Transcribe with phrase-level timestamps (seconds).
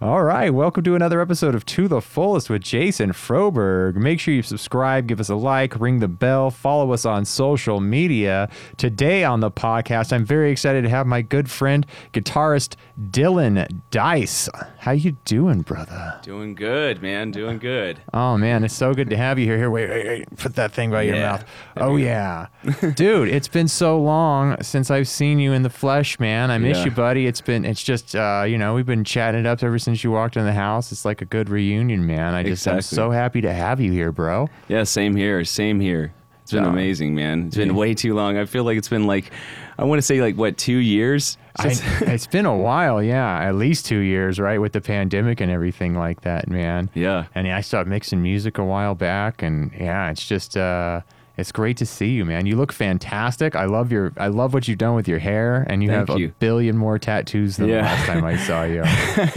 [0.00, 3.96] All right, welcome to another episode of To the Fullest with Jason Froberg.
[3.96, 7.80] Make sure you subscribe, give us a like, ring the bell, follow us on social
[7.80, 8.48] media.
[8.76, 12.76] Today on the podcast, I'm very excited to have my good friend, guitarist
[13.10, 14.48] Dylan Dice.
[14.78, 16.20] How you doing, brother?
[16.22, 17.32] Doing good, man.
[17.32, 17.98] Doing good.
[18.14, 19.56] Oh man, it's so good to have you here.
[19.58, 20.36] Here, wait, wait, wait.
[20.36, 21.30] Put that thing by your Yeah.
[21.32, 21.44] mouth.
[21.76, 22.46] Oh yeah,
[22.94, 26.52] dude, it's been so long since I've seen you in the flesh, man.
[26.52, 26.84] I miss Yeah.
[26.84, 27.26] you, buddy.
[27.26, 30.10] It's been, it's just, uh, you know, we've been chatting it up ever since you
[30.10, 30.92] walked in the house.
[30.92, 32.34] It's like a good reunion, man.
[32.34, 34.48] I just, I'm so happy to have you here, bro.
[34.68, 35.44] Yeah, same here.
[35.44, 36.12] Same here.
[36.42, 36.68] It's been Oh.
[36.70, 37.46] amazing, man.
[37.48, 37.74] It's been Yeah.
[37.74, 38.38] way too long.
[38.38, 39.30] I feel like it's been like,
[39.78, 41.36] I want to say like what two years?
[41.58, 45.50] I, it's been a while, yeah, at least two years, right, with the pandemic and
[45.52, 46.88] everything like that, man.
[46.94, 47.24] yeah.
[47.34, 51.02] And I started mixing music a while back, and yeah, it's just uh,
[51.38, 52.46] it's great to see you, man.
[52.46, 53.54] You look fantastic.
[53.56, 56.18] I love your I love what you've done with your hair, and you Thank have
[56.18, 56.26] you.
[56.26, 57.82] a billion more tattoos than the Yeah.
[57.82, 58.82] last time I saw you.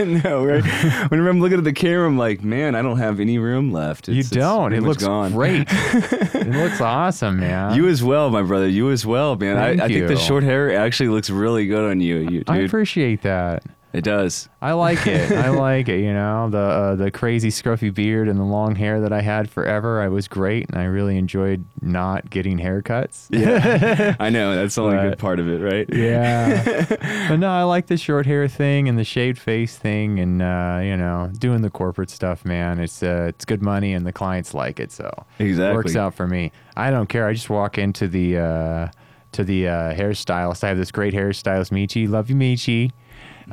[0.23, 0.63] no, right?
[1.11, 4.07] Whenever I'm looking at the camera, I'm like, man, I don't have any room left.
[4.07, 4.73] you It's- it's don't.
[4.73, 5.31] It looks gone.
[5.31, 5.67] great.
[5.71, 7.75] it looks awesome, man.
[7.75, 8.67] You as well, my brother.
[8.67, 9.57] You as well, man.
[9.57, 13.21] I, I think the short hair actually looks really good on you, you I appreciate
[13.21, 13.63] that.
[13.93, 14.47] It does.
[14.61, 15.31] I like it.
[15.31, 15.99] I like it.
[15.99, 19.49] You know, the uh, the crazy scruffy beard and the long hair that I had
[19.49, 20.01] forever.
[20.01, 23.27] I was great, and I really enjoyed not getting haircuts.
[23.29, 24.55] Yeah, I know.
[24.55, 25.87] That's the only But- good part of it, right?
[25.91, 26.85] Yeah.
[27.29, 30.79] but no, I like the short hair thing and the shaved face thing and uh,
[30.83, 32.79] you know, doing the corporate stuff, man.
[32.79, 35.71] It's uh, it's good money and the clients like it, so Exactly.
[35.71, 36.51] it works out for me.
[36.77, 37.27] I don't care.
[37.27, 38.87] I just walk into the uh,
[39.33, 40.63] to the uh, hairstylist.
[40.63, 42.07] I have this great hairstylist, Michi.
[42.09, 42.91] Love you, Michi.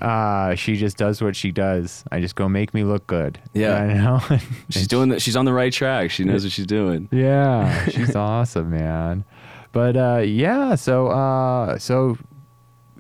[0.01, 2.05] Uh, she just does what she does.
[2.13, 3.41] I just go make me look good.
[3.55, 3.75] Yeah.
[3.83, 4.21] I know.
[4.71, 5.21] She's doing that.
[5.23, 6.11] She's on the right track.
[6.11, 7.09] She knows what she's doing.
[7.11, 9.25] Yeah, she's awesome, man.
[9.73, 12.17] But uh, yeah, so uh, so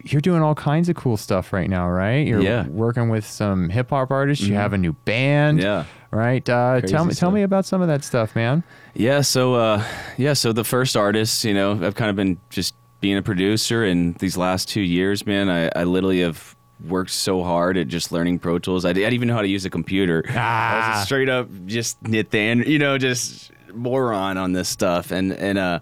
[0.04, 2.26] you're doing all kinds of cool stuff right now, right?
[2.26, 2.66] You're Yeah.
[2.68, 4.44] working with some hip hop artists.
[4.46, 4.58] You Mhm.
[4.58, 5.84] have a new band, Yeah.
[6.12, 6.48] right?
[6.48, 8.62] Uh, tell me, tell me about some of that stuff, man.
[8.94, 9.82] Yeah, so uh
[10.16, 13.84] yeah, so the first artist, you know, I've kind of been just being a producer
[13.84, 16.54] and these last two years, man, I, I literally have
[16.86, 18.84] worked so hard at just learning Pro Tools.
[18.84, 20.22] I, didn't even know how to use a computer.
[20.28, 21.00] I was Ah.
[21.02, 25.10] a straight up just Nathan, you know, just moron on this stuff.
[25.10, 25.80] And and uh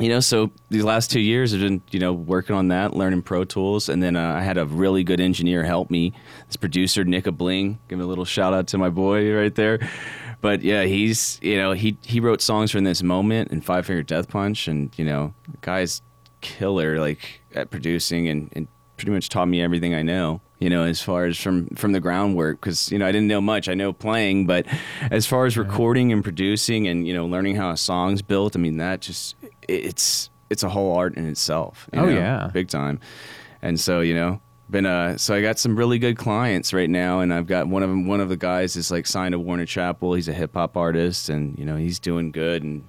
[0.00, 3.22] you know, so these last two years I've been, you know, working on that, learning
[3.22, 6.12] Pro Tools, and then uh, I had a really good engineer help me.
[6.46, 9.80] This producer Nika Bling, give a little shout out to my boy right there.
[10.40, 14.04] But yeah, he's, you know, he he wrote songs from this moment and Five Finger
[14.04, 16.00] Death Punch, and you know, guy's
[16.42, 20.40] killer like at producing and, and pretty much taught me everything I know.
[20.58, 23.40] You know, as far as from from the groundwork, because you know I didn't know
[23.40, 23.68] much.
[23.68, 24.66] I know playing, but
[25.10, 28.58] as far as recording and producing and you know learning how a song's built, I
[28.58, 29.36] mean that just
[29.68, 31.88] it's it's a whole art in itself.
[31.92, 32.50] you Oh, know, yeah.
[32.52, 32.98] big time.
[33.62, 37.20] And so you know, been uh, so I got some really good clients right now,
[37.20, 38.06] and I've got one of them.
[38.08, 40.14] One of the guys is like signed to Warner Chappell.
[40.14, 42.84] He's a hip hop artist, and you know he's doing good and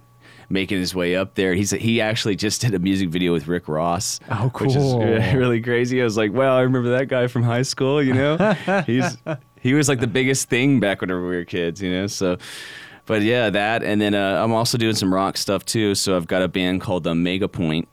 [0.49, 1.53] making his way up there.
[1.53, 4.19] He's he actually just did a music video with Rick Ross.
[4.29, 4.99] Oh, Which is cool.
[5.33, 6.01] really crazy.
[6.01, 8.01] I was like, wow, I remember that guy from high school.
[8.01, 8.37] You know,
[8.85, 9.17] he's
[9.61, 11.81] he was like the biggest thing back whenever we were kids.
[11.81, 12.37] You know, so.
[13.05, 15.95] But yeah, that, and then uh, I'm also doing some rock stuff too.
[15.95, 17.87] So I've got a band called the Omega Point,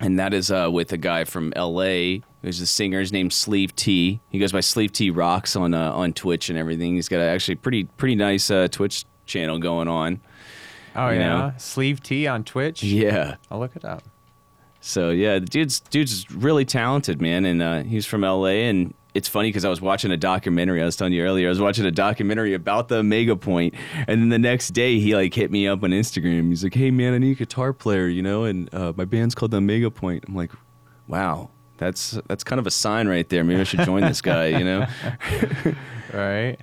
[0.00, 2.22] and that is uh, with a guy from L.A.
[2.40, 3.00] who's a singer.
[3.00, 4.18] His name's Sleeve T.
[4.30, 6.94] He goes by Sleeve T Rocks on uh, on Twitch and everything.
[6.94, 10.22] He's got a actually pretty pretty nice uh, Twitch channel going on.
[10.96, 11.52] Oh yeah, know?
[11.56, 12.82] Sleeve T on Twitch.
[12.82, 13.36] Yeah.
[13.50, 14.02] I'll look it up.
[14.80, 18.66] So yeah, the dude's dude's really talented, man, and uh, he's from L.A.
[18.68, 20.80] And it's funny because I was watching a documentary.
[20.80, 23.74] I was telling you earlier, I was watching a documentary about the Omega Point,
[24.08, 26.48] and then the next day he like hit me up on Instagram.
[26.48, 29.34] He's like, "Hey man, I need a guitar player, you know, and uh, my band's
[29.34, 30.52] called the Omega Point." I'm like,
[31.06, 33.42] "Wow." That's that's kind of a sign right there.
[33.42, 34.86] Maybe I should join this guy, you know?
[36.12, 36.58] Right.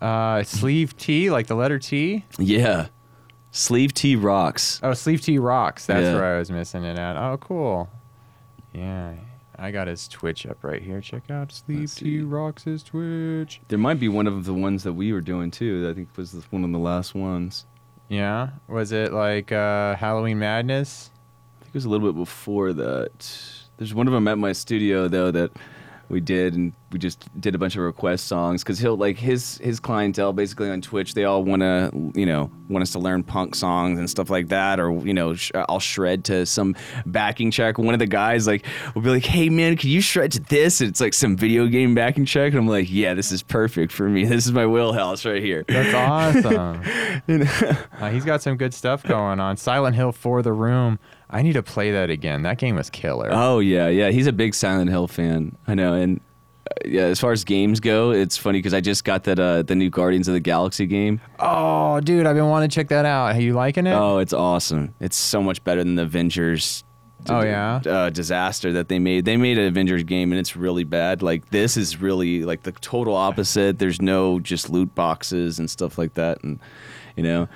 [0.00, 2.24] Uh, sleeve T, like the letter T.
[2.38, 2.88] Yeah.
[3.52, 4.80] Sleeve T rocks.
[4.82, 5.86] Oh, Sleeve T rocks.
[5.86, 6.14] That's Yeah.
[6.14, 7.16] where I was missing it at.
[7.16, 7.88] Oh, cool.
[8.72, 9.12] Yeah,
[9.58, 11.00] I got his Twitch up right here.
[11.02, 13.60] Check out Sleeve T rocks his Twitch.
[13.68, 15.86] There might be one of the ones that we were doing too.
[15.90, 17.66] I think was one of the last ones.
[18.08, 21.10] Yeah, was it like uh, Halloween Madness?
[21.60, 23.38] I think it was a little bit before that.
[23.76, 25.52] There's one of them at my studio though that
[26.12, 29.58] we did, and we just did a bunch of request songs because he'll like his
[29.58, 31.14] his clientele basically on Twitch.
[31.14, 34.48] They all want to you know want us to learn punk songs and stuff like
[34.48, 36.76] that, or you know sh- I'll shred to some
[37.06, 37.78] backing track.
[37.78, 40.80] One of the guys like will be like, "Hey man, can you shred to this?"
[40.80, 43.90] And it's like some video game backing track, and I'm like, "Yeah, this is perfect
[43.90, 44.24] for me.
[44.24, 45.94] This is my wheelhouse right here." That's
[46.46, 46.82] awesome.
[48.00, 49.56] Uh, he's got some good stuff going on.
[49.56, 50.98] Silent Hill for the Room.
[51.32, 52.42] I need to play that again.
[52.42, 53.30] That game was killer.
[53.32, 54.10] Oh yeah, yeah.
[54.10, 55.56] He's a big Silent Hill fan.
[55.66, 56.20] I know, and
[56.84, 59.74] yeah, as far as games go, it's funny because I just got that uh, the
[59.74, 61.20] new Guardians of the Galaxy game.
[61.38, 63.34] Oh, dude, I've been wanting to check that out.
[63.34, 63.92] Are you liking it?
[63.92, 64.94] Oh, it's awesome!
[65.00, 66.84] It's so much better than the Avengers.
[67.28, 67.80] Oh, yeah?
[67.86, 69.24] uh, disaster that they made.
[69.24, 71.22] They made an Avengers game and it's really bad.
[71.22, 73.78] Like this is really like the total opposite.
[73.78, 76.58] There's no just loot boxes and stuff like that, and
[77.16, 77.48] you know,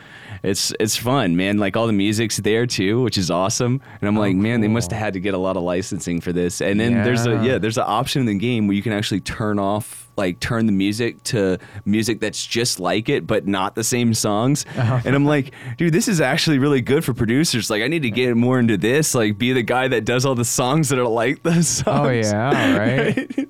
[0.43, 1.59] it's it's fun, man.
[1.59, 3.81] Like all the music's there too, which is awesome.
[4.01, 6.33] And I'm like, man, they must have had to get a lot of licensing for
[6.33, 6.61] this.
[6.61, 7.43] And then there's a Yeah.
[7.43, 10.65] yeah, there's an option in the game where you can actually turn off like turn
[10.65, 15.27] the music to music that's just like it but not the same songs and i'm
[15.27, 18.59] like dude this is actually really good for producers like i need to get more
[18.59, 21.69] into this like be the guy that does all the songs that are like those
[21.69, 23.49] songs Oh yeah, right.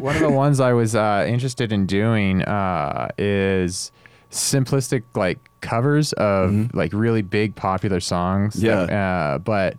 [0.00, 3.90] One of the ones I was uh, interested in doing uh, is
[4.30, 8.54] simplistic like covers of like really big popular songs.
[8.54, 8.90] that- Mm-hmm.
[8.92, 9.34] Yeah.
[9.34, 9.78] uh, but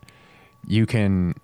[0.68, 1.36] you can.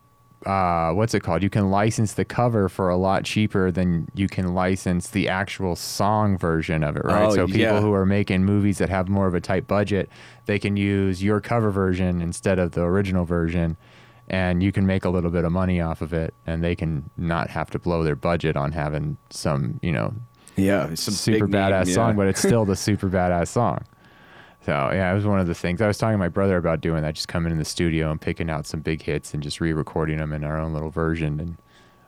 [0.45, 1.43] Uh, what's it called?
[1.43, 5.75] You can license the cover for a lot cheaper than you can license the actual
[5.75, 7.25] song version of it, right?
[7.25, 7.81] Oh, so people yeah.
[7.81, 10.09] who are making movies that have more of a tight budget,
[10.45, 13.75] they can use your cover version instead of the original version
[14.29, 17.09] and you can make a little bit of money off of it and they can
[17.17, 20.13] not have to blow their budget on having some you know
[20.57, 21.93] yeah it's some super big name, badass yeah.
[21.93, 23.79] song but it's still the super badass song.
[24.65, 25.81] So yeah it was one of the things.
[25.81, 28.19] I was talking to my brother about doing that just coming in the studio and
[28.19, 31.57] picking out some big hits and just re-recording them in our own little version and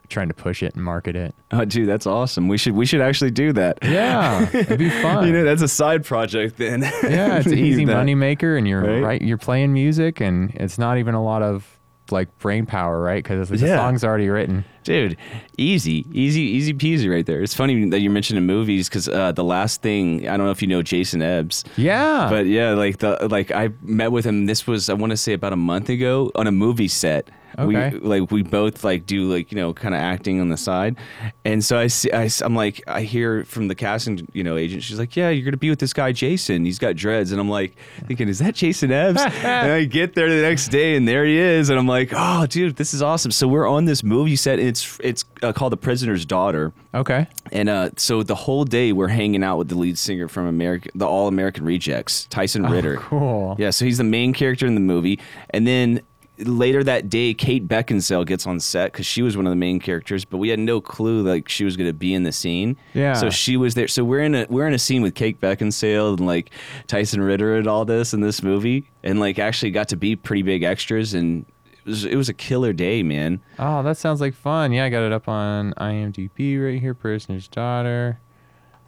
[0.10, 1.34] trying to push it and market it.
[1.51, 2.48] Oh dude that's awesome.
[2.48, 3.78] We should we should actually do that.
[3.84, 5.28] Yeah it'd be fun.
[5.28, 6.81] You know that's a side project then.
[6.81, 9.01] Yeah it's an easy money maker and you're Right?
[9.04, 9.22] right?
[9.22, 11.78] you're playing music and it's not even a lot of
[12.11, 13.77] like brain power right because the Yeah.
[13.77, 15.17] song's already written Dude,
[15.57, 17.44] easy, easy, easy peasy right there.
[17.44, 20.51] It's funny that you mentioned mentioning movies because uh, the last thing I don't know
[20.51, 24.45] if you know Jason Ebbs, yeah but yeah, like the like I met with him.
[24.47, 27.29] This was I want to say about a month ago on a movie set.
[27.57, 27.90] Okay.
[27.90, 30.98] We like we both like do like you know kind of acting on the side,
[31.46, 34.84] and so I see I, am like I hear from the casting you know agent.
[34.84, 36.66] She's like, yeah, you're gonna be with this guy Jason.
[36.66, 37.75] He's got dreads, and I'm like
[38.06, 39.22] thinking, is that Jason Ebbs?
[39.44, 42.46] and I get there the next day, and there he is, and I'm like, oh,
[42.46, 43.31] dude, this is awesome.
[43.31, 46.74] So we're on this movie set, and it's it's uh, called The Prisoner's Daughter.
[46.94, 50.48] okay And uh, so the whole day we're hanging out with the lead singer from
[50.48, 52.98] America, the All American Rejects, Tyson Ritter.
[52.98, 53.56] Oh, cool.
[53.57, 55.19] Yeah, so he's the main character in the movie.
[55.51, 56.01] And then
[56.39, 59.80] later that day, Kate Beckinsale gets on set because she was one of the main
[59.80, 62.77] characters, but we had no clue like she was going to be in the scene.
[62.94, 63.13] Yeah.
[63.13, 63.88] So she was there.
[63.88, 66.51] So we're in a we're in a scene with Kate Beckinsale and like
[66.88, 70.44] Tyson Ritter and all this in this movie, and like actually got to be pretty
[70.44, 71.45] big extras and.
[71.86, 73.41] It was, it was a killer day, man.
[73.57, 74.74] Oh, that sounds like fun.
[74.74, 76.94] Yeah, I got it up on IMDb right here.
[76.94, 78.19] Prisoner's Daughter.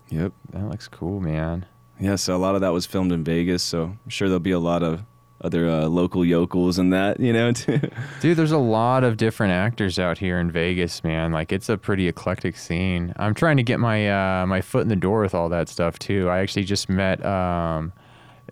[0.10, 0.34] Yep.
[0.52, 1.66] That looks cool, man.
[2.00, 4.52] Yeah, so a lot of that was filmed in Vegas, so I'm sure there'll be
[4.52, 5.04] a lot of
[5.44, 7.52] other uh, local yokels and that, you know.
[8.22, 11.32] Dude, there's a lot of different actors out here in Vegas, man.
[11.32, 13.14] Like it's a pretty eclectic scene.
[13.18, 14.10] I'm trying to get my
[14.42, 16.30] uh, my foot in the door with all that stuff too.
[16.30, 17.92] I actually just met um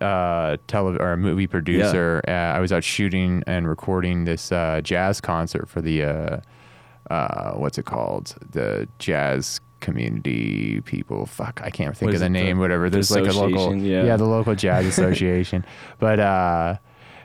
[0.01, 2.21] uh tele or a movie producer.
[2.27, 6.39] Uh, I was out shooting and recording this uh, jazz concert for the uh
[7.09, 8.35] uh what's it called?
[8.49, 12.97] The jazz community people fuck i can't think of the it, the- name whatever the
[12.97, 13.75] there's like a local?
[13.75, 14.03] Yeah.
[14.03, 15.65] yeah the local jazz association
[15.99, 16.75] but uh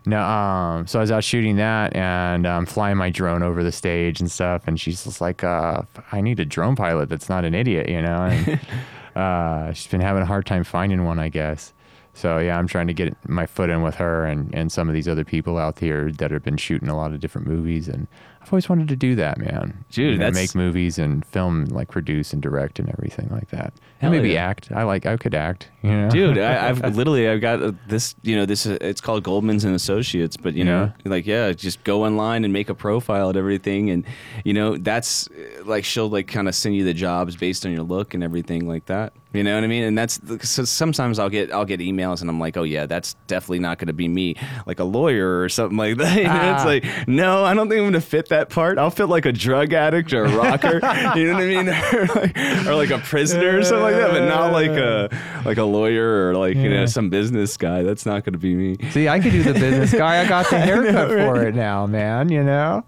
[0.06, 3.72] no, um, so I was out shooting that and um, flying my drone over the
[3.72, 7.44] stage and stuff, and she's just like, uh, "I need a drone pilot that's not
[7.46, 8.24] an idiot," you know.
[8.24, 8.60] And
[9.16, 11.72] uh, she's been having a hard time finding one, I guess.
[12.12, 14.94] So yeah, I'm trying to get my foot in with her and, and some of
[14.94, 18.06] these other people out here that have been shooting a lot of different movies, and
[18.44, 19.84] I've always wanted to do that, man.
[19.90, 23.48] Dude, You know, that's- make movies and film, like produce and direct and everything like
[23.48, 23.72] that,
[24.02, 24.46] and maybe yeah.
[24.46, 24.70] act.
[24.70, 26.10] I like, I could act, you know.
[26.10, 29.64] Dude, I, I've literally I've got uh, this, you know, this uh, it's called Goldman's
[29.64, 33.38] and Associates, but you know, like yeah, just go online and make a profile and
[33.38, 34.04] everything, and
[34.44, 37.72] you know, that's uh, like she'll like kind of send you the jobs based on
[37.72, 39.14] your look and everything like that.
[39.32, 39.82] You know what I mean?
[39.82, 43.14] And that's so sometimes I'll get I'll get emails and I'm like, oh yeah, that's
[43.26, 44.36] definitely not going to be me,
[44.66, 46.14] like a lawyer or something like that.
[46.18, 46.54] You know, Ah.
[46.56, 48.78] It's like no, I don't think I'm going to fit that part.
[48.78, 50.74] I'll fit like a drug addict or a rocker.
[51.16, 51.68] you know what I mean?
[51.92, 55.08] or, like, or like a prisoner or something like that, but not like a
[55.44, 57.82] like a lawyer or like you know some business guy.
[57.82, 58.90] That's not going to be me.
[58.90, 60.22] See, I could do the business guy.
[60.22, 62.28] I got the haircut for it now, man.
[62.30, 62.84] You know.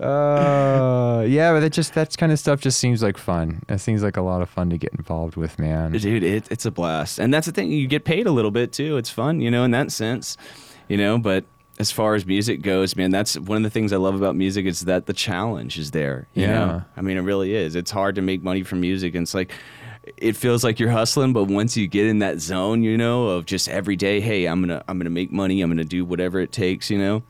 [0.00, 3.62] Uh, yeah, but that just that kind of stuff just seems like fun.
[3.68, 5.92] It seems like a lot of fun to get involved with, man.
[5.92, 7.70] Dude, it, it's a blast, and that's the thing.
[7.70, 8.96] You get paid a little bit too.
[8.96, 10.36] It's fun, you know, in that sense,
[10.88, 11.18] you know.
[11.18, 11.44] But
[11.80, 14.66] as far as music goes, man, that's one of the things I love about music
[14.66, 16.26] is that the challenge is there.
[16.34, 16.54] You Yeah.
[16.54, 17.74] know, I mean, it really is.
[17.74, 19.50] It's hard to make money from music, and it's like
[20.16, 23.46] it feels like you're hustling, but once you get in that zone, you know, of
[23.46, 25.62] just every day, hey, I'm gonna I'm gonna make money.
[25.62, 27.22] I'm gonna do whatever it takes, you know.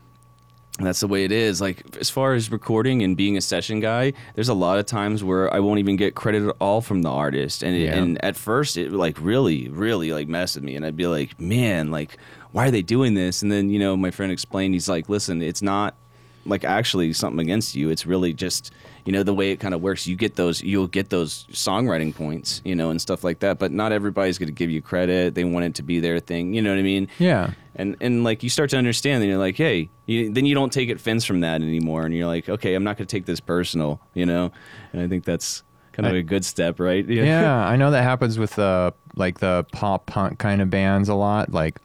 [0.79, 1.61] that's the way it is.
[1.61, 5.23] Like as far as recording and being a session guy, there's a lot of times
[5.23, 7.97] where I won't even get credit at all from the artist, and it, Yeah.
[7.97, 11.39] and at first it like really, really like messed with me, and I'd be like,
[11.39, 12.17] man, like
[12.51, 13.41] why are they doing this?
[13.41, 15.95] And then you know my friend explained, he's like, listen, it's not
[16.45, 17.89] like actually something against you.
[17.89, 18.71] It's really just
[19.05, 20.07] you know the way it kind of works.
[20.07, 23.59] You get those, you'll get those songwriting points, you know, and stuff like that.
[23.59, 25.35] But not everybody's going to give you credit.
[25.35, 26.53] They want it to be their thing.
[26.53, 27.07] You know what I mean?
[27.19, 27.51] Yeah.
[27.75, 30.73] and and like you start to understand and you're like hey you, then you don't
[30.73, 33.39] take offense from that anymore and you're like okay i'm not going to take this
[33.39, 34.51] personal you know
[34.91, 37.89] and i think that's kind of I- a good step right yeah, yeah, I know
[37.91, 41.53] that happens with uh, like the pop punk kind of bands a lot.
[41.53, 41.79] Like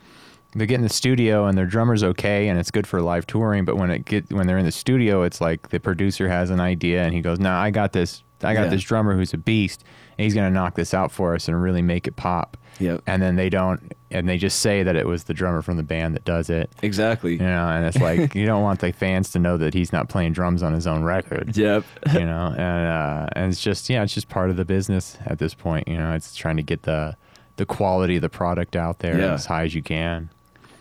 [0.57, 3.65] they get in the studio and their drummer's okay and it's good for live touring,
[3.65, 6.61] but when it get when they're in the studio, it's like the producer has an
[6.61, 8.23] idea and he goes, "No, I got this.
[8.43, 8.69] I got Yeah.
[8.69, 9.85] this drummer who's a beast,
[10.19, 13.01] and he's gonna knock this out for us and really make it pop." Yep.
[13.07, 15.83] And then they don't, and they just say that it was the drummer from the
[15.83, 16.71] band that does it.
[16.83, 19.95] exactly You know, and it's like you don't want the fans to know that he's
[19.95, 23.89] not playing drums on his own record yep you know and uh and it's just
[23.89, 26.63] yeah it's just part of the business at this point you know it's trying to
[26.63, 27.17] get the
[27.57, 29.33] the quality of the product out there Yeah.
[29.33, 30.29] as high as you can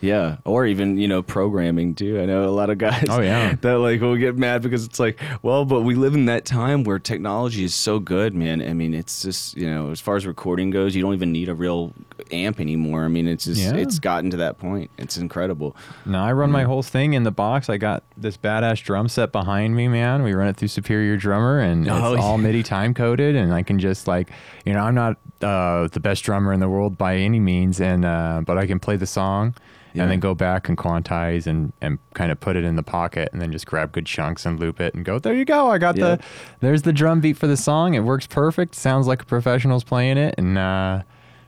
[0.05, 2.19] Yeah, or even you know programming too.
[2.21, 3.05] I know a lot of guys.
[3.09, 3.55] Oh, yeah.
[3.61, 6.83] that like will get mad because it's like, well, but we live in that time
[6.83, 8.61] where technology is so good, man.
[8.61, 11.49] I mean, it's just you know, as far as recording goes, you don't even need
[11.49, 11.93] a real
[12.31, 13.03] amp anymore.
[13.03, 13.75] I mean, it's just Yeah.
[13.75, 14.91] it's gotten to that point.
[14.97, 15.75] It's incredible.
[16.05, 19.31] no i run my whole thing in the box i got this badass drum set
[19.31, 22.93] behind me man we run it through superior drummer and Oh, it's all midi time
[22.93, 24.29] coded and i can just like
[24.65, 28.05] you know i'm not uh the best drummer in the world by any means and
[28.05, 29.53] uh but i can play the song
[29.95, 30.03] Yeah.
[30.03, 33.29] and then go back and quantize and, and kind of put it in the pocket
[33.33, 35.77] and then just grab good chunks and loop it and go there you go i
[35.77, 36.15] got Yeah.
[36.17, 36.23] the
[36.59, 40.17] there's the drum beat for the song it works perfect sounds like a professional's playing
[40.17, 41.01] it and uh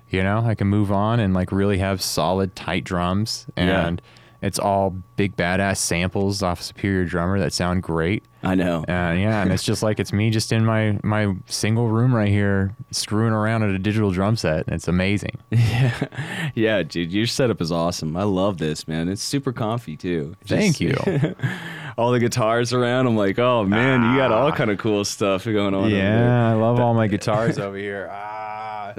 [0.09, 3.85] you know i can move on and like really have solid tight drums Yeah.
[3.87, 4.01] and
[4.41, 8.85] it's all big badass samples off superior drummer that sound great I know.
[8.87, 12.29] and yeah and it's just like it's me just in my my single room right
[12.29, 16.07] here screwing around at a digital drum set and it's amazing Yeah,
[16.55, 18.15] yeah, dude, your setup is awesome.
[18.15, 19.09] I love this, man.
[19.09, 20.35] It's super comfy too.
[20.45, 20.95] Thank you.
[21.97, 23.07] all the guitars around.
[23.07, 25.89] I'm like, oh man, you got all kind of cool stuff going on.
[25.89, 28.93] yeah i love all my guitars over here ah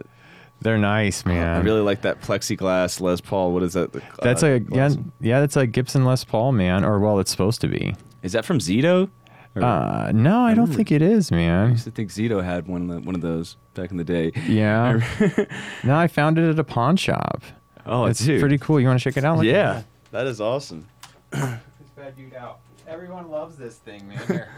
[0.61, 3.53] they're nice man I really like that plexiglass Les Paul.
[3.53, 3.93] What is that?
[3.93, 4.91] The, that's uh, a yeah,
[5.21, 8.45] yeah that's a gibson les paul man or well it's supposed to be Is that
[8.45, 9.09] from Zito?
[9.59, 11.67] Or- uh no i don't think it is man.
[11.69, 14.05] I used to think Zito had one of the, one of those back in the
[14.05, 14.33] day.
[14.47, 15.01] yeah
[15.85, 17.43] no i found it at a pawn shop
[17.87, 18.41] Oh, it's dude.
[18.41, 20.87] pretty cool you want to check it out Look at Yeah, that is awesome.
[21.31, 21.41] This
[21.97, 22.59] bad dude out.
[22.87, 24.19] Everyone loves this thing, man.
[24.27, 24.49] Here.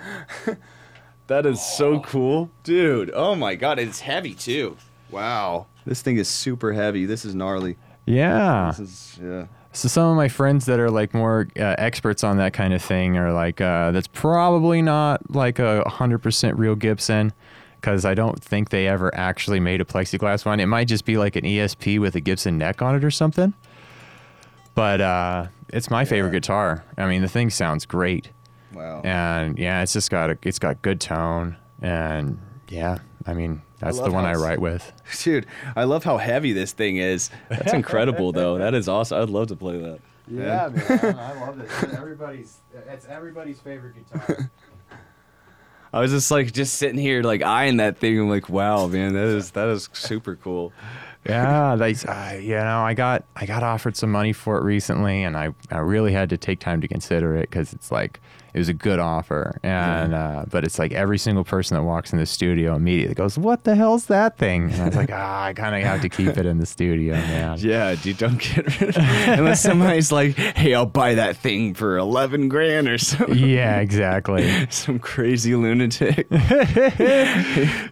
[1.29, 3.13] That is so cool, dude.
[3.15, 4.77] Oh my god, it's heavy too.
[5.13, 7.07] Wow, this thing is super heavy.
[7.07, 7.77] This is gnarly.
[8.05, 8.73] yeah.
[8.77, 9.47] This is yeah.
[9.73, 12.83] So some of my friends that are like more uh, experts on that kind of
[12.83, 17.33] thing are like, uh, that's probably not like a hundred percent real Gibson,
[17.77, 20.59] because I don't think they ever actually made a plexiglass one.
[20.59, 23.55] It might just be like an ESP with a Gibson neck on it or something.
[24.75, 26.85] But uh, it's my favorite guitar.
[26.97, 28.31] I mean, the thing sounds great,
[28.73, 29.03] Wow.
[29.05, 33.99] and yeah, it's just got a, it's got good tone, and yeah, I mean, that's
[33.99, 34.93] the one I write with.
[35.23, 37.31] Dude, I love how heavy this thing is.
[37.49, 38.59] That's incredible, though.
[38.59, 39.21] That is awesome.
[39.21, 40.01] I'd love to play that.
[40.31, 41.95] Yeah, man, I love this.
[41.95, 42.59] Everybody's
[42.89, 44.51] it's everybody's favorite guitar.
[45.93, 48.17] I was just like, just sitting here, like eyeing that thing.
[48.19, 50.73] I'm like, wow, man, that is that is super cool.
[51.27, 55.25] yeah, they, uh, you know, I got I got offered some money for it recently,
[55.25, 58.21] and I, I really had to take time to consider it because it's like
[58.53, 62.13] it was a good offer, and uh, but it's like every single person that walks
[62.13, 65.45] in the studio immediately goes, "What the hell's that thing?" And I was like, ah,
[65.45, 67.59] I kind of have to keep it in the studio, man.
[67.59, 68.97] Yeah, dude, don't get rid of it
[69.39, 73.37] unless somebody's like, hey, I'll buy that thing for eleven grand or something.
[73.37, 74.67] Yeah, exactly.
[74.71, 76.27] Some crazy lunatic.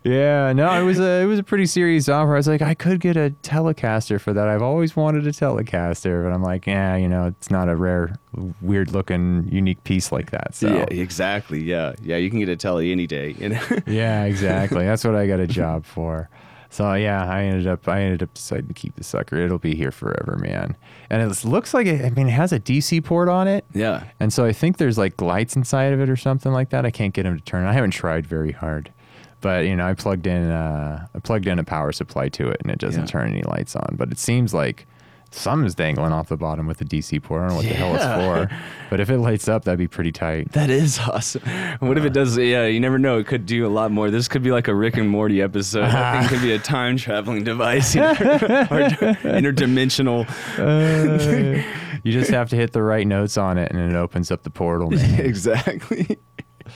[0.05, 2.35] Yeah, no, it was a it was a pretty serious offer.
[2.35, 4.49] I was like, I could get a Telecaster for that.
[4.49, 8.15] I've always wanted a Telecaster, but I'm like, yeah, you know, it's not a rare,
[8.63, 10.55] weird looking, unique piece like that.
[10.55, 11.63] So Yeah, exactly.
[11.63, 13.35] Yeah, yeah, you can get a telly any day.
[13.39, 13.63] You know.
[13.87, 14.85] yeah, exactly.
[14.85, 16.29] That's what I got a job for.
[16.71, 19.37] So yeah, I ended up I ended up deciding to keep the sucker.
[19.37, 20.77] It'll be here forever, man.
[21.09, 22.05] And it looks like it.
[22.05, 24.05] I mean, it has a DC port on it, yeah.
[24.21, 26.85] and so I think there's like lights inside of it or something like that.
[26.85, 27.65] I can't get them to turn.
[27.65, 28.93] I haven't tried very hard,
[29.41, 32.59] but you know, I plugged in uh, I plugged in a power supply to it,
[32.61, 33.07] and it doesn't Yeah.
[33.07, 33.95] turn any lights on.
[33.97, 34.87] But it seems like
[35.31, 37.43] something's dangling off the bottom with the DC port.
[37.43, 38.05] I don't know what the hell it's
[38.51, 38.57] for,
[38.91, 40.53] but if it lights up, that'd be pretty tight.
[40.53, 41.43] That is awesome.
[41.81, 42.37] What if it does?
[42.39, 43.19] Yeah, you never know.
[43.19, 44.11] It could do a lot more.
[44.11, 45.83] This could be like a Rick and Morty episode.
[45.83, 48.15] That thing could be a time traveling device, you know?
[48.15, 48.89] or
[49.25, 50.29] interdimensional.
[50.59, 51.63] Uh,
[52.05, 54.51] You just have to hit the right notes on it, and it opens up the
[54.51, 54.89] portal.
[54.89, 55.21] Man.
[55.21, 56.17] exactly.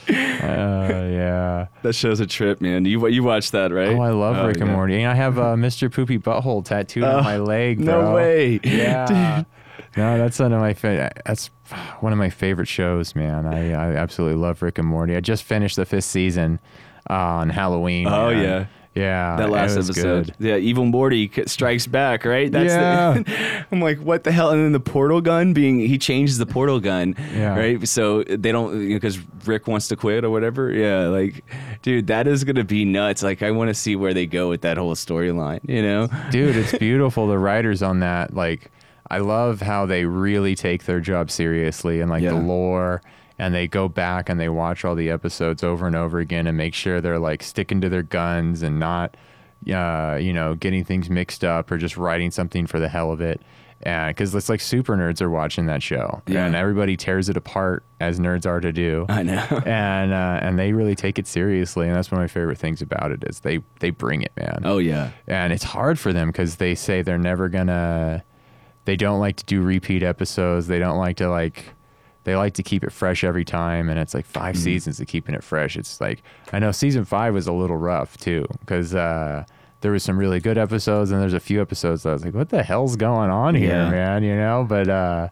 [0.09, 1.67] Uh, yeah.
[1.81, 2.85] That show's a trip, man.
[2.85, 3.89] You you watched that, right?
[3.89, 4.71] Oh, I love Rick and.
[4.71, 5.01] Morty.
[5.01, 5.91] And I have uh, Mr.
[5.91, 7.79] Poopy Butthole tattooed Oh, on my leg.
[7.79, 8.59] no way.
[8.63, 9.43] Yeah.
[9.95, 11.47] No, that's one of my fa- that's
[11.99, 13.45] one of my favorite shows, man.
[13.45, 15.15] I, I absolutely love Rick and Morty.
[15.15, 16.59] I just finished the fifth season
[17.09, 18.07] uh, on Halloween.
[18.07, 18.43] Oh, man.
[18.43, 18.65] yeah.
[18.95, 19.35] Yeah.
[19.37, 20.27] that last episode.
[20.27, 20.35] good.
[20.39, 22.51] Yeah, Evil Morty strikes back, right?
[22.51, 23.13] That's Yeah.
[23.23, 24.51] The, I'm like, what the hell?
[24.51, 27.57] And then the portal gun being he changes the portal gun, Yeah.
[27.57, 27.87] right?
[27.87, 30.71] So they don't because Rick wants to quit or whatever.
[30.71, 31.43] Yeah, like,
[31.81, 33.23] dude, that is gonna be nuts.
[33.23, 35.59] Like, I want to see where they go with that whole storyline.
[35.67, 36.07] You know?
[36.31, 37.27] Dude, it's beautiful.
[37.27, 38.69] the writers on that, like,
[39.09, 42.31] I love how they really take their job seriously and like Yeah.
[42.31, 43.01] the lore.
[43.43, 46.55] And they go back and they watch all the episodes over and over again and
[46.55, 49.17] make sure they're like sticking to their guns and not,
[49.71, 53.19] uh, you know, getting things mixed up or just writing something for the hell of
[53.21, 53.41] it.
[53.85, 56.45] And because it's like super nerds are watching that show, Yeah.
[56.45, 59.05] and everybody tears it apart as nerds are to do.
[59.09, 59.33] I know.
[59.65, 62.81] and uh, and they really take it seriously, and that's one of my favorite things
[62.81, 65.09] about it is they they bring it, man oh yeah.
[65.27, 68.23] and it's hard for them because they say they're never gonna
[68.85, 71.73] they don't like to do repeat episodes they don't like to like
[72.23, 75.35] they like to keep it fresh every time and it's like 5 seasons of keeping
[75.35, 79.43] it fresh it's like i know season five was a little rough too because uh
[79.81, 82.33] there was some really good episodes and there's a few episodes that i was like
[82.33, 83.89] what the hell's going on here Yeah.
[83.89, 85.27] man you know but uh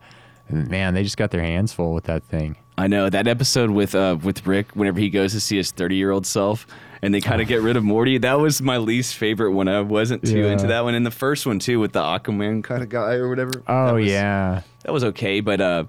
[0.49, 3.93] man they just got their hands full with that thing I know that episode with
[3.93, 6.65] uh with Rick whenever he goes to see his 30 year old self
[7.03, 8.17] and they kind of get rid of Morty.
[8.17, 9.67] That was my least favorite one.
[9.67, 10.51] I wasn't too Yeah.
[10.53, 10.95] into that one.
[10.95, 13.51] And the first one too with the Aquaman kind of guy or whatever.
[13.67, 15.39] oh was- yeah that was okay.
[15.41, 15.83] But uh,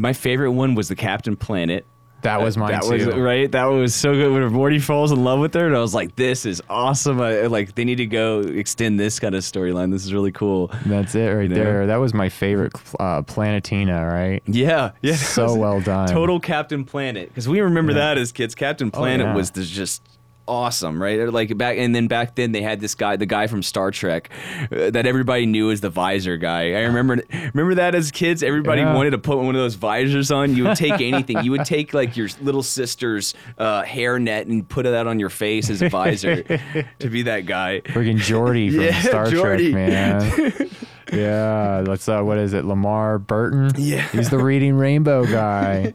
[0.00, 1.84] my favorite one was the Captain Planet.
[2.22, 3.50] that was mine that too was right.
[3.50, 6.14] That was so good when Morty falls in love with her, and I was like,
[6.14, 9.90] "This is awesome!" I, like they need to go extend this kind of storyline.
[9.90, 10.70] This is really cool.
[10.86, 11.54] that's it right You know?
[11.56, 15.16] there that was my favorite uh planetina right Yeah, yeah.
[15.16, 18.54] so well done Total Captain Planet because we remember that as kids.
[18.54, 19.34] Captain Planet Oh, yeah.
[19.36, 20.02] was just
[20.48, 21.28] awesome, right?
[21.32, 24.30] Like back and then back then they had this guy, the guy from Star Trek,
[24.70, 26.72] uh, that everybody knew as the visor guy.
[26.72, 27.22] I remember
[27.54, 28.42] remember that as kids.
[28.42, 28.94] Everybody Yeah.
[28.94, 30.54] wanted to put one of those visors on.
[30.56, 31.42] You would take anything.
[31.44, 35.30] You would take like your little sister's uh, hair net and put that on your
[35.30, 36.42] face as a visor
[36.98, 37.80] to be that guy.
[37.80, 39.70] Friggin' Geordi from Yeah, Star Geordi.
[39.72, 40.70] Trek, man.
[41.12, 42.64] Yeah, let's uh, what is it?
[42.64, 43.70] LeVar Burton.
[43.76, 44.06] Yeah.
[44.08, 45.92] he's the Reading Rainbow guy.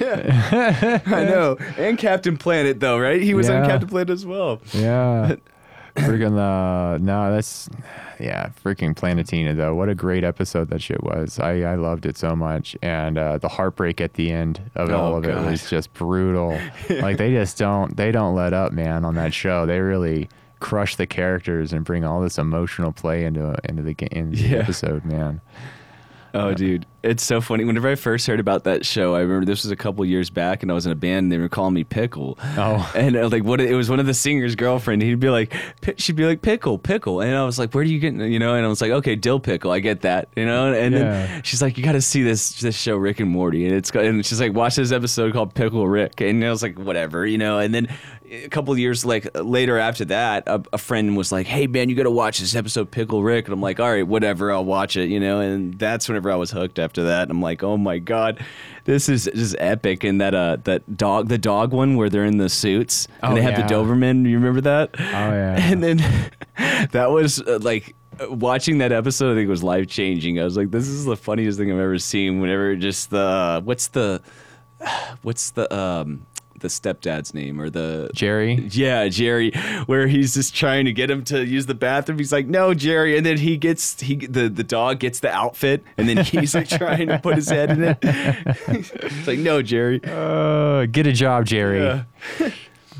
[0.00, 1.56] Yeah, I know.
[1.76, 3.20] And Captain Planet though, right?
[3.20, 4.60] He was on Captain Planet as well.
[4.72, 5.36] Yeah,
[5.96, 7.68] freaking uh, no, that's
[8.20, 9.74] yeah, freaking Planetina though.
[9.74, 11.38] What a great episode that shit was.
[11.40, 14.96] I I loved it so much, and uh, the heartbreak at the end of Oh,
[14.96, 16.58] all of it was just brutal.
[16.88, 19.04] like they just don't they don't let up, man.
[19.04, 20.28] On that show, they really
[20.62, 24.48] crush the characters and bring all this emotional play into into the game into the
[24.48, 24.58] Yeah.
[24.58, 25.40] episode, man.
[26.34, 27.64] Oh, dude, it's so funny.
[27.64, 30.62] Whenever I first heard about that show, I remember this was a couple years back,
[30.62, 31.24] and I was in a band.
[31.24, 32.38] and They were calling me Pickle.
[32.56, 32.90] Oh.
[32.94, 33.60] and uh, like what?
[33.60, 35.02] It was one of the singer's girlfriend.
[35.02, 35.54] He'd be like,
[35.96, 38.14] she'd be like Pickle, Pickle, and I was like, where do you get?
[38.14, 40.28] You know, and I was like, okay, Dill Pickle, I get that.
[40.36, 41.00] You know, and Yeah.
[41.00, 43.90] then she's like, you got to see this this show, Rick and Morty, and it's
[43.90, 47.38] and she's like, watch this episode called Pickle Rick, and I was like, whatever, you
[47.38, 47.88] know, and then.
[48.34, 51.90] A couple of years like later after that, a, a friend was like, "Hey man,
[51.90, 54.64] you got to watch this episode Pickle Rick," and I'm like, "All right, whatever, I'll
[54.64, 55.40] watch it," you know.
[55.40, 56.78] And that's whenever I was hooked.
[56.78, 58.44] After that, I'm like, "Oh my god,
[58.84, 62.36] this is just epic!" And that uh, that dog, the dog one where they're in
[62.36, 63.66] the suits and Oh, they have yeah.
[63.66, 64.28] the Doberman.
[64.28, 64.90] You remember that?
[64.98, 65.56] Oh yeah.
[65.72, 65.96] And then
[66.92, 67.94] that was uh, like
[68.28, 69.32] watching that episode.
[69.32, 70.38] I think was life changing.
[70.38, 73.88] I was like, "This is the funniest thing I've ever seen." Whenever just the what's
[73.88, 74.20] the
[75.22, 76.26] what's the um
[76.62, 78.68] the stepdad's name or the Jerry.
[78.70, 79.52] yeah, Jerry,
[79.86, 82.18] where he's just trying to get him to use the bathroom.
[82.18, 85.84] He's like, "No, Jerry," and then he gets he the the dog gets the outfit,
[85.98, 87.98] and then he's like trying to put his head in it.
[88.02, 91.82] it's like, "No, Jerry." Uh, get a job, Jerry.
[91.82, 92.04] Yeah.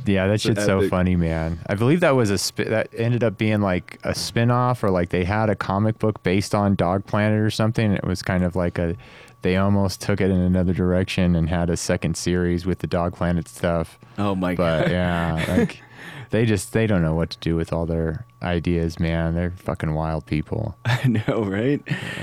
[0.05, 1.61] Yeah, that shit's so funny, man.
[1.69, 5.25] I believe that was a that ended up being like a spin-off or like they
[5.25, 7.93] had a comic book based on Dog Planet or something.
[7.93, 8.97] It was kind of like a
[9.43, 13.15] they almost took it in another direction and had a second series with the Dog
[13.15, 13.99] Planet stuff.
[14.19, 14.83] Oh my But god.
[14.85, 15.83] But yeah, like
[16.31, 19.35] they just they don't know what to do with all their ideas, man.
[19.35, 20.77] They're fucking wild people.
[20.85, 21.83] I know, right?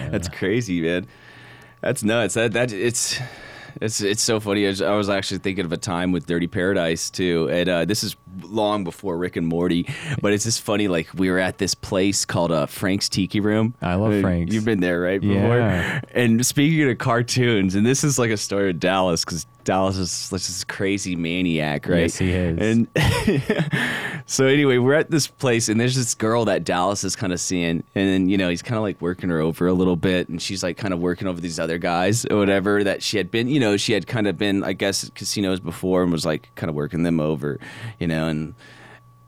[0.10, 1.08] That's crazy, man.
[1.82, 2.34] That's nuts.
[2.34, 3.20] That that it's
[3.82, 4.66] it's it's so funny.
[4.66, 7.86] I was, I was actually thinking of a time with Dirty Paradise too, and uh,
[7.86, 9.88] this is long before Rick and Morty.
[10.22, 10.88] But it's just funny.
[10.88, 13.74] Like we were at this place called uh, Frank's Tiki Room.
[13.82, 14.54] I love Uh, Frank's.
[14.54, 15.22] You've been there, right?
[15.22, 15.58] Before.
[15.58, 16.02] Yeah.
[16.14, 20.32] And speaking of cartoons, and this is like a story of Dallas because Dallas is
[20.32, 22.00] like this crazy maniac, right?
[22.00, 22.58] Yes, he is.
[22.60, 22.88] And
[24.26, 27.40] so anyway, we're at this place, and there's this girl that Dallas is kind of
[27.40, 30.28] seeing, and then you know he's kind of like working her over a little bit,
[30.28, 33.30] and she's like kind of working over these other guys or whatever that she had
[33.30, 36.50] been, you know, she had kind of been, I guess, casinos before and was like
[36.56, 37.60] kind of working them over,
[38.00, 38.56] you know, and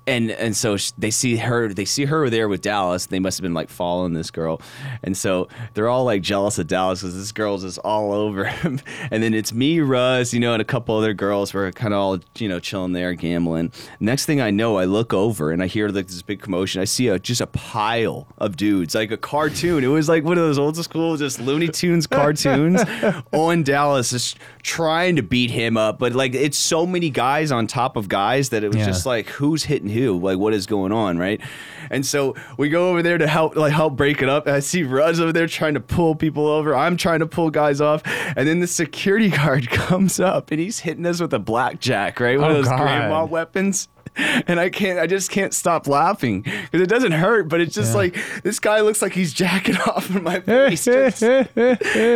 [0.08, 3.06] and and so sh- they see her they see her there with Dallas.
[3.06, 4.60] They must have been like following this girl.
[5.04, 8.80] And so they're all like jealous of Dallas because this girl's just all over him.
[9.12, 11.54] And then it's me Russ you know and a couple other girls.
[11.54, 13.72] We're kind of all you know chilling there gambling.
[14.00, 16.82] Next thing I know I look over and I hear like this big commotion.
[16.82, 19.84] I see a just a pile of dudes like a cartoon.
[19.84, 22.82] It was like one of those old school just Looney Tunes cartoons
[23.32, 26.00] on Dallas just trying to beat him up.
[26.00, 28.86] But like it's so many guys on top of guys that it was Yeah.
[28.86, 31.40] just like who's hitting who like what is going on right?
[31.90, 34.48] And so we go over there to help like help break it up.
[34.48, 36.74] And i see Russ over there trying to pull people over.
[36.76, 38.02] I'm trying to pull guys off.
[38.06, 42.40] And then the security guard comes up and he's hitting us with a blackjack right?
[42.40, 42.80] One Oh, of those God.
[42.80, 43.88] grandma weapons
[44.48, 47.92] and I can't, I just can't stop laughing because it doesn't hurt, but it's just
[47.92, 47.98] Yeah.
[47.98, 51.22] like this guy looks like he's jacking off in my face, just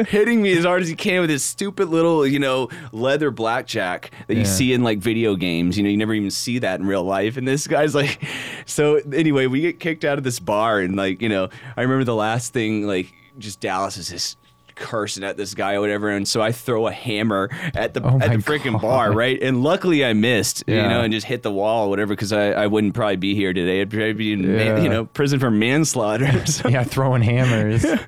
[0.10, 4.12] hitting me as hard as he can with his stupid little, you know, leather blackjack
[4.27, 5.77] that you see in like video games.
[5.77, 7.38] You know, you never even see that in real life.
[7.38, 8.19] And this guy's like,
[8.65, 12.03] so anyway, we get kicked out of this bar, and like, you know, I remember
[12.03, 14.38] the last thing, like, just Dallas is just
[14.75, 18.19] cursing at this guy or whatever and so I throw a hammer at the Oh
[18.19, 18.81] at the freaking God.
[18.81, 22.13] bar right and luckily I missed you know and just hit the wall or whatever
[22.13, 24.81] because I, I wouldn't probably be here today I'd probably be in Yeah.
[24.81, 26.25] you know prison for manslaughter
[26.69, 27.83] yeah, throwing hammers.
[27.85, 27.99] it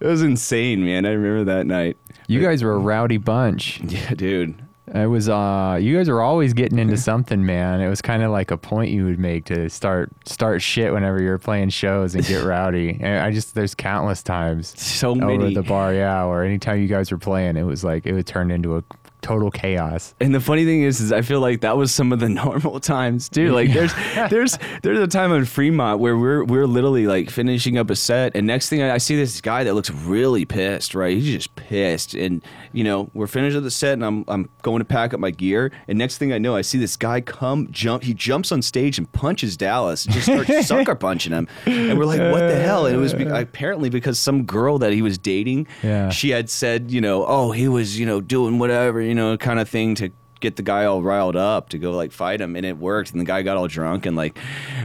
[0.00, 3.80] was insane man I remember that night You guys were a rowdy bunch.
[3.84, 4.54] yeah dude
[4.94, 7.80] It was uh you guys were always getting into something, man.
[7.80, 11.20] It was kind of like a point you would make to start start shit whenever
[11.20, 12.96] you were playing shows and get rowdy.
[13.00, 16.80] And I just there's countless times so over many at the bar, yeah, or anytime
[16.80, 18.84] you guys were playing, it was like it would turn into a
[19.24, 20.14] total chaos.
[20.20, 22.78] And the funny thing is, is I feel like that was some of the normal
[22.78, 23.52] times too.
[23.52, 23.92] Like there's
[24.30, 28.36] there's there's a time in Fremont where we're we're literally like finishing up a set,
[28.36, 30.94] and next thing I, I see this guy that looks really pissed.
[30.94, 34.48] Right, he's just pissed, and you know we're finished with the set, and I'm I'm
[34.62, 37.20] going to pack up my gear, and next thing I know, I see this guy
[37.22, 38.02] come jump.
[38.02, 42.04] He jumps on stage and punches Dallas, and just starts sucker punching him, and we're
[42.04, 42.86] like, what the hell?
[42.86, 43.40] And it was be- uh.
[43.40, 46.10] apparently because some girl that he was dating, Yeah.
[46.10, 49.58] she had said, you know, oh, he was, you know, doing whatever, you know, kind
[49.60, 52.66] of thing to get the guy all riled up to go like fight him and
[52.66, 54.36] it worked and the guy got all drunk and like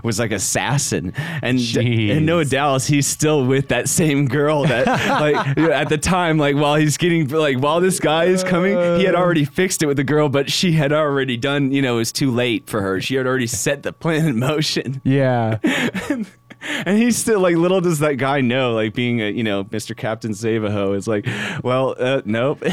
[0.05, 1.11] was like assassin
[1.41, 2.15] and Jeez.
[2.15, 4.87] and no Dallas he's still with that same girl that
[5.19, 8.77] like you at the time like while he's getting like while this guy is coming
[8.99, 11.95] he had already fixed it with the girl but she had already done you know
[11.95, 15.57] it was too late for her she had already set the plan in motion Yeah.
[16.61, 19.95] and he's still like, little does that guy know, like being a, you know, Mr.
[19.95, 21.25] Captain Savaho is like,
[21.63, 22.63] well, uh, nope.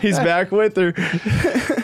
[0.00, 0.92] he's back with her.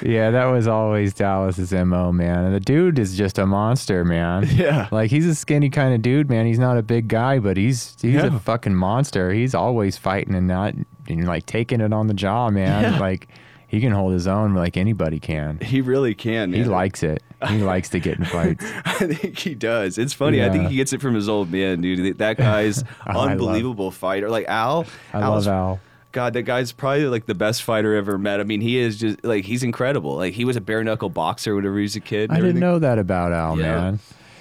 [0.02, 2.44] yeah, that was always Dallas's MO, man.
[2.44, 4.46] And the dude is just a monster, man.
[4.56, 4.88] Yeah.
[4.90, 6.46] Like he's a skinny kind of dude, man.
[6.46, 8.34] He's not a big guy, but he's he's Yeah.
[8.34, 9.32] a fucking monster.
[9.32, 10.74] He's always fighting and not
[11.08, 12.94] and like taking it on the jaw, man.
[12.94, 12.98] Yeah.
[12.98, 13.28] Like
[13.68, 15.58] he can hold his own like anybody can.
[15.60, 16.52] He really can.
[16.52, 16.70] He man.
[16.70, 17.22] likes it.
[17.48, 18.64] He likes to get in fights.
[18.84, 19.98] I think he does.
[19.98, 20.42] It's funny.
[20.44, 22.18] I think he gets it from his old man, dude.
[22.18, 24.28] That guy's I love- unbelievable fighter.
[24.30, 24.86] Like Al.
[25.12, 25.80] I Al's- love Al.
[26.12, 28.40] God, that guy's probably like the best fighter I ever met.
[28.40, 30.16] I mean, he is just like he's incredible.
[30.16, 32.30] Like he was a bare knuckle boxer whenever he was a kid.
[32.30, 33.64] I didn't know that about Al, Yeah.
[33.64, 33.98] man.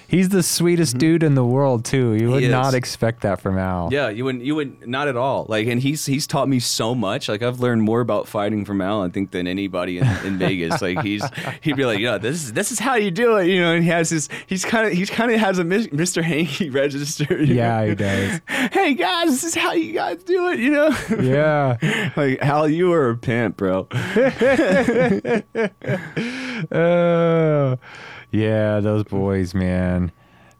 [0.08, 0.98] He's the sweetest mm-hmm.
[0.98, 2.14] dude in the world too.
[2.14, 3.88] You would not expect that from Al.
[3.92, 4.44] Yeah, you wouldn't.
[4.44, 5.46] You would not at all.
[5.48, 7.28] Like, and he's he's taught me so much.
[7.28, 10.80] Like, I've learned more about fighting from Al, I think, than anybody in, in Vegas.
[10.80, 11.24] Like, he's
[11.60, 13.74] he'd be like, yeah, this is this is how you do it, you know.
[13.74, 16.22] And he has his he's kind of he's kind of has a Mr.
[16.22, 17.42] Hanky register.
[17.42, 17.88] Yeah, know?
[17.88, 18.40] he does.
[18.72, 20.96] hey guys, this is how you guys do it, you know.
[21.20, 22.12] Yeah.
[22.16, 23.88] like Al, you are a pimp, bro.
[26.72, 27.78] Oh,
[28.36, 30.12] yeah, those boys, man.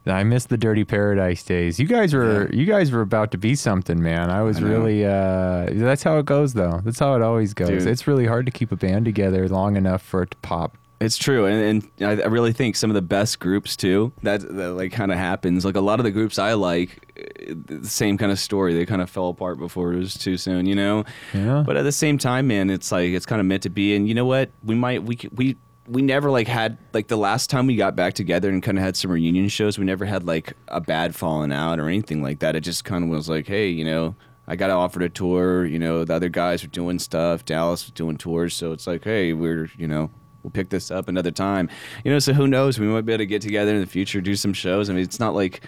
[0.07, 1.81] I miss the Dirty Paradise days.
[1.81, 4.31] You guys were you guys were about to be something, man.
[4.31, 6.81] I was I really uh that's how it goes though.
[6.85, 7.69] That's how it always goes.
[7.69, 7.87] Dude.
[7.87, 10.77] It's really hard to keep a band together long enough for it to pop.
[10.99, 14.13] It's true, and, and I really think some of the best groups too.
[14.23, 15.63] That, that like kind of happens.
[15.63, 18.73] Like a lot of the groups I like, uh, the same kind of story.
[18.73, 21.05] They kind of fell apart before it was too soon, you know.
[21.35, 21.65] Yeah.
[21.67, 23.95] But at the same time, man, it's like it's kind of meant to be.
[23.95, 24.51] And you know what?
[24.65, 25.57] We might we we
[25.89, 28.85] we never like had like the last time we got back together and kind of
[28.85, 29.79] had some reunion shows.
[29.79, 32.57] We never had like a bad falling out or anything like that.
[32.57, 34.15] It just kind of was like, hey, you know.
[34.49, 37.91] I got offered a tour, you know, the other guys were doing stuff, Dallas was
[37.91, 40.09] doing tours, so it's like, hey, we're, you know,
[40.45, 41.69] we'll pick this up another time.
[42.05, 42.79] You know, so who knows?
[42.79, 44.89] We might be able to get together in the future, do some shows.
[44.89, 45.63] I mean, it's not like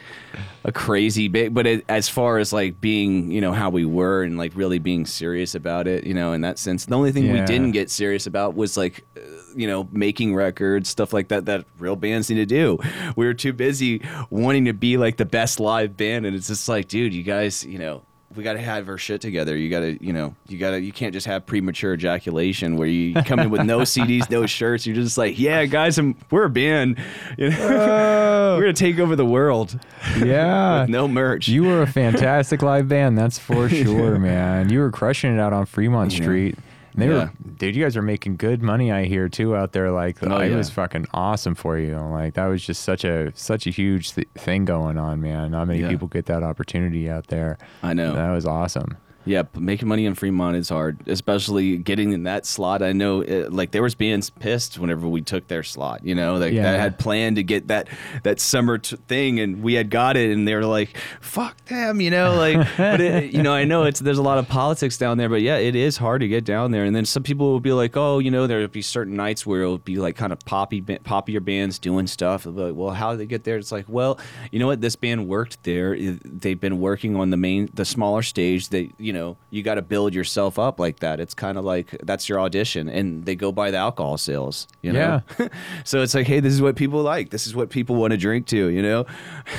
[0.62, 4.22] a crazy big, but it, as far as like being, you know, how we were
[4.22, 7.33] and like really being serious about it, you know, in that sense, the only thing
[7.33, 9.20] we didn't get serious about was like, uh,
[9.58, 12.78] you know, making records, stuff like that, that real bands need to do.
[13.16, 16.26] We were too busy wanting to be like the best live band.
[16.26, 18.02] And it's just like, dude, you guys, you know,
[18.36, 19.56] we got to have our shit together.
[19.56, 22.86] You got to, you know, you got to, you can't just have premature ejaculation where
[22.86, 24.86] you come in with no CDs, no shirts.
[24.86, 26.98] You're just like, yeah, guys, I'm, we're a band.
[27.36, 28.54] You know?
[28.56, 29.76] we're going to take over the world
[30.22, 30.80] Yeah.
[30.82, 31.48] with no merch.
[31.48, 34.68] You were a fantastic live band, that's for sure, man.
[34.70, 36.12] You were crushing it out on Fremont.
[36.12, 36.56] Street.
[36.98, 37.14] They Yeah.
[37.14, 37.76] were, dude.
[37.76, 39.90] You guys are making good money, I hear too, out there.
[39.90, 40.56] Like, Oh, it yeah.
[40.56, 41.96] was fucking awesome for you.
[41.96, 45.50] Like, that was just such a such a huge th- thing going on, man.
[45.52, 45.88] Not many Yeah.
[45.88, 47.58] people get that opportunity out there.
[47.82, 48.14] I know.
[48.14, 48.96] That was awesome.
[49.28, 52.82] Yeah, making money in Fremont is hard, especially getting in that slot.
[52.82, 56.04] I know, uh like there was bands pissed whenever we took their slot.
[56.04, 56.62] You know, like Yeah.
[56.62, 57.88] that had planned to get that
[58.22, 62.00] that summer t- thing, and we had got it, and they were like, "Fuck them,"
[62.00, 62.34] you know.
[62.34, 65.28] Like, but it, you know, I know it's there's a lot of politics down there,
[65.28, 66.84] but yeah, it is hard to get down there.
[66.84, 69.62] And then some people will be like, "Oh, you know, there'll be certain nights where
[69.62, 73.10] it'll be like kind of poppy, poppier bands doing stuff." They'll be like, "Well, how
[73.10, 74.18] did they get there?" It's like, well,
[74.52, 74.80] you know what?
[74.80, 75.96] This band worked there.
[76.24, 78.68] They've been working on the main, the smaller stage.
[78.70, 79.17] That you know,
[79.50, 81.20] you got to build yourself up like that.
[81.20, 84.66] It's kind of like that's your audition, and they go by the alcohol sales.
[84.83, 85.48] You know, Yeah.
[85.85, 87.31] so it's like, hey, this is what people like.
[87.31, 88.68] This is what people want to drink to.
[88.68, 89.07] You know,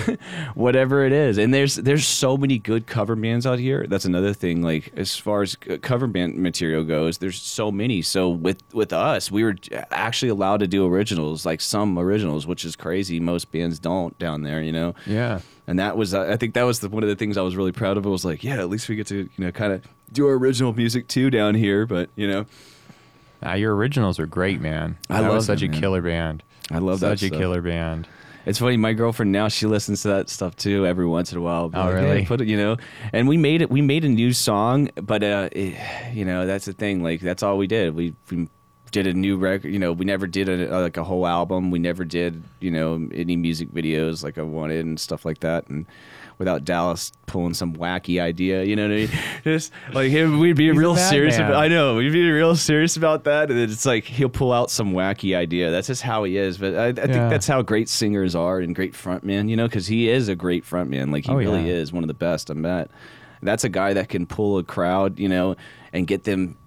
[0.53, 1.37] whatever it is.
[1.37, 3.85] And there's there's so many good cover bands out here.
[3.87, 4.61] That's another thing.
[4.61, 8.01] Like as far as cover band material goes, there's so many.
[8.01, 9.55] So with with us, we were
[9.91, 13.19] actually allowed to do originals, like some originals, which is crazy.
[13.19, 14.61] Most bands don't down there.
[14.61, 14.95] You know.
[15.05, 15.41] Yeah.
[15.69, 17.55] And that was, uh, I think that was the, one of the things I was
[17.55, 18.05] really proud of.
[18.07, 20.33] I was like, yeah, at least we get to, you know, kind of do our
[20.33, 21.85] original music too down here.
[21.85, 22.45] But you know,
[23.43, 24.97] Ah, your originals are great, man.
[25.11, 25.79] I that love such them, a man.
[25.81, 26.43] killer band.
[26.71, 28.07] I love that such a killer band.
[28.47, 28.77] It's funny.
[28.77, 31.69] My girlfriend now she listens to that stuff too every once in a while.
[31.71, 32.25] Oh, like, "Hey, really?
[32.25, 32.77] put it, you know.
[33.13, 33.69] And we made it.
[33.69, 35.75] We made a new song, but uh, it,
[36.15, 37.03] you know, that's the thing.
[37.03, 37.93] Like that's all we did.
[37.95, 38.49] We we
[38.91, 39.71] did a new record.
[39.71, 41.71] You know, we never did a, like a whole album.
[41.71, 45.67] We never did you know any music videos like I wanted and stuff like that.
[45.69, 45.85] And
[46.37, 49.09] without Dallas pulling some wacky idea, you know what I mean?
[49.43, 51.35] Just like him, we'd be real serious.
[51.37, 54.53] About, I know we'd be real serious about that, and then it's like he'll pull
[54.53, 55.69] out some wacky idea.
[55.71, 56.57] That's just how he is.
[56.57, 59.87] But I, I think that's how great singers are and great frontmen, you know, because
[59.87, 61.11] he is a great frontman.
[61.11, 61.73] Like he Oh, really yeah.
[61.75, 62.89] is one of the best I met.
[63.41, 65.55] That's a guy that can pull a crowd, you know,
[65.93, 66.57] and get them.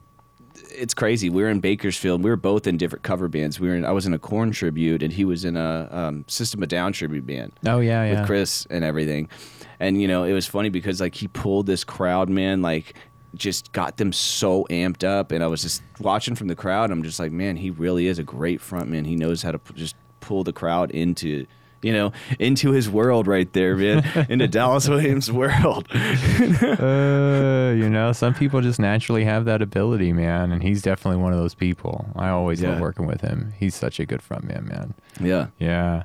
[0.74, 1.28] It's crazy.
[1.30, 2.22] We were in Bakersfield.
[2.22, 3.60] We were both in different cover bands.
[3.60, 3.84] We were in.
[3.84, 6.66] I was in a Korn tribute, and he was in a um, System of a
[6.66, 8.20] Down tribute band Oh yeah, yeah.
[8.20, 9.28] with Chris and everything.
[9.80, 12.94] And you know, it was funny because like he pulled this crowd, man, like
[13.34, 15.32] just got them so amped up.
[15.32, 16.90] And I was just watching from the crowd.
[16.90, 19.06] I'm just like, man, he really is a great frontman.
[19.06, 21.46] He knows how to p- just pull the crowd into.
[21.82, 24.04] You know, into his world right there, man.
[24.28, 25.88] into Dallas Williams' world.
[25.92, 25.96] uh,
[27.76, 31.38] you know, some people just naturally have that ability, man, and he's definitely one of
[31.38, 32.06] those people.
[32.16, 32.70] I always Yeah.
[32.70, 33.52] love working with him.
[33.58, 34.72] He's such a good frontman, man.
[34.72, 34.94] Man.
[35.20, 36.02] Yeah, Yeah,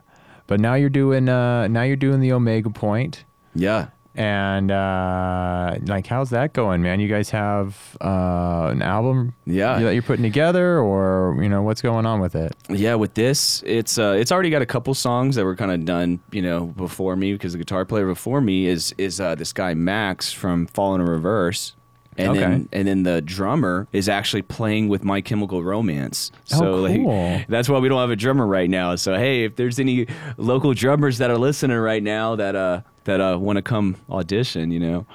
[0.47, 3.23] but now you're doing uh, now you're doing the Omega Point,
[3.55, 3.87] yeah.
[4.17, 6.99] And uh, like, how's that going, man?
[6.99, 9.79] You guys have uh, an album Yeah.
[9.79, 12.55] that you're putting together, or you know, what's going on with it?
[12.67, 15.85] Yeah, with this, it's uh, it's already got a couple songs that were kind of
[15.85, 19.53] done, you know, before me because the guitar player before me is is uh, this
[19.53, 21.75] guy Max from Falling in Reverse.
[22.19, 22.39] And Okay.
[22.39, 26.31] then and then the drummer is actually playing with My Chemical Romance.
[26.53, 28.95] Oh, So like, that's why we don't have a drummer right now.
[28.95, 33.19] So hey, if there's any local drummers that are listening right now that uh that
[33.19, 35.05] uh want to come audition, you know,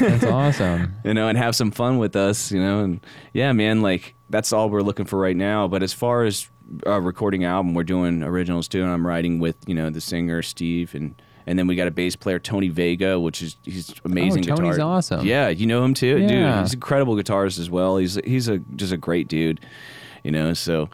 [0.00, 0.94] That's awesome.
[1.04, 3.00] you know, and have some fun with us, you know, and
[3.32, 5.68] yeah, man, like that's all we're looking for right now.
[5.68, 6.48] But as far as
[6.86, 10.40] uh, recording album, we're doing originals too, and I'm writing with you know the singer
[10.42, 11.14] Steve, and
[11.46, 14.50] and then we got a bass player Tony Vega, which is he's amazing.
[14.50, 14.96] Oh, Tony's guitar.
[14.96, 15.26] awesome.
[15.26, 16.30] Yeah, you know him too, dude.
[16.30, 16.62] Yeah.
[16.62, 17.96] He's incredible guitarist as well.
[17.98, 19.60] He's he's a just a great dude,
[20.22, 20.54] you know.
[20.54, 20.88] So.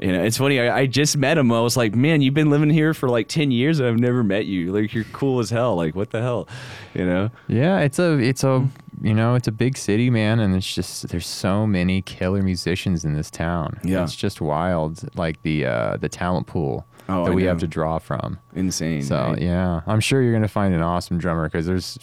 [0.00, 0.58] You know, it's funny.
[0.60, 1.52] I, I just met him.
[1.52, 4.24] I was like, "Man, you've been living here for like ten years, and I've never
[4.24, 4.72] met you.
[4.72, 5.76] Like, you're cool as hell.
[5.76, 6.48] Like, what the hell,
[6.94, 8.66] you know?" Yeah, it's a it's a
[9.02, 13.04] you know it's a big city, man, and it's just there's so many killer musicians
[13.04, 13.78] in this town.
[13.84, 14.02] Yeah.
[14.02, 17.48] it's just wild, like the uh, the talent pool Oh, that I we know.
[17.48, 18.38] have to draw from.
[18.54, 19.02] Insane.
[19.02, 19.38] So right?
[19.42, 21.98] yeah, I'm sure you're gonna find an awesome drummer because there's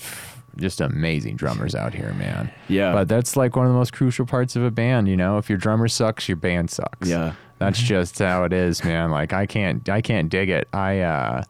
[0.57, 2.51] just amazing drummers out here, man.
[2.67, 2.91] Yeah.
[2.91, 5.07] but that's like one of the most crucial parts of a band.
[5.07, 7.07] You know, if your drummer sucks, your band sucks.
[7.07, 7.33] Yeah.
[7.59, 9.11] That's just how it is, man.
[9.11, 10.67] Like I can't I can't dig it.
[10.73, 11.43] I uh,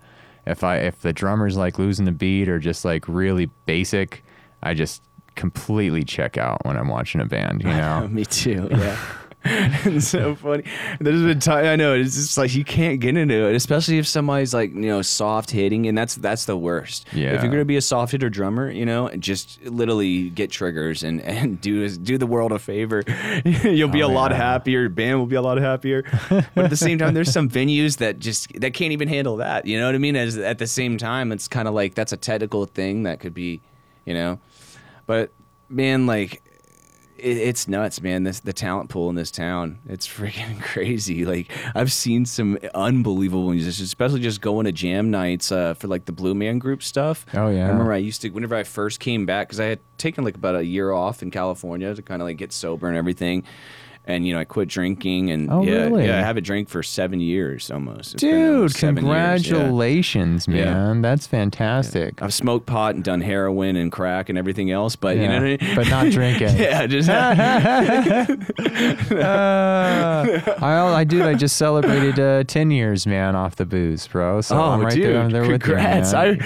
[0.45, 4.23] if I if the drummer's like losing the beat or just like really basic,
[4.63, 5.01] I just
[5.35, 7.63] completely check out when I'm watching a band.
[7.63, 8.07] You know.
[8.09, 8.67] Me too.
[8.71, 8.97] Yeah.
[9.85, 10.63] it's so funny.
[10.99, 14.07] There's been time I know it's just like you can't get into it, especially if
[14.07, 17.07] somebody's like you know soft hitting, and that's that's the worst.
[17.13, 17.33] Yeah.
[17.33, 21.21] If you're gonna be a soft hitter drummer, you know, just literally get triggers and
[21.21, 23.03] and do do the world a favor.
[23.63, 24.37] You'll be Oh, a lot yeah.
[24.37, 24.89] happier.
[24.89, 26.03] Band will be a lot happier.
[26.29, 29.65] But at the same time, there's some venues that just that can't even handle that.
[29.65, 30.15] You know what I mean?
[30.15, 33.33] As at the same time, it's kind of like that's a technical thing that could
[33.33, 33.61] be,
[34.05, 34.39] you know.
[35.05, 35.31] But
[35.69, 36.41] man, like
[37.19, 38.23] it, it's nuts, man.
[38.23, 39.79] This the talent pool in this town.
[39.87, 41.25] It's freaking crazy.
[41.25, 46.05] Like I've seen some unbelievable musicians, especially just going to jam nights uh, for like
[46.05, 47.25] the Blue Man Group stuff.
[47.33, 47.65] Oh, yeah.
[47.65, 50.35] I remember I used to whenever I first came back because I had taken like
[50.35, 53.43] about a year off in California to kind of like get sober and everything.
[54.09, 56.05] And you know, I quit drinking, and Oh, yeah, really?
[56.05, 58.13] yeah, I haven't drank for seven years almost.
[58.13, 58.93] It's Dude, years, yeah.
[58.93, 60.73] congratulations, Yeah.
[60.73, 61.01] man.
[61.01, 62.21] That's fantastic.
[62.21, 65.43] I've smoked pot and done heroin and crack and everything else, but you know what
[65.43, 65.75] I mean.
[65.75, 66.55] but not drinking.
[66.57, 67.09] yeah, just
[69.17, 74.41] Uh, I, I dude, I just celebrated uh, ten years, man, off the booze, bro.
[74.41, 76.13] So I'm right there, I'm there congrats!
[76.13, 76.43] with you,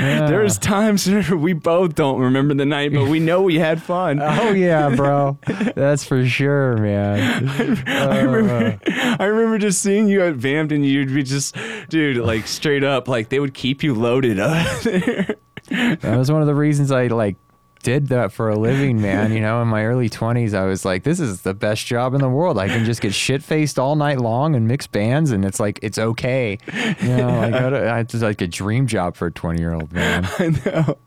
[0.00, 0.22] man.
[0.22, 4.20] I, There's times we both don't remember the night, but we know we had fun.
[4.22, 5.38] oh yeah, bro.
[5.74, 7.48] That's for sure, man.
[7.86, 8.24] I uh.
[8.26, 8.80] remember,
[9.18, 11.56] I remember just seeing you at Vamped, and you'd be just,
[11.88, 15.36] dude, like straight up, like they would keep you loaded up there.
[15.70, 17.36] That was one of the reasons I like
[17.84, 19.32] did that for a living, man.
[19.32, 22.20] You know, in my early 20s, I was like, this is the best job in
[22.20, 22.58] the world.
[22.58, 25.78] I can just get shit faced all night long and mix bands, and it's like,
[25.82, 26.58] it's okay.
[27.00, 30.26] You know, I don't- it's like a dream job for a 20 year old man.
[30.38, 30.98] I know.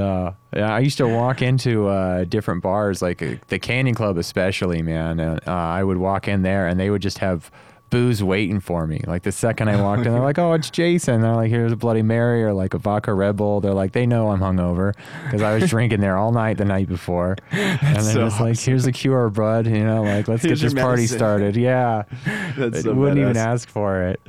[0.00, 4.16] Uh, yeah, I used to walk into uh, different bars, like uh, the Canyon Club,
[4.16, 5.20] especially, man.
[5.20, 7.50] And, uh, I would walk in there, and they would just have
[7.94, 9.00] booze waiting for me.
[9.06, 11.76] Like the second I walked in, they're like, "Oh, it's Jason." They're like, "Here's a
[11.76, 15.42] Bloody Mary or like a vodka Red Bull." They're like, they know I'm hungover because
[15.42, 17.36] I was drinking there all night the night before.
[17.52, 20.72] and then so it's like, "Here's a cure, bud." You know, like let's Here's get
[20.72, 21.56] this party started.
[21.56, 22.02] Yeah,
[22.56, 24.20] That's so wouldn't even ask for it.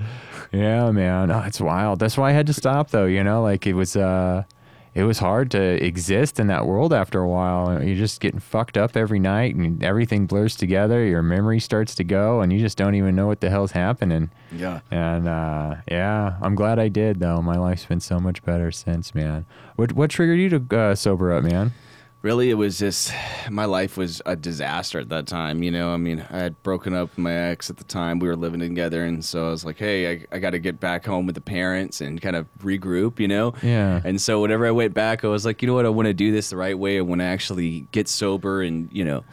[0.51, 1.31] Yeah, man.
[1.31, 1.99] Oh, it's wild.
[1.99, 4.43] That's why I had to stop though, you know, like it was uh
[4.95, 7.83] it was hard to exist in that world after a while.
[7.83, 12.05] You're just getting fucked up every night and everything blurs together, your memory starts to
[12.05, 14.31] go and you just don't even know what the hell's happening.
[14.53, 14.79] Yeah.
[14.89, 17.41] And uh yeah, I'm glad I did though.
[17.41, 19.45] My life's been so much better since, man.
[19.75, 21.73] What what triggered you to uh, sober up, man?
[22.25, 23.13] Really, it was just
[23.51, 25.61] my life was a disaster at that time.
[25.61, 28.17] You know, I mean, I had broken up with my ex at the time.
[28.17, 30.79] We were living together, and so I was like, "Hey, I, I got to get
[30.79, 33.53] back home with the parents and kind of regroup." You know.
[33.61, 34.01] Yeah.
[34.03, 35.85] And so whenever I went back, I was like, you know what?
[35.85, 36.97] I want to do this the right way.
[36.97, 39.23] I want to actually get sober and you know,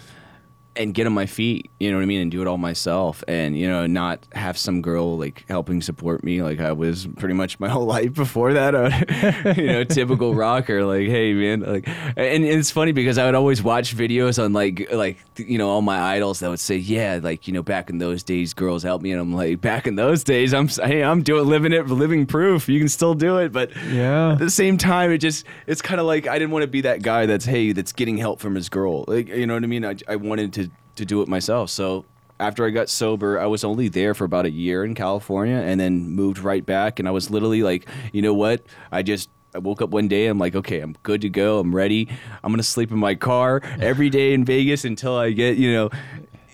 [0.77, 1.71] and get on my feet.
[1.81, 2.21] You know what I mean?
[2.21, 6.23] And do it all myself, and you know, not have some girl like helping support
[6.25, 8.75] me like I was pretty much my whole life before that.
[8.75, 10.85] Would, uh, you know, typical rocker.
[10.85, 14.89] Like, hey man, like, and it's funny because I would always watch videos on like
[14.93, 17.99] like you know all my idols that would say, yeah, like you know, back in
[17.99, 21.23] those days, girls helped me, and I'm like, back in those days, I'm hey, I'm
[21.23, 22.69] doing living it, living proof.
[22.69, 24.33] You can still do it, but Yeah.
[24.33, 26.83] at the same time, it just it's kind of like I didn't want to be
[26.83, 29.05] that guy that's hey that's getting help from his girl.
[29.09, 29.85] Like you know what I mean?
[29.85, 30.62] I, I wanted to
[30.97, 31.71] to do it myself.
[31.71, 32.05] So
[32.41, 35.79] after I got sober, I was only there for about a year in California, and
[35.79, 36.99] then moved right back.
[36.99, 38.63] And I was literally like, you know what?
[38.91, 40.27] I just I woke up one day.
[40.27, 41.59] I'm like, okay, I'm good to go.
[41.59, 42.09] I'm ready.
[42.43, 45.91] I'm gonna sleep in my car every day in Vegas until I get you know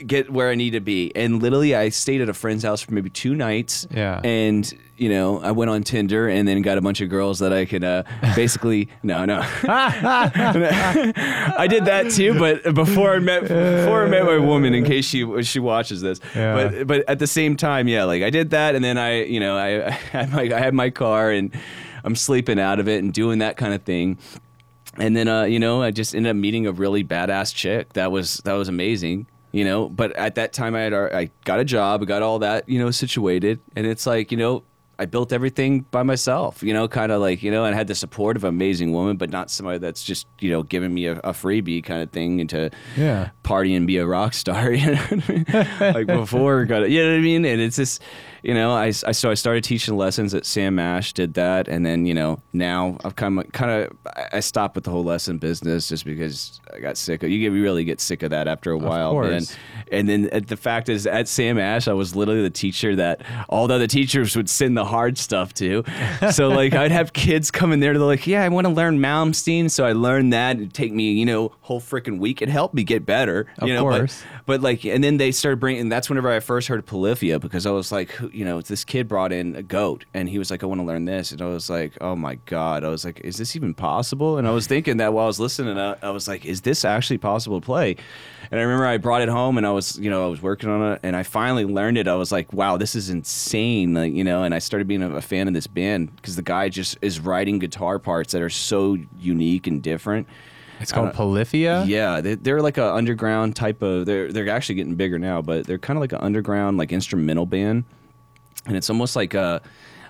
[0.07, 1.13] get where I need to be.
[1.15, 3.87] And literally, I stayed at a friend's house for maybe two nights.
[3.91, 4.21] Yeah.
[4.25, 7.53] And you know, I went on Tinder and then got a bunch of girls that
[7.53, 8.03] I could uh,
[8.37, 9.41] basically no no.
[9.65, 15.07] I did that too, but before I met before I met my woman, in case
[15.07, 16.21] she she watches this.
[16.35, 16.55] Yeah.
[16.55, 19.41] But but at the same time, yeah, like I did that, and then I you
[19.41, 21.55] know I, I had my I had my car and
[22.05, 24.19] I'm sleeping out of it and doing that kind of thing.
[24.97, 27.93] And then uh, you know, I just ended up meeting a really badass chick.
[27.93, 29.27] That was that was amazing.
[29.51, 32.41] You know, but at that time I had I got a job, I got all
[32.41, 34.63] that, you know, situated, and it's like, you know,
[35.01, 37.95] I built everything by myself, you know, kind of like, you know, and had the
[37.95, 41.13] support of an amazing woman, but not somebody that's just, you know, giving me a,
[41.21, 43.31] a freebie kind of thing and to Yeah.
[43.45, 45.47] party and be a rock star, you know what I mean?
[45.95, 47.45] like before, got it, you know what I mean?
[47.45, 48.03] And it's just,
[48.43, 51.85] you know, I, I so I started teaching lessons at Sam Ash, did that, and
[51.85, 53.97] then you know now I've kind of kind of
[54.33, 57.55] I stopped with the whole lesson business just because I got sick of you get
[57.57, 59.57] you really get sick of that after a while, course.
[59.91, 63.23] And then uh, the fact is, at Sam Ash, I was literally the teacher that
[63.49, 65.85] all the other teachers would send the hard stuff too.
[66.33, 68.99] so like I'd have kids come in there, they're like, "Yeah, I want to learn
[68.99, 70.57] Malmsteen," so I learned that.
[70.57, 72.43] It'd take me, you know, whole freaking week.
[72.43, 73.83] It helped me get better, Of you know.
[73.83, 74.23] course.
[74.47, 75.83] But, but like, and then they started bringing.
[75.83, 78.61] And that's whenever I first heard of Polyphia because I was like, who- you know,
[78.61, 81.33] this kid brought in a goat, and he was like, "I want to learn this,"
[81.33, 84.47] and I was like, "Oh my god!" I was like, "Is this even possible?" And
[84.47, 87.19] I was thinking that while I was listening, I, I was like, "Is this actually
[87.19, 87.97] possible to play?"
[88.51, 90.71] And I remember I brought it home, and I was, you know, I was working
[90.71, 92.09] on it, and I finally learned it.
[92.09, 95.17] I was like, "Wow, this is insane!" Like, you know, and I started being a,
[95.17, 98.51] a fan of this band because the guy just is writing guitar parts that are
[98.51, 100.27] so unique and different.
[100.81, 101.85] It's called uh, Polyphia.
[101.87, 104.07] Yeah, they, they're like a underground type of.
[104.07, 107.47] They're they're actually getting bigger now, but they're kind of like an underground like instrumental
[107.47, 107.85] band,
[108.67, 109.61] and it's almost like a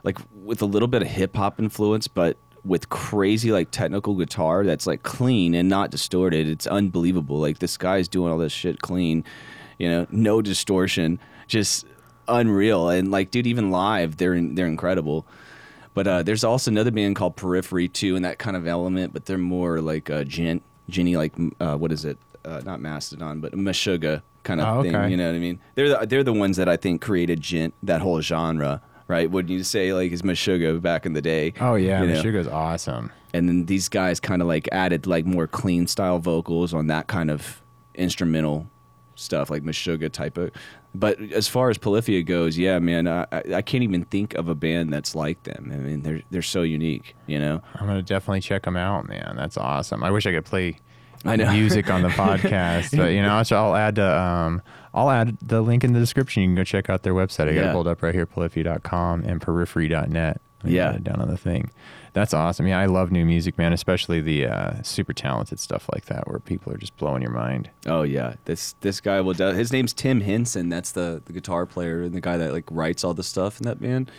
[0.05, 4.65] like with a little bit of hip hop influence, but with crazy like technical guitar
[4.65, 6.49] that's like clean and not distorted.
[6.49, 7.39] It's unbelievable.
[7.39, 9.25] Like this guy's doing all this shit clean,
[9.79, 11.87] you know, no distortion, just
[12.27, 12.89] unreal.
[12.91, 15.27] And like, dude, even live, they're they're incredible.
[15.95, 19.13] But uh, there's also another band called Periphery too, in that kind of element.
[19.13, 22.19] But they're more like uh, Gin, Ginny, like uh, what is it?
[22.45, 24.97] Uh, not Mastodon, but Meshuggah kind of Oh, thing.
[24.97, 25.11] okay.
[25.11, 25.61] You know what I mean?
[25.77, 29.31] They're the, they're the ones that I think created Djent, that whole genre, right?
[29.31, 31.53] Wouldn't you say like is Meshuggah back in the day?
[31.61, 32.21] Oh yeah, You know?
[32.23, 33.13] Meshuggah's awesome.
[33.33, 37.07] and then these guys kind of like added like more clean style vocals on that
[37.07, 37.63] kind of
[37.95, 38.67] instrumental
[39.15, 40.51] stuff like Meshuggah type of
[40.95, 44.49] but as far as Polyphia goes yeah man I, I I can't even think of
[44.49, 48.03] a band that's like them I mean they're they're so unique you know I'm gonna
[48.03, 49.35] definitely check them out, man.
[49.37, 50.05] That's awesome.
[50.05, 50.79] I wish I could play
[51.25, 51.53] I know.
[51.53, 54.63] music on the podcast, but you know, I'll, I'll add the um,
[54.95, 56.43] I'll add the link in the description.
[56.43, 57.49] You can go check out their website.
[57.49, 57.71] I got Yeah.
[57.71, 60.41] it pulled up right here, polyphia.com and periphery.net.
[60.65, 60.87] I Yeah.
[60.87, 61.71] got it down on the thing.
[62.15, 62.67] That's awesome.
[62.67, 63.73] Yeah, I love new music, man.
[63.73, 67.71] Especially the uh, super talented stuff like that, where people are just blowing your mind.
[67.87, 69.35] Oh yeah, this this guy will.
[69.35, 70.69] do- His name's Tim Henson.
[70.69, 73.67] That's the the guitar player and the guy that like writes all the stuff in
[73.67, 74.11] that band.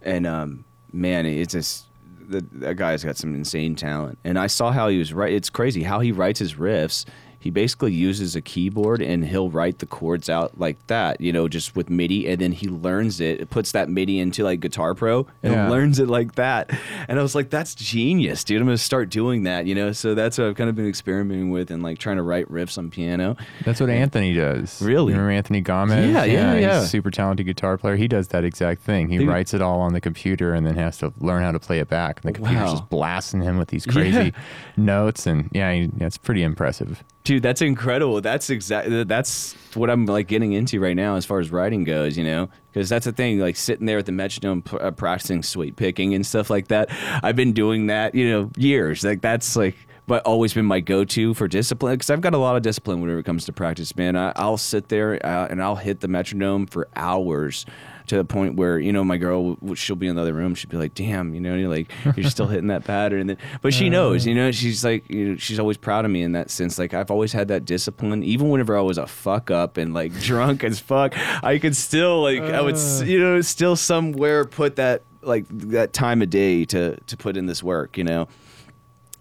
[0.00, 1.86] And um, man, it's just
[2.28, 4.18] that guy's got some insane talent.
[4.24, 5.32] And I saw how he was right.
[5.32, 7.04] It's crazy how he writes his riffs.
[7.40, 11.46] He basically uses a keyboard and he'll write the chords out like that, you know,
[11.48, 13.40] just with MIDI, and then he learns it.
[13.40, 15.68] It puts that MIDI into like Guitar Pro and Yeah.
[15.68, 16.70] learns it like that.
[17.06, 18.60] And I was like, that's genius, dude.
[18.60, 19.92] I'm gonna start doing that, you know.
[19.92, 22.76] So that's what I've kind of been experimenting with and like trying to write riffs
[22.76, 23.36] on piano.
[23.64, 24.82] That's what Anthony does.
[24.82, 25.12] Really?
[25.12, 26.10] You remember Anthony Gomez?
[26.10, 26.80] Yeah, yeah, he's yeah.
[26.82, 27.96] a super talented guitar player.
[27.96, 29.08] He does that exact thing.
[29.08, 29.28] He Dude.
[29.28, 31.88] writes it all on the computer and then has to learn how to play it
[31.88, 32.20] back.
[32.24, 32.72] And the computer's Wow.
[32.72, 34.32] just blasting him with these crazy
[34.76, 35.26] notes.
[35.26, 37.04] And yeah, yeah, it's pretty impressive.
[37.28, 38.22] Dude, that's incredible.
[38.22, 42.16] That's exactly that's what I'm like getting into right now as far as writing goes.
[42.16, 43.38] You know, because that's the thing.
[43.38, 46.88] Like sitting there at the metronome, p- uh, practicing sweep picking and stuff like that.
[47.22, 49.04] I've been doing that, you know, years.
[49.04, 49.76] Like that's like,
[50.06, 51.96] but always been my go-to for discipline.
[51.96, 54.16] Because I've got a lot of discipline whenever it comes to practice, man.
[54.16, 57.66] I, I'll sit there uh, and I'll hit the metronome for hours.
[58.08, 60.54] To the point where you know my girl, she'll be in the other room.
[60.54, 63.36] She'd be like, "Damn, you know, you're like you're still hitting that pattern." And then,
[63.62, 64.36] but she knows, you uh.
[64.36, 66.78] know, she's like, you know, she's always proud of me in that sense.
[66.78, 70.12] Like I've always had that discipline, even whenever I was a fuck up and like
[70.20, 73.04] drunk as fuck, I could still like I would, uh.
[73.04, 77.46] you know, still somewhere put that like that time of day to to put in
[77.46, 78.28] this work, you know,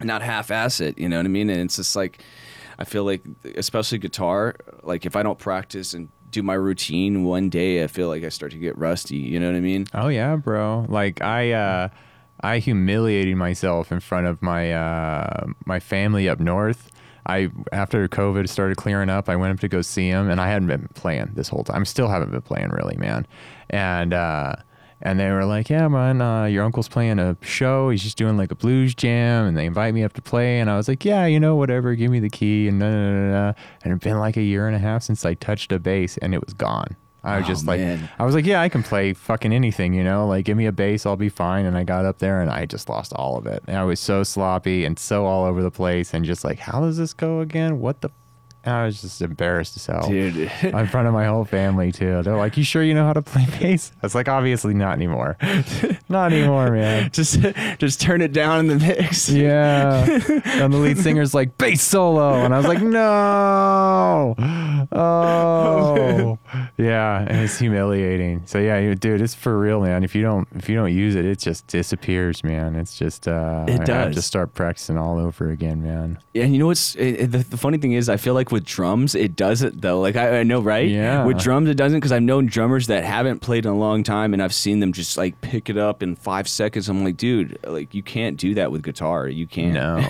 [0.01, 0.97] not half-ass it.
[0.97, 1.49] You know what I mean?
[1.49, 2.23] And it's just like
[2.79, 3.23] I feel like,
[3.55, 8.07] especially guitar, like if I don't practice and do my routine one day, I feel
[8.07, 9.17] like I start to get rusty.
[9.17, 9.88] You know what I mean?
[9.93, 10.86] Oh yeah, bro.
[10.88, 11.89] Like I uh
[12.41, 16.91] I humiliated myself in front of my uh my family up north.
[17.25, 20.47] I after COVID started clearing up, I went up to go see him and I
[20.49, 21.82] hadn't been playing this whole time.
[21.82, 23.25] I still haven't been playing really, man.
[23.69, 24.55] And uh
[25.02, 27.89] and they were like, "Yeah, man, uh, your uncle's playing a show.
[27.89, 30.70] He's just doing like a blues jam, and they invite me up to play." And
[30.70, 31.95] I was like, "Yeah, you know, whatever.
[31.95, 33.60] Give me the key." And da, da, da, da.
[33.84, 36.34] and it'd been like a year and a half since I touched a bass, and
[36.34, 36.95] it was gone.
[37.24, 38.10] I was Oh, just like, man.
[38.20, 40.72] I was like, yeah, I can play fucking anything, you know, like give me a
[40.72, 41.66] bass, I'll be fine.
[41.66, 43.64] And I got up there and I just lost all of it.
[43.68, 46.80] And I was so sloppy and so all over the place and just like, how
[46.80, 47.80] does this go again?
[47.82, 48.12] What the?
[48.68, 50.07] I was just embarrassed as hell.
[50.07, 50.36] Dude.
[50.61, 52.22] In front of my whole family too.
[52.24, 54.93] They're like, "You sure you know how to play bass?" I was like, "Obviously not
[54.93, 55.38] anymore,
[56.09, 57.39] not anymore, man." just
[57.80, 59.30] just turn it down in the mix.
[59.30, 60.05] Yeah.
[60.45, 62.43] and the lead singer's like, bass solo.
[62.43, 64.36] And I was like, no.
[64.91, 66.38] Oh.
[66.78, 67.26] Yeah.
[67.28, 68.43] And it's humiliating.
[68.45, 70.03] So yeah, dude, it's for real, man.
[70.03, 72.76] If you don't if you don't use it, it just disappears, man.
[72.76, 76.20] It's just uh It I have to start practicing all over again, man.
[76.36, 78.66] And you know what's it, it- the, the funny thing is, I feel like with
[78.66, 79.99] drums, it doesn't though.
[79.99, 80.89] Like I, I know, right?
[80.89, 81.24] Yeah.
[81.24, 84.34] With drums, it doesn't because I've known drummers that haven't played in a long time,
[84.34, 86.89] and I've seen them just like pick it up in five seconds.
[86.89, 89.28] I'm like, dude, like you can't do that with guitar.
[89.28, 89.74] You can't.
[89.74, 89.99] No.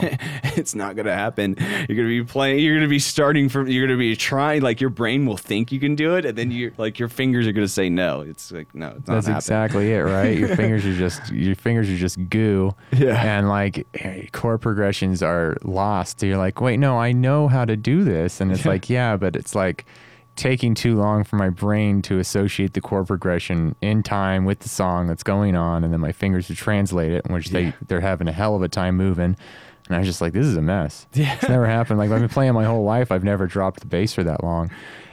[0.56, 1.58] it's not gonna happen.
[1.60, 2.60] You're gonna be playing.
[2.60, 3.68] You're gonna be starting from.
[3.68, 4.62] You're gonna be trying.
[4.62, 7.48] like your brain will think you can do it, and then you like your fingers
[7.48, 8.22] are gonna say no.
[8.22, 9.36] It's like no, it's That's happening.
[9.36, 10.38] exactly it, right?
[10.38, 12.74] Your fingers are just your fingers are just goo.
[12.93, 13.22] Yeah.
[13.22, 13.86] And like
[14.32, 16.24] chord progressions are lost.
[16.24, 19.36] You're like, wait, no, I know how to do this, and it's like, yeah, but
[19.36, 19.86] it's like
[20.36, 24.70] taking too long for my brain to associate the chord progression in time with the
[24.70, 27.72] song that's going on, and then my fingers to translate it, which Yeah.
[27.72, 29.36] they they're having a hell of a time moving.
[29.88, 31.08] And I was just like, this is a mess.
[31.14, 31.34] Yeah.
[31.36, 31.98] It's never happened.
[31.98, 33.10] Like I've been playing my whole life.
[33.12, 34.70] I've never dropped the bass for that long.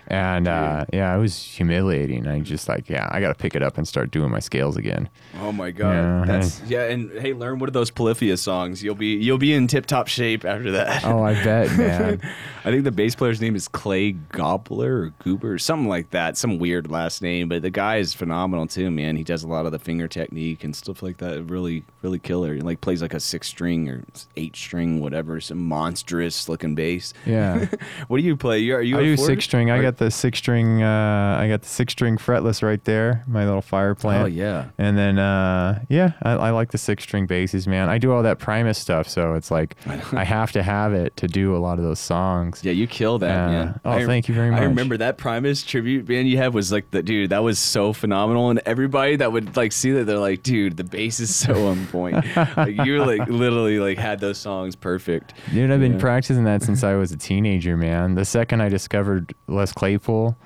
[0.09, 2.26] And uh, yeah, it was humiliating.
[2.26, 4.76] I just like, yeah, I got to pick it up and start doing my scales
[4.76, 5.09] again.
[5.40, 6.84] Oh my god, Yeah, that's yeah.
[6.84, 8.82] And hey, learn one of those Polyphia songs.
[8.82, 11.05] You'll be you'll be in tip top shape after that.
[11.05, 12.20] Oh, I bet, man.
[12.66, 16.36] I think the bass player's name is Clay Gobbler or Goober, something like that.
[16.36, 19.16] Some weird last name, but the guy is phenomenal too, man.
[19.16, 21.42] He does a lot of the finger technique and stuff like that.
[21.44, 22.55] Really, really killer.
[22.55, 24.05] He like plays like a six string or
[24.36, 27.12] eight string, whatever, some monstrous looking bass.
[27.26, 27.66] Yeah.
[28.09, 28.59] What do you play?
[28.59, 29.70] You are you I a do six string.
[29.70, 30.82] I Or- got the six string.
[30.82, 33.24] Uh, I got the six string fretless right there.
[33.26, 34.22] My little fire plant.
[34.24, 34.66] Oh yeah.
[34.78, 37.88] And then, uh, yeah, I, I like the six string basses, man.
[37.88, 39.76] I do all that Primus stuff, so it's like
[40.12, 42.61] I have to have it to do a lot of those songs.
[42.64, 43.80] Yeah, you kill that, Uh, man.
[43.84, 44.61] oh, I- thank you very much.
[44.61, 47.30] I remember that Primus tribute band you had was like the dude.
[47.30, 50.84] That was so phenomenal, and everybody that would like see that they're like, dude, the
[50.84, 52.14] bass is so on point.
[52.57, 55.34] like you like literally like had those songs perfect.
[55.53, 58.14] Dude, I've been practicing that since I was a teenager, man.
[58.14, 59.84] The second I discovered Les Claypool,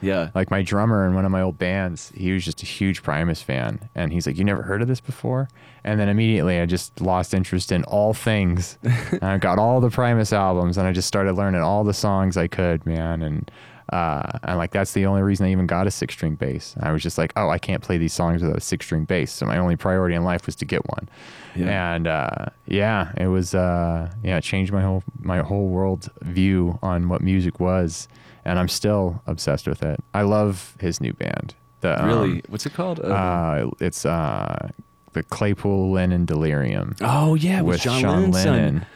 [0.00, 0.30] Yeah.
[0.34, 3.42] like my drummer in one of my old bands, he was just a huge Primus
[3.42, 3.88] fan.
[3.94, 5.48] And he's like, You never heard of this before?
[5.84, 8.78] And then immediately I just lost interest in all things.
[8.82, 12.36] and I got all the Primus albums and I just started learning all the songs
[12.36, 13.22] I could, man.
[13.22, 13.50] And,
[13.90, 16.74] uh, and like that's the only reason I even got a six string bass.
[16.80, 19.32] I was just like, oh, I can't play these songs without a six string bass.
[19.32, 21.08] So my only priority in life was to get one.
[21.56, 21.94] Yeah.
[21.94, 26.78] And uh, yeah, it was uh, yeah, it changed my whole my whole world view
[26.82, 28.08] on what music was,
[28.48, 30.00] and I'm still obsessed with it.
[30.14, 31.54] I love his new band.
[31.82, 32.98] The, um, Really, what's it called?
[32.98, 34.70] Uh, uh, it's uh,
[35.12, 38.30] the Claypool Lennon Delirium oh yeah, with, with John, son.
[38.32, 38.86] Lennon.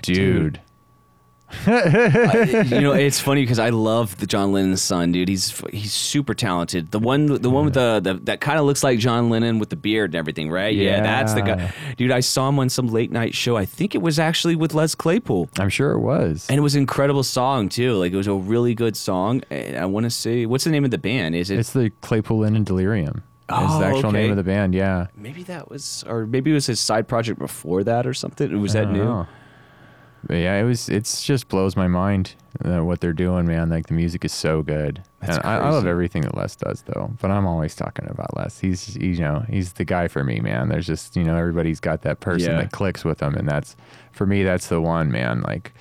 [0.00, 0.60] Dude.
[1.66, 5.28] I- you know, it's funny because I love the John Lennon's son, dude.
[5.28, 6.90] He's he's super talented.
[6.90, 9.70] The one, the one with the, the that kind of looks like John Lennon with
[9.70, 10.74] the beard and everything, right?
[10.74, 11.02] Yeah.
[11.02, 12.10] that's the guy, dude.
[12.10, 13.56] I saw him on some late night show.
[13.56, 15.50] I think it was actually with Les Claypool.
[15.58, 16.46] I'm sure it was.
[16.48, 17.94] And it was an incredible song too.
[17.94, 19.42] Like it was a really good song.
[19.50, 21.34] And I want to say, what's the name of the band?
[21.34, 23.22] Is it It's the Claypool Lennon Delirium.
[23.48, 24.22] Oh, the actual okay.
[24.22, 24.74] name of the band.
[24.74, 25.08] Yeah.
[25.14, 28.60] maybe that was, or maybe it was his side project before that or something?
[28.60, 29.04] Was that new?
[29.04, 29.26] know.
[30.26, 30.88] But yeah, it was.
[30.88, 33.68] It's just blows my mind uh, what they're doing, man.
[33.70, 35.02] Like the music is so good.
[35.20, 37.10] That's and I, I love everything that Les does, though.
[37.20, 38.58] But I'm always talking about Les.
[38.60, 40.68] He's, he's, you know, he's the guy for me, man.
[40.68, 42.62] There's just, you know, everybody's got that person Yeah.
[42.62, 43.74] that clicks with them, and that's
[44.12, 44.42] for me.
[44.44, 45.40] That's the one, man.
[45.42, 45.72] Like,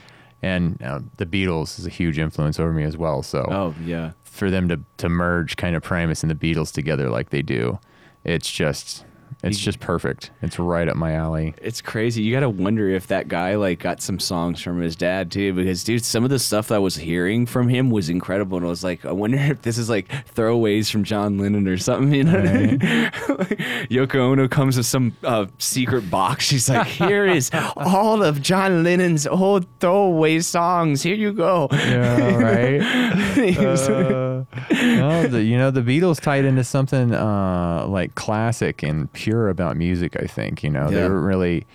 [0.41, 3.21] and uh, the Beatles is a huge influence over me as well.
[3.21, 4.11] So Oh yeah.
[4.23, 7.79] for them to to merge kind of Primus and the Beatles together like they do,
[8.23, 9.05] it's just.
[9.43, 10.29] It's just perfect.
[10.41, 11.55] It's right up my alley.
[11.61, 12.21] It's crazy.
[12.21, 15.53] You got to wonder if that guy like got some songs from his dad too,
[15.53, 18.65] because dude, some of the stuff that I was hearing from him was incredible, and
[18.65, 22.13] I was like, I wonder if this is like throwaways from John Lennon or something.
[22.13, 22.79] You know, what I mean?
[23.31, 23.57] Like,
[23.89, 26.45] Yoko Ono comes with some uh, secret box.
[26.45, 31.01] She's like, "Here is all of John Lennon's old throwaway songs.
[31.01, 32.81] Here you go." Yeah, right.
[32.81, 39.30] Uh, no, the, you know the Beatles tied into something uh, like classic and pure
[39.49, 40.15] about music.
[40.21, 41.07] I think you know they Yeah.
[41.07, 41.65] were really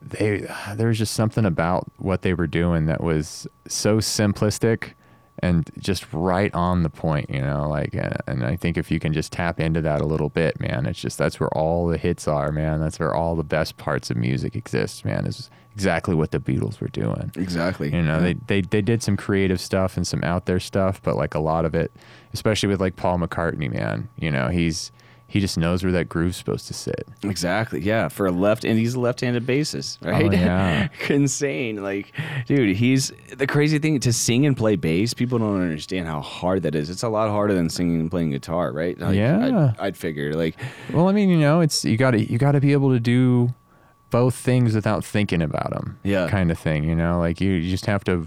[0.00, 0.46] they
[0.76, 4.92] there was just something about what they were doing that was so simplistic
[5.40, 7.30] and just right on the point.
[7.30, 10.04] You know, like uh, and I think if you can just tap into that a
[10.06, 12.80] little bit, man, it's just that's where all the hits are, man.
[12.80, 15.26] That's where all the best parts of music exist, man.
[15.26, 17.30] Is exactly what the Beatles were doing.
[17.36, 17.92] exactly.
[17.94, 21.16] You know, they, they they did some creative stuff and some out there stuff, but
[21.16, 21.92] like a lot of it,
[22.32, 24.90] especially with like Paul McCartney, man, you know, he's
[25.30, 27.06] he just knows where that groove's supposed to sit.
[27.22, 27.80] Exactly.
[27.80, 30.26] Yeah, for a left, and he's a left-handed bassist, right?
[30.26, 30.88] Oh, yeah.
[31.10, 31.82] Insane.
[31.82, 32.12] Like,
[32.46, 35.12] dude, he's the crazy thing to sing and play bass.
[35.12, 36.88] People don't understand how hard that is.
[36.88, 38.98] It's a lot harder than singing and playing guitar, right?
[38.98, 39.74] Like, Yeah.
[39.78, 40.32] I'd, I'd figure.
[40.34, 40.56] Like,
[40.92, 43.00] Well, I mean, you know, it's you got to you got to be able to
[43.00, 43.54] do
[44.10, 45.98] both things without thinking about them.
[46.04, 46.28] Yeah.
[46.30, 46.84] kind of thing.
[46.84, 48.26] You know, like you, you just have to.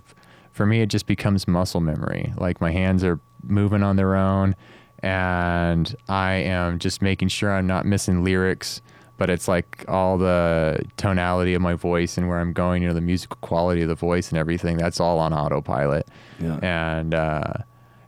[0.52, 2.32] For me, it just becomes muscle memory.
[2.38, 4.56] Like my hands are moving on their own,
[5.04, 8.82] and I am just making sure I'm not missing lyrics.
[9.18, 12.96] But it's like all the tonality of my voice and where I'm going, you know,
[12.96, 14.78] the musical quality of the voice and everything.
[14.78, 16.08] That's all on autopilot.
[16.40, 16.58] Yeah.
[16.64, 17.54] And uh,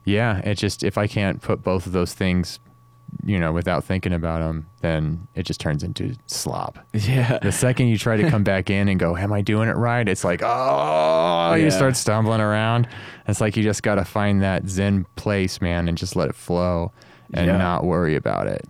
[0.05, 2.59] yeah, it just if I can't put both of those things
[3.25, 6.79] you know, without thinking about them, then it just turns into slop.
[6.93, 7.39] Yeah.
[7.39, 10.07] The second you try to come back in and go, "Am I doing it right?"
[10.07, 12.87] It's like, oh, you start stumbling around.
[13.27, 16.35] It's like you just got to find that zen place, man, and just let it
[16.35, 16.91] flow
[17.33, 17.57] and Yeah.
[17.57, 18.65] not worry about it.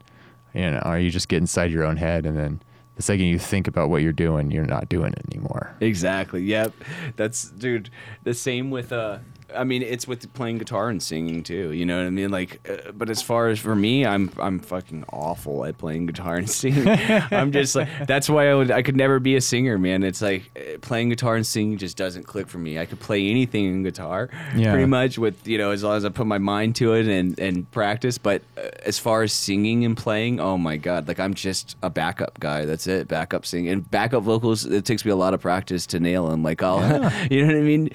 [0.54, 2.62] You know, or you just get inside your own head, and then
[2.96, 5.76] the second you think about what you're doing, you're not doing it anymore.
[5.80, 6.44] Exactly.
[6.44, 6.74] Yep.
[7.16, 7.90] That's dude.
[8.24, 9.18] The same with uh.
[9.56, 11.72] I mean, it's with playing guitar and singing too.
[11.72, 12.30] You know what I mean?
[12.32, 16.36] Like, uh, but as far as for me, I'm I'm fucking awful at playing guitar
[16.36, 16.88] and singing.
[16.88, 20.04] I'm just like that's why I would I could never be a singer, man.
[20.04, 22.78] It's like uh, playing guitar and singing just doesn't click for me.
[22.80, 24.72] I could play anything in guitar, Yeah.
[24.72, 27.40] pretty much with you know as long as I put my mind to it and
[27.40, 28.18] and practice.
[28.18, 31.90] But uh, as far as singing and playing, oh my god, like I'm just a
[31.90, 32.66] backup guy.
[32.66, 34.66] That's it, backup singing and backup vocals.
[34.66, 36.44] It takes me a lot of practice to nail them.
[36.44, 36.80] Like I'll,
[37.32, 37.90] you know what I mean.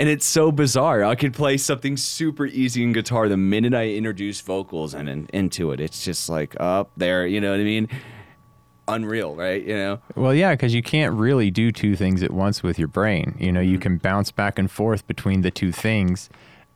[0.00, 0.87] And it's so bizarre.
[0.88, 5.28] I could play something super easy in guitar the minute I introduce vocals and, and
[5.30, 5.80] into it.
[5.80, 7.26] It's just like up there.
[7.26, 7.88] You know what I mean?
[8.88, 9.62] Unreal, right?
[9.62, 10.00] You know.
[10.16, 13.36] Well, yeah, because you can't really do two things at once with your brain.
[13.38, 16.30] You know, you can bounce back and forth between the two things,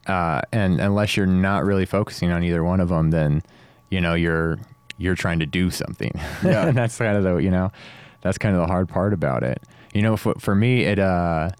[0.06, 3.42] uh, and unless you're not really focusing on either one of them, then
[3.88, 4.58] you know you're
[4.98, 6.12] you're trying to do something.
[6.44, 6.66] Yeah.
[6.66, 7.72] and that's kind of the you know
[8.20, 9.62] that's kind of the hard part about it.
[9.94, 11.50] You know, for, for me, it uh,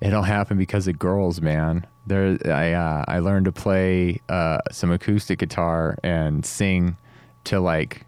[0.00, 1.86] it'll happen because of girls, man.
[2.10, 6.96] There, I uh, I learned to play uh, some acoustic guitar and sing
[7.44, 8.04] to like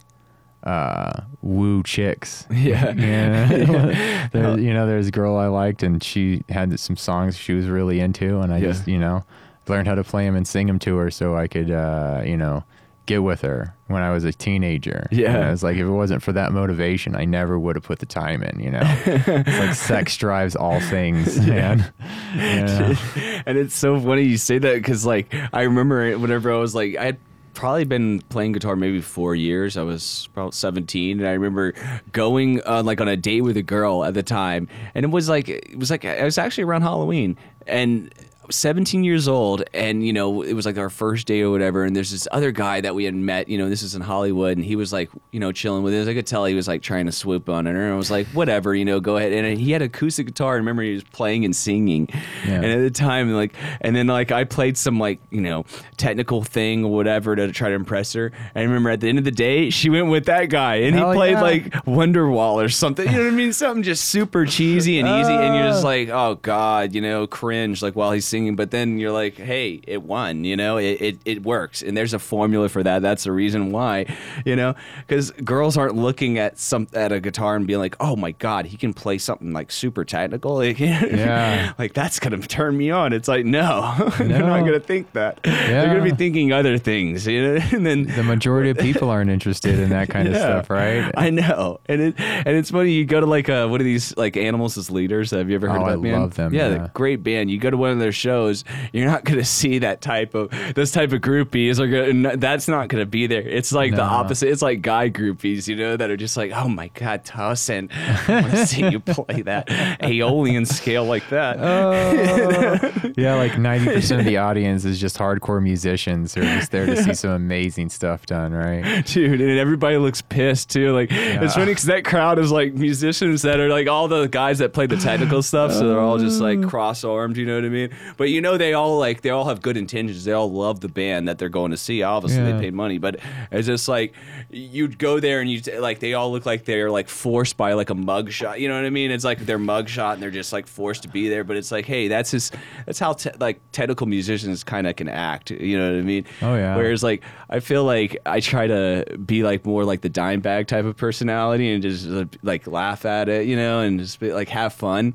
[0.64, 2.46] uh, woo chicks.
[2.50, 2.92] Yeah.
[2.96, 4.28] Yeah.
[4.32, 7.66] there, you know, there's a girl I liked, and she had some songs she was
[7.68, 8.68] really into, and I Yeah.
[8.72, 9.24] just, you know,
[9.68, 12.36] learned how to play them and sing them to her so I could, uh, you
[12.36, 12.64] know,
[13.06, 15.06] get with her when I was a teenager.
[15.10, 15.36] Yeah.
[15.36, 18.06] And it's like if it wasn't for that motivation, I never would have put the
[18.06, 18.60] time in.
[18.60, 21.92] You know, it's like sex drives all things, man.
[22.34, 22.96] Yeah.
[23.46, 26.96] and it's so funny you say that because like I remember whenever I was like
[26.96, 27.18] I had
[27.54, 29.76] probably been playing guitar maybe four years.
[29.76, 31.74] I was about seventeen, and I remember
[32.12, 35.28] going uh, like on a date with a girl at the time, and it was
[35.28, 37.36] like it was like it was actually around Halloween,
[37.66, 38.12] and.
[38.42, 41.50] I was 17 years old and you know it was like our first day or
[41.50, 44.02] whatever and there's this other guy that we had met you know this is in
[44.02, 46.66] hollywood and he was like you know chilling with us i could tell he was
[46.66, 49.32] like trying to swoop on her and i was like whatever you know go ahead
[49.32, 52.08] and he had acoustic guitar and remember he was playing and singing
[52.44, 52.54] Yeah.
[52.54, 55.64] and at the time like and then like i played some like you know
[55.96, 59.18] technical thing or whatever to try to impress her and i remember at the end
[59.18, 61.40] of the day she went with that guy and Hell he played yeah.
[61.42, 65.32] like wonderwall or something you know what i mean something just super cheesy and easy
[65.32, 65.88] and you're just Ah.
[65.88, 69.80] like oh god you know cringe like while he's singing but then you're like hey
[69.86, 73.24] it won you know it, it, it works and there's a formula for that that's
[73.24, 74.06] the reason why
[74.46, 74.74] you know
[75.06, 78.66] because girls aren't looking at some at a guitar and being like oh my god
[78.66, 81.72] he can play something like super technical like, Yeah.
[81.78, 85.86] like that's gonna turn me on it's like no, they're not gonna think that they're
[85.86, 89.78] gonna be thinking other things you know and then The majority of people aren't interested
[89.78, 91.12] in that kind of stuff, right?
[91.16, 92.92] I know, and it and it's funny.
[92.92, 95.30] You go to like uh, what are these like animals as leaders?
[95.32, 96.22] Have you ever heard Oh, of that I band?
[96.22, 96.78] love them, Yeah, yeah.
[96.84, 97.50] the great band.
[97.50, 100.50] You go to one of their shows, you're not going to see that type of
[100.74, 101.78] those type of groupies.
[101.80, 103.42] Are gonna, that's not going to be there.
[103.42, 104.48] It's like the opposite.
[104.48, 107.90] It's like guy groupies, you know, that are just like, oh my god, Tosin,
[108.28, 109.68] I want to see you play that
[110.02, 111.56] Aeolian scale like that.
[111.60, 113.12] Oh.
[113.16, 116.96] yeah, like 90% of the audience is just hardcore musicians who are just there to
[117.02, 119.04] see some amazing stuff done, right?
[119.06, 123.42] dude and everybody looks pissed too like it's funny because that crowd is like musicians
[123.42, 126.40] that are like all the guys that play the technical stuff so they're all just
[126.40, 126.68] like Oh.
[126.68, 129.62] cross-armed you know what i mean but you know they all like they all have
[129.62, 132.52] good intentions they all love the band that they're going to see obviously Yeah.
[132.52, 133.18] they paid money but
[133.50, 134.12] it's just like
[134.50, 137.90] you'd go there and you like they all look like they're like forced by like
[137.90, 140.30] a mug shot you know what i mean it's like their mug shot and they're
[140.30, 142.50] just like forced to be there but it's like hey that's his
[142.86, 146.24] that's how te- like technical musicians kind of can act you know what i mean
[146.42, 146.76] Oh, yeah.
[146.76, 150.86] whereas like I feel like I try to be like more like the Dimebag type
[150.86, 152.08] of personality and just
[152.42, 155.12] like laugh at it, you know, and just be, like have fun.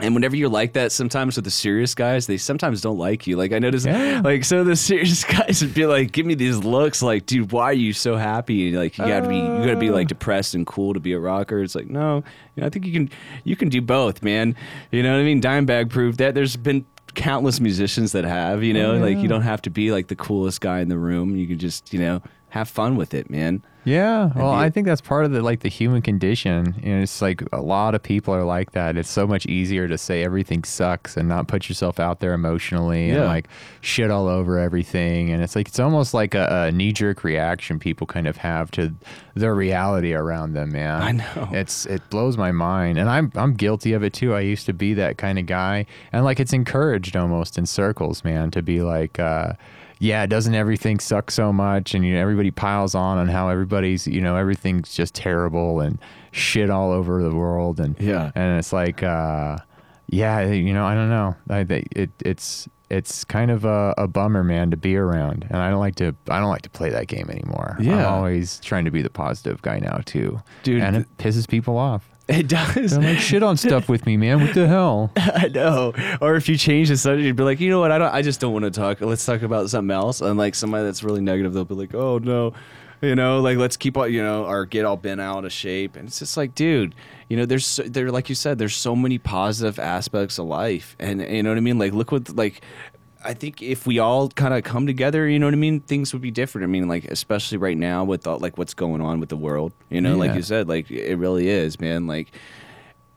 [0.00, 3.36] And whenever you're like that, sometimes with the serious guys, they sometimes don't like you.
[3.36, 4.20] Like I noticed, Yeah.
[4.24, 7.52] like some of the serious guys would be like, "Give me these looks, like, dude,
[7.52, 8.68] why are you so happy?
[8.68, 10.08] And, like, you gotta be, you gotta be like oh.
[10.08, 12.24] depressed and cool to be a rocker." It's like, no,
[12.56, 13.10] you know, I think you can,
[13.44, 14.56] you can do both, man.
[14.90, 15.40] You know what I mean?
[15.40, 16.34] Dimebag proved that.
[16.34, 16.84] There's been
[17.14, 20.16] countless musicians that have, you know, oh, like you don't have to be like the
[20.16, 21.36] coolest guy in the room.
[21.36, 23.62] You can just, you know, have fun with it, man.
[23.84, 26.74] Yeah, well, I think that's part of the like the human condition.
[26.84, 28.96] and it's like a lot of people are like that.
[28.96, 33.08] It's so much easier to say everything sucks and not put yourself out there emotionally
[33.10, 33.26] and Yeah.
[33.26, 33.48] like
[33.80, 35.30] shit all over everything.
[35.30, 38.70] And it's like it's almost like a, a knee jerk reaction people kind of have
[38.72, 38.94] to
[39.34, 41.02] the reality around them, man.
[41.02, 41.48] I know.
[41.50, 44.32] It's it blows my mind, and I'm I'm guilty of it too.
[44.34, 48.22] I used to be that kind of guy, and like it's encouraged almost in circles,
[48.22, 49.18] man, to be like.
[49.18, 49.54] uh
[50.02, 51.94] yeah, doesn't everything suck so much?
[51.94, 55.96] And you know, everybody piles on on how everybody's, you know, everything's just terrible and
[56.32, 57.78] shit all over the world.
[57.78, 58.32] And Yeah.
[58.34, 59.58] and it's like, uh,
[60.08, 61.36] yeah, you know, I don't know.
[61.48, 61.60] I,
[61.94, 65.46] it it's it's kind of a, a bummer, man, to be around.
[65.48, 67.76] And I don't like to I don't like to play that game anymore.
[67.78, 71.46] Yeah, I'm always trying to be the positive guy now too, Dude, And it pisses
[71.48, 72.08] people off.
[72.28, 72.92] It does.
[72.92, 74.40] They're like, shit on stuff with me, man.
[74.40, 75.10] What the hell?
[75.16, 75.92] I know.
[76.20, 77.90] Or if you change the subject, you'd be like, you know what?
[77.90, 78.12] I don't.
[78.14, 79.00] I just don't want to talk.
[79.00, 80.20] Let's talk about something else.
[80.20, 82.54] And like somebody that's really negative, they'll be like, oh no,
[83.00, 85.96] you know, like let's keep all, you know, or get all bent out of shape.
[85.96, 86.94] And it's just like, dude,
[87.28, 90.94] you know, there's so- there, like you said, there's so many positive aspects of life,
[91.00, 91.78] and you know what I mean.
[91.78, 92.62] Like, look what like.
[93.24, 96.12] I think if we all kind of come together, you know what I mean, things
[96.12, 96.64] would be different.
[96.64, 99.72] I mean, like especially right now with all, like what's going on with the world,
[99.90, 102.06] you know, like you said, like it really is, man.
[102.06, 102.32] Like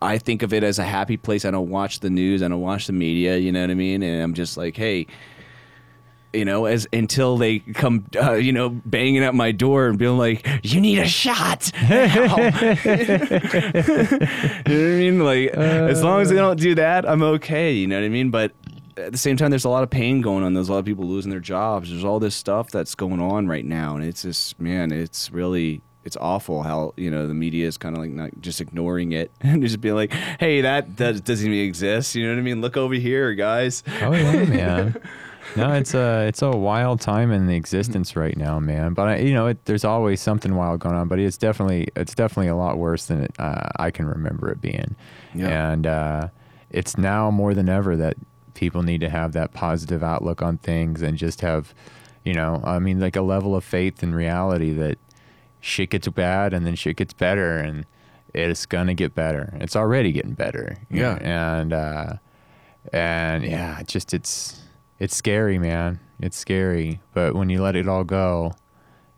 [0.02, 1.46] I think of it as a happy place.
[1.46, 2.44] I don't watch the news.
[2.44, 3.38] I don't watch the media.
[3.38, 4.04] You know what I mean?
[4.04, 5.08] And I'm just like, hey,
[6.34, 10.18] you know, as until they come, uh, you know, banging at my door and being
[10.18, 12.28] like, "You need a shot." You know
[14.66, 15.20] what I mean?
[15.20, 17.72] Like, as long as they don't do that, I'm okay.
[17.72, 18.32] You know what I mean?
[18.32, 18.52] But
[18.98, 20.54] at the same time, there's a lot of pain going on.
[20.54, 21.90] There's a lot of people losing their jobs.
[21.90, 25.82] There's all this stuff that's going on right now, and it's just, man, it's really.
[26.04, 29.32] It's awful how you know the media is kind of like not just ignoring it
[29.42, 32.62] and just being like, "Hey, that, that doesn't even exist." You know what I mean?
[32.62, 33.82] Look over here, guys.
[34.04, 35.02] Oh yeah, man.
[35.56, 38.94] No, it's a it's a wild time in the existence right now, man.
[38.94, 41.08] But I, you know, it, there's always something wild going on.
[41.08, 44.62] But it's definitely it's definitely a lot worse than it, uh, I can remember it
[44.62, 44.96] being.
[45.34, 45.72] Yeah.
[45.72, 46.28] And uh,
[46.70, 48.16] it's now more than ever that
[48.56, 51.74] people need to have that positive outlook on things and just have,
[52.24, 54.98] you know, I mean, like a level of faith in reality that
[55.62, 57.86] shit gets bad and then shit gets better and
[58.34, 59.54] it's gonna get better.
[59.60, 60.78] It's already getting better.
[60.90, 61.16] Yeah.
[61.16, 62.14] know, And uh,
[62.92, 64.62] and yeah, it just it's
[65.00, 66.00] it's scary, man.
[66.20, 67.02] It's scary.
[67.14, 68.54] But when you let it all go,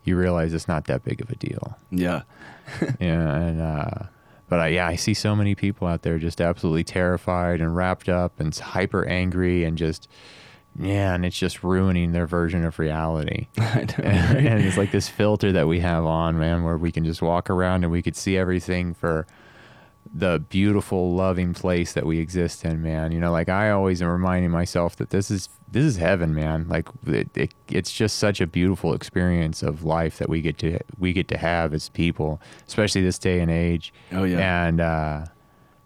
[0.04, 1.76] you realize it's not that big of a deal.
[1.90, 2.22] Yeah.
[3.00, 4.02] yeah, and uh,
[4.48, 8.08] but I, yeah, I see so many people out there just absolutely terrified and wrapped
[8.08, 10.08] up and hyper angry and just
[10.80, 13.48] yeah, and it's just ruining their version of reality.
[13.58, 14.46] Know, and, right?
[14.46, 17.50] and it's like this filter that we have on, man, where we can just walk
[17.50, 19.26] around and we could see everything for
[20.12, 23.12] the beautiful, loving place that we exist in, man.
[23.12, 26.66] You know, like I always am reminding myself that this is this is heaven, man.
[26.68, 30.78] Like it, it, it's just such a beautiful experience of life that we get to
[30.98, 33.92] we get to have as people, especially this day and age.
[34.12, 34.66] Oh, yeah.
[34.66, 35.24] and uh,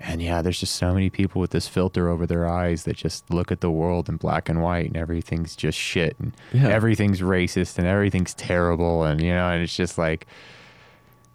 [0.01, 3.29] and yeah, there's just so many people with this filter over their eyes that just
[3.33, 6.69] look at the world in black and white, and everything's just shit, and Yeah.
[6.69, 10.27] everything's racist, and everything's terrible, and you know, and it's just like.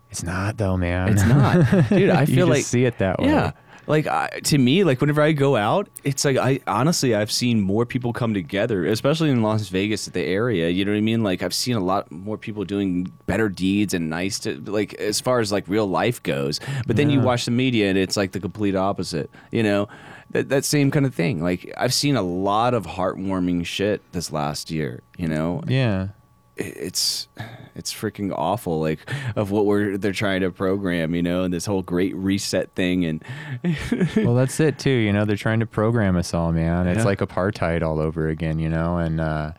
[0.09, 1.09] It's not though, man.
[1.09, 2.09] It's not, dude.
[2.09, 3.27] I You feel just like see it that way.
[3.27, 3.51] Yeah,
[3.87, 7.61] like I, to me, like whenever I go out, it's like I honestly I've seen
[7.61, 10.69] more people come together, especially in Las Vegas, at the area.
[10.69, 11.23] You know what I mean?
[11.23, 15.21] Like I've seen a lot more people doing better deeds and nice to like as
[15.21, 16.59] far as like real life goes.
[16.85, 19.29] But then you watch the media and it's like the complete opposite.
[19.51, 19.87] You know.
[20.31, 21.41] That, that same kind of thing.
[21.41, 25.01] Like I've seen a lot of heartwarming shit this last year.
[25.17, 26.09] You know, Yeah.
[26.57, 27.27] It's
[27.75, 28.99] it's freaking awful like
[29.35, 33.05] of what we're they're trying to program you know and this whole great reset thing
[33.05, 33.23] and
[34.17, 34.89] well, that's it too.
[34.89, 36.87] You know, they're trying to program us all, man.
[36.87, 37.03] It's Yeah.
[37.05, 39.51] like apartheid all over again, you know, and uh,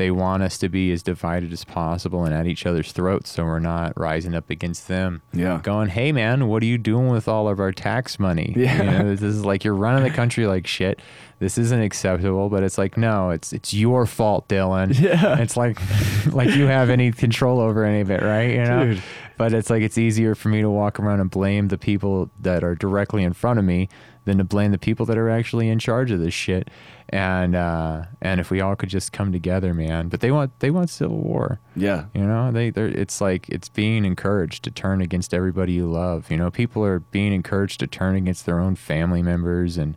[0.00, 3.44] they want us to be as divided as possible and at each other's throats, so
[3.44, 5.20] we're not rising up against them.
[5.34, 5.60] Yeah.
[5.62, 8.54] going, hey man, what are you doing with all of our tax money?
[8.56, 8.78] Yeah.
[8.78, 11.00] You know, this is like you're running the country like shit.
[11.38, 14.98] This isn't acceptable, but it's like no, it's it's your fault, Dylan.
[14.98, 15.38] Yeah.
[15.38, 15.78] it's like
[16.32, 18.50] like you have any control over any of it, right?
[18.54, 19.02] You know, Dude.
[19.36, 22.64] but it's like it's easier for me to walk around and blame the people that
[22.64, 23.90] are directly in front of me
[24.24, 26.68] than to blame the people that are actually in charge of this shit.
[27.08, 30.08] And uh, and if we all could just come together, man.
[30.08, 31.58] But they want they want civil war.
[31.74, 35.86] yeah You know, they they're it's like it's being encouraged to turn against everybody you
[35.90, 36.30] love.
[36.30, 39.96] You know, people are being encouraged to turn against their own family members and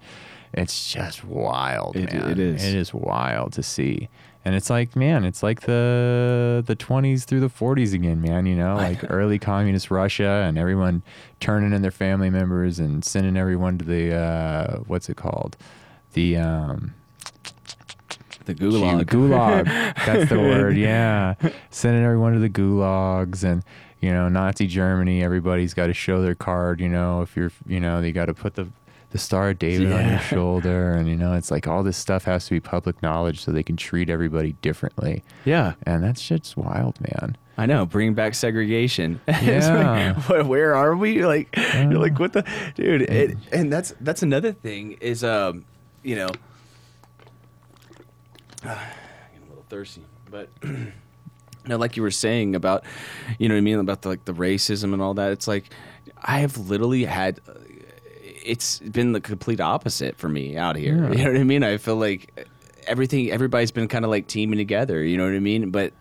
[0.55, 2.29] it's just wild, It- man.
[2.31, 2.63] it is.
[2.63, 4.09] It is wild to see.
[4.45, 8.55] And it's like, man, it's like the the 20s through the 40s again, man, you
[8.55, 11.01] know, like early communist Russia and everyone
[11.39, 15.55] turning in their family members and sending everyone to the uh what's it called?
[16.13, 16.93] The um
[18.45, 19.65] the gulag Gulag.
[20.05, 20.75] That's the word.
[20.75, 21.35] Yeah,
[21.69, 23.63] sending everyone to the gulags and
[24.01, 25.23] you know Nazi Germany.
[25.23, 26.81] Everybody's got to show their card.
[26.81, 28.67] You know, if you're, you know, they got to put the
[29.13, 32.25] the Star of David on your shoulder, and you know, it's like all this stuff
[32.25, 35.23] has to be public knowledge so they can treat everybody differently.
[35.45, 37.37] yeah And that shit's wild, man.
[37.57, 40.13] i know bring back segregation Yeah.
[40.17, 42.43] like, what, where are we like you're like what the
[42.75, 45.63] dude it, and that's that's another thing is um
[46.01, 46.29] you know
[48.63, 48.77] I'm
[49.31, 50.49] getting a little thirsty, but
[51.67, 52.85] no, like you were saying about,
[53.37, 55.31] you know what I mean about the, like the racism and all that.
[55.31, 55.65] It's like
[56.21, 57.39] I have literally had.
[58.45, 61.03] It's been the complete opposite for me out here.
[61.05, 61.09] Yeah.
[61.17, 61.63] You know what I mean?
[61.63, 62.47] I feel like
[62.87, 65.03] everything, everybody's been kind of like teaming together.
[65.03, 65.71] You know what I mean?
[65.71, 65.93] But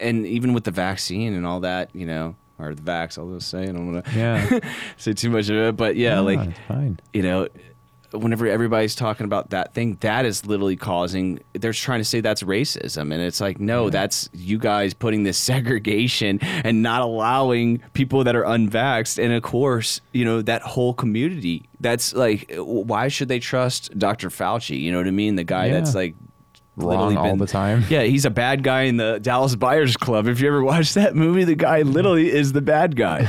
[0.00, 3.48] and even with the vaccine and all that, you know, or the vax, I'll just
[3.48, 3.62] say.
[3.62, 4.60] I don't want to Yeah.
[4.96, 7.00] say too much of it, but yeah, No, like fine.
[7.12, 7.48] you know,
[8.12, 11.40] whenever everybody's talking about that thing, that is literally causing.
[11.52, 15.38] They're trying to say that's racism, and it's like, no, that's you guys putting this
[15.52, 20.94] segregation and not allowing people that are unvaxxed, and of course, you know that whole
[20.94, 21.68] community.
[21.80, 24.28] That's like, why should they trust Dr.
[24.30, 24.78] Fauci?
[24.80, 25.36] You know what I mean?
[25.36, 25.74] The guy Yeah.
[25.74, 26.14] that's like.
[26.76, 27.84] Wrong literally all been- the time.
[27.90, 30.26] Yeah, he's a bad guy in the Dallas Buyers Club.
[30.26, 33.20] If you ever watched that movie, the guy literally is the bad guy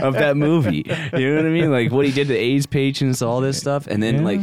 [0.00, 0.84] of that movie.
[1.12, 1.70] You know what I mean?
[1.70, 4.22] Like what he did to AIDS patients, all this stuff, and then Yeah.
[4.22, 4.40] like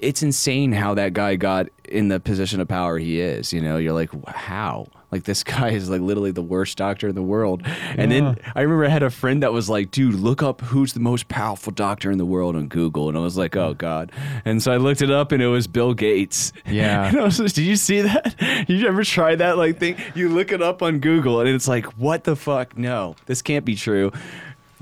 [0.00, 3.52] it's insane how that guy got in the position of power he is.
[3.52, 4.86] You know, you're like, how?
[5.10, 7.62] Like this guy is like literally the worst doctor in the world.
[7.64, 8.20] And Yeah.
[8.34, 11.00] then I remember I had a friend that was like, dude, look up who's the
[11.00, 13.08] most powerful doctor in the world on Google.
[13.08, 14.12] And I was like, oh God.
[14.44, 16.52] And so I looked it up and it was Bill Gates.
[16.66, 17.08] Yeah.
[17.08, 18.34] And I was just, did you see that?
[18.68, 19.96] You ever try that like thing?
[20.14, 22.76] You look it up on Google and it's like, what the fuck?
[22.76, 24.12] No, this can't be true.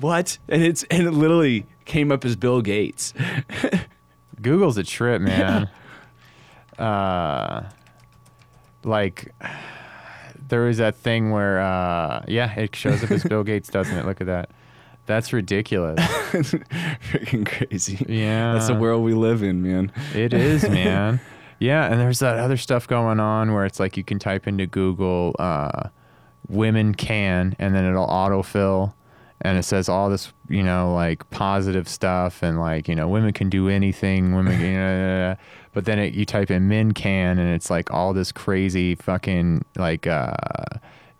[0.00, 0.38] What?
[0.48, 3.14] And it's and it literally came up as Bill Gates.
[4.42, 5.70] Google's a trip, man.
[6.78, 7.64] Uh,
[8.84, 9.32] like
[10.48, 14.06] there was that thing where, uh, yeah, it shows up as Bill Gates, doesn't it?
[14.06, 14.50] Look at that.
[15.06, 16.00] That's ridiculous.
[16.32, 18.04] Freaking crazy.
[18.08, 18.54] Yeah.
[18.54, 19.92] That's the world we live in, man.
[20.14, 21.20] It is, man.
[21.60, 24.66] yeah, and there's that other stuff going on where it's like you can type into
[24.66, 25.90] Google uh,
[26.48, 28.94] "women can" and then it'll autofill,
[29.40, 33.32] and it says all this, you know, like positive stuff and like you know women
[33.32, 35.36] can do anything, women, can, you know,
[35.76, 39.62] but then it, you type in "men can" and it's like all this crazy fucking
[39.76, 40.06] like.
[40.06, 40.32] Uh,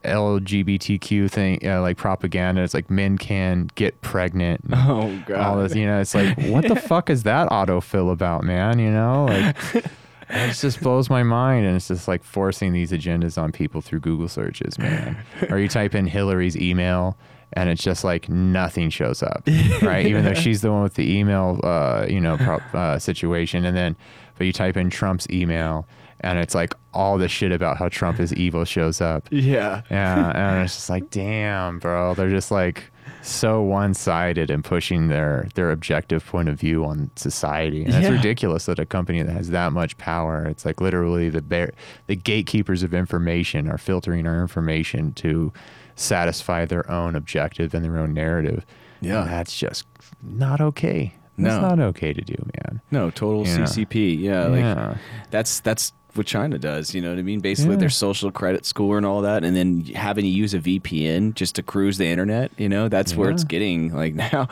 [0.04, 2.62] LGBTQ thing, uh, like propaganda.
[2.62, 4.60] It's like men can get pregnant.
[4.72, 8.78] Oh all this, you know, it's like, what the fuck is that autofill about, man?
[8.78, 9.56] You know, like
[10.30, 13.98] it just blows my mind, and it's just like forcing these agendas on people through
[13.98, 15.16] Google searches, man.
[15.50, 17.18] or you type in Hillary's email,
[17.52, 19.42] and it's just like nothing shows up,
[19.82, 20.06] right?
[20.06, 23.76] Even though she's the one with the email, uh, you know, prop, uh, situation, and
[23.76, 23.96] then,
[24.36, 25.86] but you type in Trump's email,
[26.20, 29.28] and it's like all the shit about how Trump is evil shows up.
[29.30, 29.82] Yeah.
[29.90, 32.14] Yeah, and it's just like, damn, bro.
[32.14, 32.90] They're just like
[33.22, 37.84] so one-sided and pushing their their objective point of view on society.
[37.84, 41.42] And it's ridiculous that a company that has that much power, it's like literally the
[41.42, 41.72] bear,
[42.06, 45.52] the gatekeepers of information are filtering our information to
[45.96, 48.64] satisfy their own objective and their own narrative.
[49.00, 49.22] Yeah.
[49.22, 49.86] And that's just
[50.22, 51.14] not okay.
[51.38, 52.80] That's not okay to do, man.
[52.90, 53.58] No, total Yeah.
[53.64, 54.18] CCP.
[54.18, 54.94] Yeah, like Yeah.
[55.30, 56.94] that's that's what China does.
[56.94, 57.40] You know what I mean?
[57.40, 57.80] Basically, Yeah.
[57.80, 61.54] their social credit score and all that, and then having to use a VPN just
[61.56, 62.52] to cruise the internet.
[62.56, 64.48] You know, that's where it's getting like now.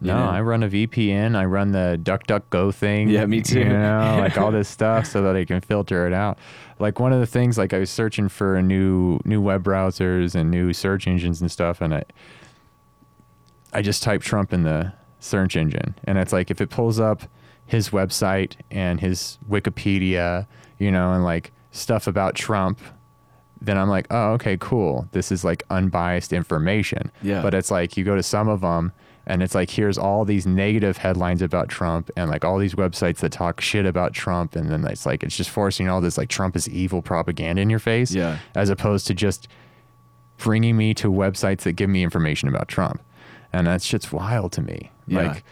[0.00, 0.24] No, know?
[0.30, 1.36] I run a VPN.
[1.36, 3.08] I run the DuckDuckGo thing.
[3.08, 3.60] Yeah, me too.
[3.60, 6.38] You know, like all this stuff, so that I can filter it out.
[6.80, 10.50] Like one of the things, like I was searching for new new web browsers and
[10.50, 12.04] new search engines and stuff, and I
[13.72, 14.92] I just typed Trump in the
[15.22, 17.22] search engine, and it's like if it pulls up
[17.66, 20.46] his website and his Wikipedia,
[20.78, 22.78] you know, and like stuff about Trump,
[23.60, 25.08] then I'm like, oh, okay, cool.
[25.12, 27.10] This is like unbiased information.
[27.22, 27.40] Yeah.
[27.42, 28.92] But it's like you go to some of them
[29.24, 33.18] and it's like here's all these negative headlines about Trump and like all these websites
[33.18, 36.28] that talk shit about Trump and then it's like it's just forcing all this like
[36.28, 38.38] Trump is evil propaganda in your face Yeah.
[38.56, 39.46] as opposed to just
[40.38, 43.00] bringing me to websites that give me information about Trump.
[43.52, 44.90] And that shit's wild to me.
[45.12, 45.28] Yeah.
[45.28, 45.44] Like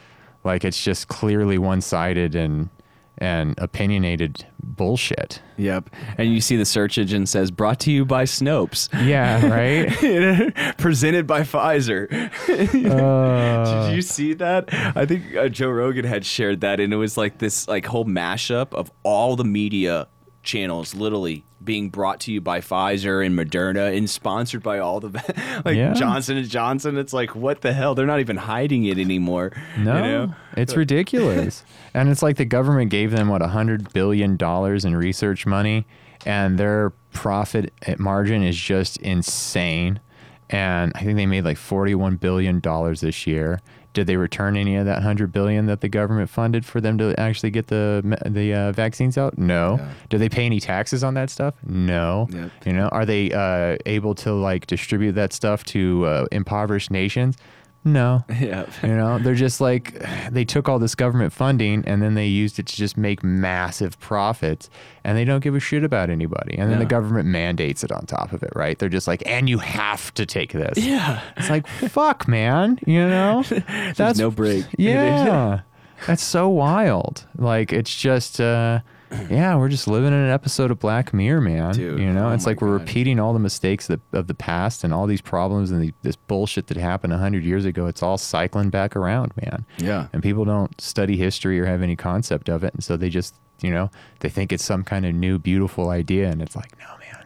[0.43, 2.71] like it's just clearly one-sided and
[3.19, 5.43] and opinionated bullshit.
[5.59, 5.91] Yep.
[6.17, 8.89] And you see the search engine says brought to you by Snopes.
[9.07, 10.77] Yeah, right?
[10.79, 12.09] Presented by Pfizer.
[12.91, 14.73] Uh, Did you see that?
[14.97, 18.05] I think uh, Joe Rogan had shared that, and it was like this like whole
[18.05, 20.09] mashup of all the media
[20.43, 25.09] channels, literally being brought to you by Pfizer and Moderna, and sponsored by all the
[25.65, 25.93] like Yeah.
[25.93, 26.97] Johnson and Johnson.
[26.97, 27.95] It's like what the hell?
[27.95, 29.53] They're not even hiding it anymore.
[29.79, 30.35] No, you know?
[30.57, 31.63] it's ridiculous.
[31.95, 35.87] and it's like the government gave them what a hundred billion dollars in research money,
[36.25, 40.01] and their profit margin is just insane.
[40.49, 43.61] And I think they made like forty-one billion dollars this year.
[43.93, 47.19] Did they return any of that hundred billion that the government funded for them to
[47.19, 49.37] actually get the the uh, vaccines out?
[49.39, 49.77] No.
[49.79, 49.93] Yeah.
[50.09, 51.55] Do they pay any taxes on that stuff?
[51.67, 52.29] No.
[52.31, 52.51] Yep.
[52.67, 57.37] You know, are they uh, able to like distribute that stuff to uh, impoverished nations?
[57.85, 58.25] No.
[58.41, 58.67] Yeah.
[58.83, 62.59] You know, they're just like they took all this government funding and then they used
[62.59, 64.71] it to just make massive profits
[65.05, 66.57] and they don't give a shit about anybody.
[66.57, 68.79] And then the government mandates it on top of it, right?
[68.79, 70.79] They're just like, and you have to take this.
[70.79, 71.21] Yeah.
[71.37, 72.79] It's like, fuck, man.
[72.87, 73.45] You know?
[73.95, 74.65] That's no break.
[74.79, 75.61] Yeah.
[76.07, 77.27] That's so wild.
[77.37, 78.81] Like it's just uh
[79.31, 81.75] yeah, we're just living in an episode of Black Mirror, man.
[81.75, 82.87] Dude, you know, oh it's like we're God.
[82.87, 86.17] repeating all the mistakes that, of the past and all these problems and the, this
[86.17, 87.87] bullshit that happened 100 years ago.
[87.87, 89.65] It's all cycling back around, man.
[89.79, 90.09] Yeah.
[90.13, 92.73] And people don't study history or have any concept of it.
[92.75, 93.91] And so they just, you know,
[94.21, 96.31] they think it's some kind of new, beautiful idea.
[96.31, 97.25] And it's like, no, man.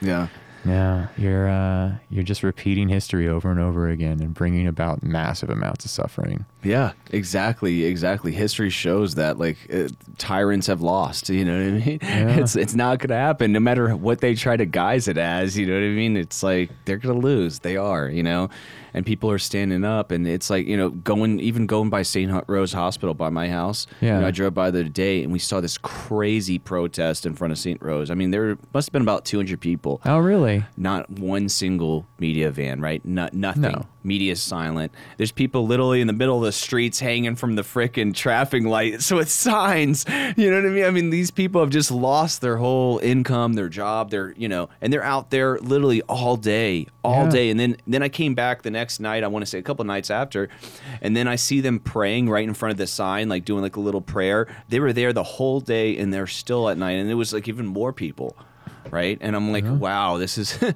[0.00, 0.28] Yeah.
[0.64, 5.50] No, you're uh, you're just repeating history over and over again and bringing about massive
[5.50, 6.44] amounts of suffering.
[6.62, 8.30] Yeah, exactly, exactly.
[8.32, 9.88] History shows that like uh,
[10.18, 11.28] tyrants have lost.
[11.28, 11.98] You know what I mean?
[12.02, 12.36] Yeah.
[12.40, 15.58] It's it's not gonna happen, no matter what they try to guise it as.
[15.58, 16.16] You know what I mean?
[16.16, 17.60] It's like they're gonna lose.
[17.60, 18.08] They are.
[18.08, 18.48] You know,
[18.94, 22.44] and people are standing up, and it's like you know going even going by St.
[22.48, 23.86] Rose Hospital by my house.
[24.00, 24.20] you Yeah.
[24.20, 27.52] know, I drove by the other day, and we saw this crazy protest in front
[27.52, 27.80] of St.
[27.82, 28.10] Rose.
[28.10, 30.64] I mean, there must have been about 200 people Oh, really?
[30.76, 33.04] not one single media van, right?
[33.04, 33.62] Not nothing.
[33.62, 33.86] No.
[34.04, 34.92] Media silent.
[35.16, 39.10] There's people literally in the middle of the streets hanging from the frickin' traffic lights
[39.12, 40.04] with signs.
[40.36, 40.84] You know what I mean?
[40.84, 44.68] I mean, these people have just lost their whole income, their job, their you know,
[44.80, 47.30] and they're out there literally all day, all Yeah.
[47.30, 47.50] day.
[47.50, 49.22] And then then I came back the next night.
[49.24, 50.48] I want to say a couple nights after,
[51.00, 53.76] and then I see them praying right in front of the sign, like doing like
[53.76, 54.46] a little prayer.
[54.68, 57.48] They were there the whole day, and they're still at night, and it was like
[57.48, 58.36] even more people
[58.90, 59.16] right?
[59.22, 60.58] And I'm like, wow, this is.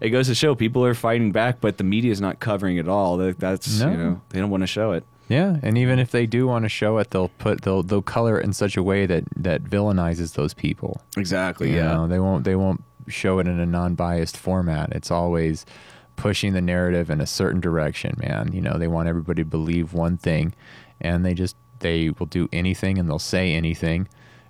[0.00, 2.88] it goes to show people are fighting back, but the media is not covering it
[2.88, 3.16] all.
[3.16, 3.90] That- That's No.
[3.90, 5.04] you know they don't want to show it.
[5.28, 8.38] Yeah, and even if they do want to show it, they'll put they'll they'll color
[8.40, 11.02] it in such a way that that villainizes those people.
[11.16, 11.70] Exactly.
[11.70, 11.92] You Yeah.
[11.94, 14.92] know, they won't they won't show it in a non-biased format.
[14.92, 15.66] It's always
[16.16, 18.50] pushing the narrative in a certain direction, man.
[18.52, 20.52] You know, they want everybody to believe one thing
[21.00, 24.08] and they just they will do anything and they'll say anything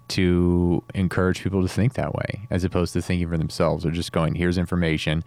[0.09, 4.13] to encourage people to think that way as opposed to thinking for themselves or just
[4.13, 5.23] going here's information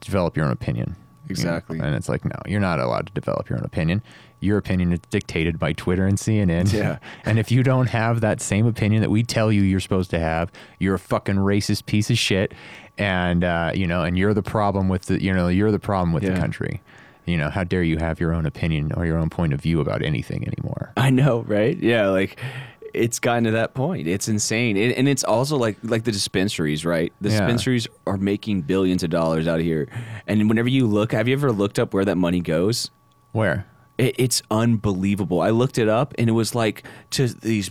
[0.00, 0.96] develop your own opinion
[1.28, 1.54] You know?
[1.56, 1.78] Exactly.
[1.78, 4.02] and it's like no you're not allowed to develop your own opinion
[4.40, 6.98] your opinion is dictated by twitter and cnn Yeah.
[7.24, 10.18] and if you don't have that same opinion that we tell you you're supposed to
[10.18, 12.52] have, you're a fucking racist piece of shit.
[12.98, 16.12] And, uh, you know, and you're the problem with the, you know, you're the problem
[16.12, 16.82] with the country.
[17.24, 19.80] You know, how dare you have your own opinion or your own point of view
[19.80, 20.92] about anything anymore?
[20.96, 21.76] I know, right?
[21.78, 22.38] Yeah, like
[22.94, 24.06] it's gotten to that point.
[24.06, 27.12] It's insane, and, and it's also like like the dispensaries, right?
[27.20, 27.40] The Yeah.
[27.40, 29.88] dispensaries are making billions of dollars out of here,
[30.26, 32.90] and whenever you look, have you ever looked up where that money goes?
[33.32, 33.66] Where?
[33.98, 35.40] It, it's unbelievable.
[35.40, 37.70] I looked it up, and it was like to these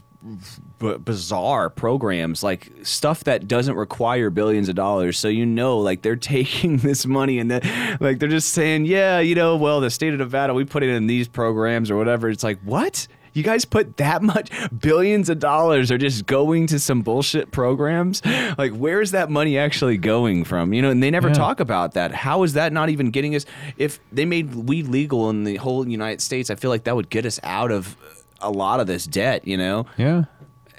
[0.79, 5.17] b- bizarre programs, like stuff that doesn't require billions of dollars.
[5.19, 9.19] So you know, like they're taking this money and then, like they're just saying, yeah,
[9.19, 12.29] you know, well, the state of Nevada, we put it in these programs or whatever.
[12.29, 13.07] It's like what?
[13.33, 18.21] You guys put that much billions of dollars are just going to some bullshit programs?
[18.57, 20.73] Like, where's that money actually going from?
[20.73, 21.33] You know, and they never Yeah.
[21.33, 22.11] talk about that.
[22.13, 23.45] How is that not even getting us?
[23.77, 27.09] If they made weed legal in the whole United States, I feel like that would
[27.09, 27.95] get us out of
[28.39, 29.85] a lot of this debt, you know?
[29.97, 30.25] Yeah.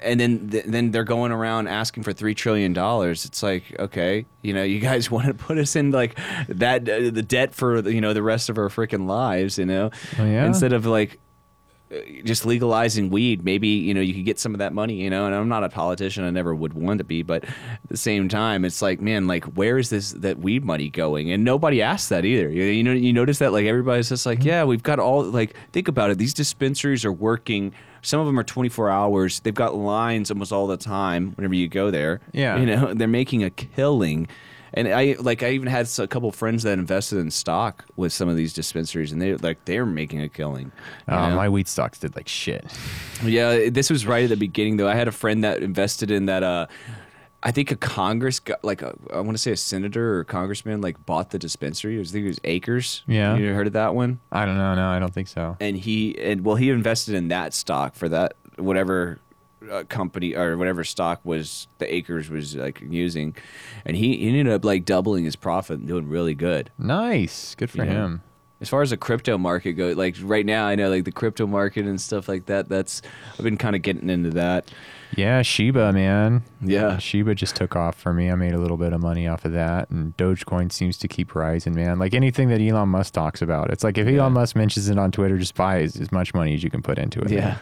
[0.03, 3.25] And then th- then they're going around asking for 3 trillion dollars.
[3.25, 7.09] It's like, okay, you know, you guys want to put us in like that uh,
[7.09, 9.89] the debt for, you know, the rest of our freaking lives, you know?
[10.19, 10.45] Oh, yeah.
[10.45, 11.17] Instead of like
[12.23, 15.25] just legalizing weed, maybe you know you could get some of that money, you know.
[15.25, 17.21] And I'm not a politician; I never would want to be.
[17.21, 20.89] But at the same time, it's like, man, like where is this that weed money
[20.89, 21.31] going?
[21.31, 22.49] And nobody asks that either.
[22.49, 24.47] You, you know, you notice that like everybody's just like, mm-hmm.
[24.47, 26.17] yeah, we've got all like think about it.
[26.17, 27.71] These dispensaries are working.
[28.01, 29.39] Some of them are 24 hours.
[29.39, 31.33] They've got lines almost all the time.
[31.35, 32.57] Whenever you go there, Yeah.
[32.57, 34.27] you know, they're making a killing.
[34.75, 38.27] And I like I even had a couple friends that invested in stock with some
[38.27, 40.71] of these dispensaries, and they like they're making a killing.
[41.07, 42.65] Uh, my wheat stocks did like shit.
[43.23, 44.89] Yeah, this was right at the beginning though.
[44.89, 46.43] I had a friend that invested in that.
[46.43, 46.67] Uh,
[47.41, 51.05] I think a Congress, like a, I want to say a senator or congressman, like
[51.05, 51.99] bought the dispensary.
[51.99, 53.03] I think it was Acres.
[53.07, 53.37] Yeah.
[53.37, 54.19] you heard of that one?
[54.31, 54.73] I don't know.
[54.73, 55.55] No, I don't think so.
[55.59, 59.19] And he and well, he invested in that stock for that whatever
[59.71, 63.35] uh, company or whatever stock was the Acres was like using,
[63.85, 66.71] and he, he ended up like doubling his profit and doing really good.
[66.77, 67.55] Nice.
[67.55, 67.91] Good for Yeah.
[67.91, 68.21] him.
[68.61, 71.45] As far as the crypto market goes, like right now, I know like the crypto
[71.45, 72.69] market and stuff like that.
[72.69, 73.01] That's
[73.37, 74.71] I've been kind of getting into that.
[75.15, 76.43] Yeah, Shiba, man.
[76.61, 76.97] Yeah.
[76.97, 78.29] Shiba just took off for me.
[78.29, 81.35] I made a little bit of money off of that, and Dogecoin seems to keep
[81.35, 81.99] rising, man.
[81.99, 84.21] Like anything that Elon Musk talks about, it's like if Yeah.
[84.21, 86.81] Elon Musk mentions it on Twitter, just buy as, as much money as you can
[86.81, 87.29] put into it.
[87.31, 87.57] Yeah.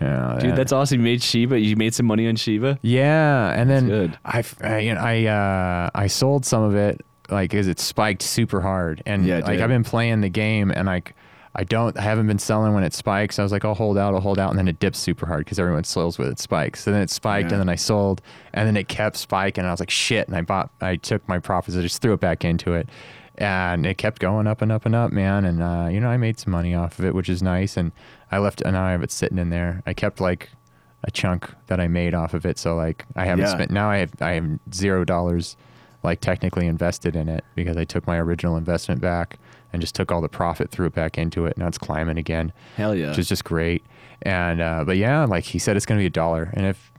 [0.00, 0.98] Yeah, Dude, that- that's awesome.
[1.00, 1.58] You made Shiba.
[1.58, 2.78] You made some money on Shiba.
[2.82, 3.50] yeah.
[3.52, 4.16] And then.
[4.24, 8.22] I, I, you know, I, uh, I sold some of it, like, because it spiked
[8.22, 9.60] super hard, and Yeah, like.
[9.60, 11.14] I've been playing the game, and like.
[11.54, 11.96] I don't.
[11.98, 13.38] I haven't been selling when it spikes.
[13.38, 15.44] I was like, I'll hold out, I'll hold out, and then it dips super hard
[15.44, 16.82] because everyone sells with it spikes.
[16.84, 17.54] So then it spiked, Yeah.
[17.54, 18.22] and then I sold,
[18.54, 19.60] and then it kept spiking.
[19.62, 20.26] And I was like, shit.
[20.28, 20.70] And I bought.
[20.80, 21.76] I took my profits.
[21.76, 22.88] I just threw it back into it,
[23.36, 25.44] and it kept going up and up and up, man.
[25.44, 27.76] And uh, you know, I made some money off of it, which is nice.
[27.76, 27.92] And
[28.30, 29.82] I left, and now I have it sitting in there.
[29.86, 30.48] I kept like
[31.04, 32.58] a chunk that I made off of it.
[32.58, 33.52] So like, I haven't Yeah.
[33.52, 33.70] spent.
[33.70, 34.12] Now I have.
[34.22, 35.56] I have zero dollars
[36.04, 39.38] like technically invested in it because I took my original investment back
[39.72, 41.54] and just took all the profit, threw it back into it.
[41.54, 43.10] And now it's climbing again, Hell yeah.
[43.10, 43.84] which is just great.
[44.22, 46.92] And uh, but yeah, like he said, it's going to be a dollar, and if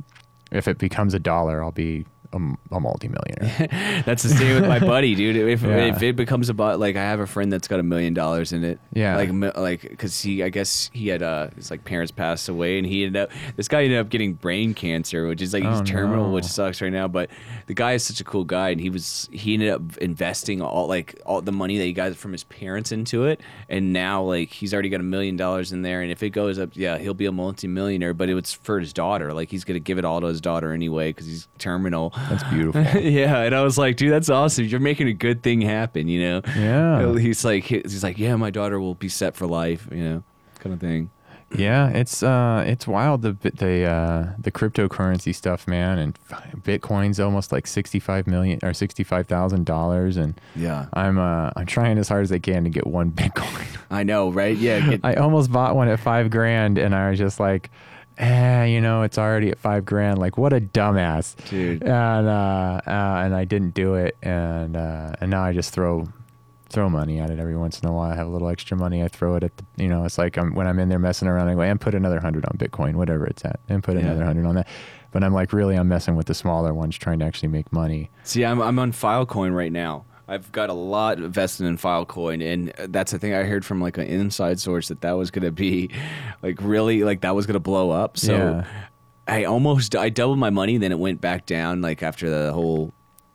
[0.52, 4.02] if it becomes a dollar, I'll be a, a multimillionaire.
[4.06, 5.36] That's the same with my buddy, dude.
[5.36, 5.96] If, Yeah.
[5.96, 8.54] if it becomes a about like I have a friend that's got a million dollars
[8.54, 8.80] in it.
[8.94, 9.16] Yeah.
[9.18, 12.86] Like like because he I guess he had uh his like parents passed away and
[12.86, 15.84] he ended up this guy ended up getting brain cancer, which is like he's Oh,
[15.84, 16.32] terminal, no.
[16.34, 17.08] which sucks right now.
[17.08, 17.32] But
[17.66, 20.88] the guy is such a cool guy and he was he ended up investing all
[20.88, 24.50] like all the money that he got from his parents into it, and now like
[24.52, 26.02] he's already got a million dollars in there.
[26.04, 28.14] And if it goes up, yeah, he'll be a multimillionaire.
[28.14, 29.34] But it was for his daughter.
[29.34, 32.14] Like he's gonna give it all to his daughter anyway because he's terminal.
[32.30, 32.82] That's beautiful.
[33.02, 34.66] yeah, and I was like, dude, that's awesome.
[34.66, 36.42] You're making a good thing happen, you know.
[36.56, 37.18] Yeah.
[37.18, 40.24] He's like, he's like, yeah, my daughter will be set for life, you know,
[40.60, 41.10] kind of thing.
[41.56, 46.00] yeah, it's uh, it's wild the the uh, the cryptocurrency stuff, man.
[46.00, 46.20] And
[46.64, 51.52] Bitcoin's almost like sixty five million or sixty five thousand dollars, and Yeah, I'm uh,
[51.56, 53.68] I'm trying as hard as I can to get one Bitcoin.
[53.92, 54.58] I know, right?
[54.58, 57.70] Yeah, get, I almost bought one at five grand, and I was just like,
[58.18, 60.20] eh, you know, it's already at five grand.
[60.20, 61.84] Like, what a dumbass, Dude.
[61.84, 66.08] And uh, uh, and I didn't do it, and uh, and now I just throw
[66.70, 68.12] throw money at it every once in a while.
[68.12, 70.38] I have a little extra money, I throw it at the, you know, it's like
[70.38, 72.96] I'm, when I'm in there messing around, I go and put another hundred on Bitcoin,
[72.96, 74.02] whatever it's at, and put Yeah.
[74.06, 74.68] another hundred on that.
[75.12, 78.10] But I'm like, really, I'm messing with the smaller ones, trying to actually make money.
[78.24, 80.06] See, I'm I'm on Filecoin right now.
[80.28, 83.98] I've got a lot invested in Filecoin, and that's the thing I heard from like
[83.98, 85.90] an inside source that that was gonna be
[86.42, 88.18] like really like that was gonna blow up.
[88.18, 88.66] So Yeah.
[89.28, 92.94] I almost I doubled my money, then it went back down like after the whole.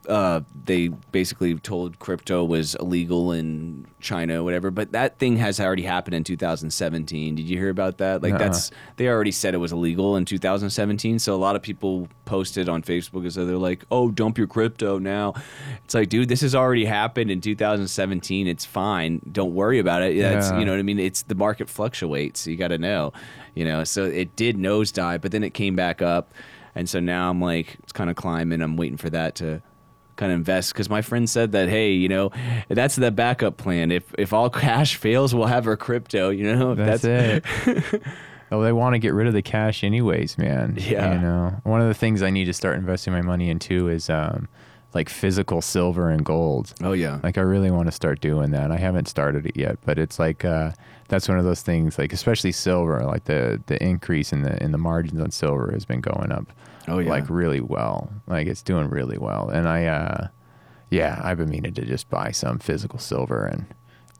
[0.09, 4.71] Uh, they basically told crypto was illegal in China, or whatever.
[4.71, 7.35] But that thing has already happened in 2017.
[7.35, 8.23] Did you hear about that?
[8.23, 8.39] Like Nuh-uh.
[8.39, 11.19] that's they already said it was illegal in 2017.
[11.19, 14.47] So a lot of people posted on Facebook as though they're like, "Oh, dump your
[14.47, 15.35] crypto now."
[15.85, 18.47] It's like, dude, this has already happened in 2017.
[18.47, 19.21] It's fine.
[19.31, 20.17] Don't worry about it.
[20.17, 20.59] It's, Yeah.
[20.59, 20.99] you know what I mean.
[20.99, 22.47] It's the market fluctuates.
[22.47, 23.13] You got to know,
[23.55, 23.85] you know.
[23.85, 26.33] So it did nosedive, but then it came back up,
[26.75, 28.63] and so now I'm like, it's kind of climbing.
[28.63, 29.61] I'm waiting for that to
[30.19, 32.31] kind of invest because my friend said that hey you know
[32.69, 36.75] that's the backup plan if if all cash fails we'll have our crypto you know
[36.75, 37.45] That's, it.
[38.51, 40.77] oh, they want to get rid of the cash anyways, man.
[40.79, 41.15] Yeah.
[41.15, 44.09] You know, one of the things I need to start investing my money into is
[44.11, 44.49] um,
[44.95, 46.75] like physical silver and gold.
[46.83, 48.71] oh yeah Like I really want to start doing that.
[48.71, 50.73] I haven't started it yet, but it's like uh,
[51.09, 51.99] that's one of those things.
[51.99, 55.85] Like especially silver, like the the increase in the in the margins on silver has
[55.85, 56.47] been going up.
[56.91, 57.11] Oh, yeah.
[57.11, 58.11] like really well.
[58.27, 59.49] Like it's doing really well.
[59.49, 60.29] And I, uh,
[60.91, 63.67] yeah, I've been meaning to just buy some physical silver and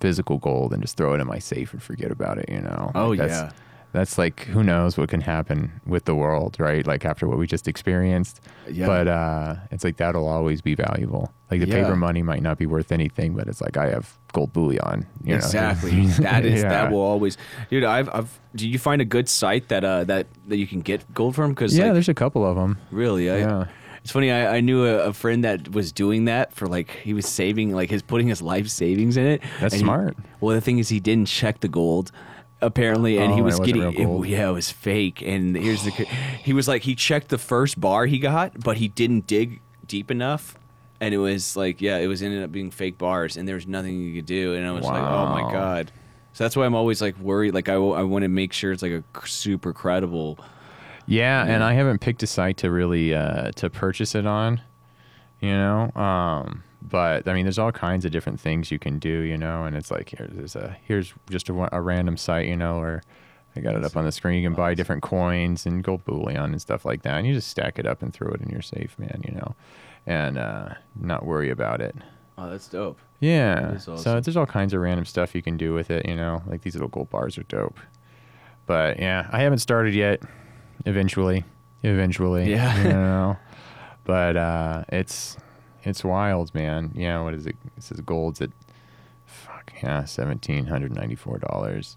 [0.01, 2.49] physical gold and just throw it in my safe and forget about it.
[2.49, 2.93] You know?
[2.95, 3.51] Oh, Like, that's, yeah.
[3.93, 6.87] That's like who knows what can happen with the world, right?
[6.87, 8.41] Like after what we just experienced.
[8.71, 8.87] Yeah.
[8.87, 11.33] But uh, it's like that'll always be valuable.
[11.51, 11.83] Like the Yeah.
[11.83, 15.07] paper money might not be worth anything, but it's like I have gold bullion.
[15.25, 15.37] You know?
[15.37, 16.69] exactly that is Yeah.
[16.69, 17.39] that will always
[17.71, 20.81] dude i've i've do you find a good site that uh that that you can
[20.83, 22.77] get gold from because Yeah, like, there's a couple of them.
[22.91, 23.65] really I, Yeah.
[24.03, 27.15] it's funny I, I knew a, a friend that was doing that for like he
[27.15, 30.15] was saving like his putting his life savings in it That's And he- smart.
[30.41, 32.13] well the thing is he didn't check the gold
[32.61, 35.23] apparently and Oh, he was getting it- yeah it was fake.
[35.23, 38.89] And here's the he was like he checked the first bar he got but he
[38.89, 40.57] didn't dig deep enough.
[41.01, 43.67] And it was like yeah it was ended up being fake bars and there was
[43.67, 44.55] nothing you could do.
[44.55, 45.93] And i was like oh my god.
[46.33, 47.55] So that's why i'm always like worried.
[47.55, 50.39] Like i, I want to make sure it's like a super credible.
[51.11, 54.61] Yeah, and I haven't picked a site to really uh, to purchase it on.
[55.41, 59.21] You know, um, but I mean, there's all kinds of different things you can do.
[59.21, 62.47] You know, and it's like here's there's a here's just a, a random site.
[62.47, 63.03] You know, or
[63.57, 64.41] I got it up on the screen.
[64.43, 67.49] You can buy different coins and gold bullion and stuff like that, and you just
[67.49, 69.23] stack it up and throw it in your safe, man.
[69.27, 69.55] You know,
[70.07, 71.95] and uh, not worry about it.
[72.39, 73.61] oh that's dope Yeah.
[73.61, 76.15] That is So there's all kinds of random stuff you can do with it, you
[76.17, 77.79] know, like these little gold bars are dope.
[78.67, 80.23] But yeah, I haven't started yet.
[80.87, 81.45] Eventually.
[81.83, 82.51] Eventually.
[82.51, 82.83] Yeah.
[82.83, 83.37] You know.
[84.05, 85.37] But uh it's
[85.83, 86.93] it's wild, man.
[86.95, 87.57] Yeah, what is it?
[87.77, 88.51] It says gold's at
[89.27, 91.97] fuck yeah, seventeen hundred ninety four dollars.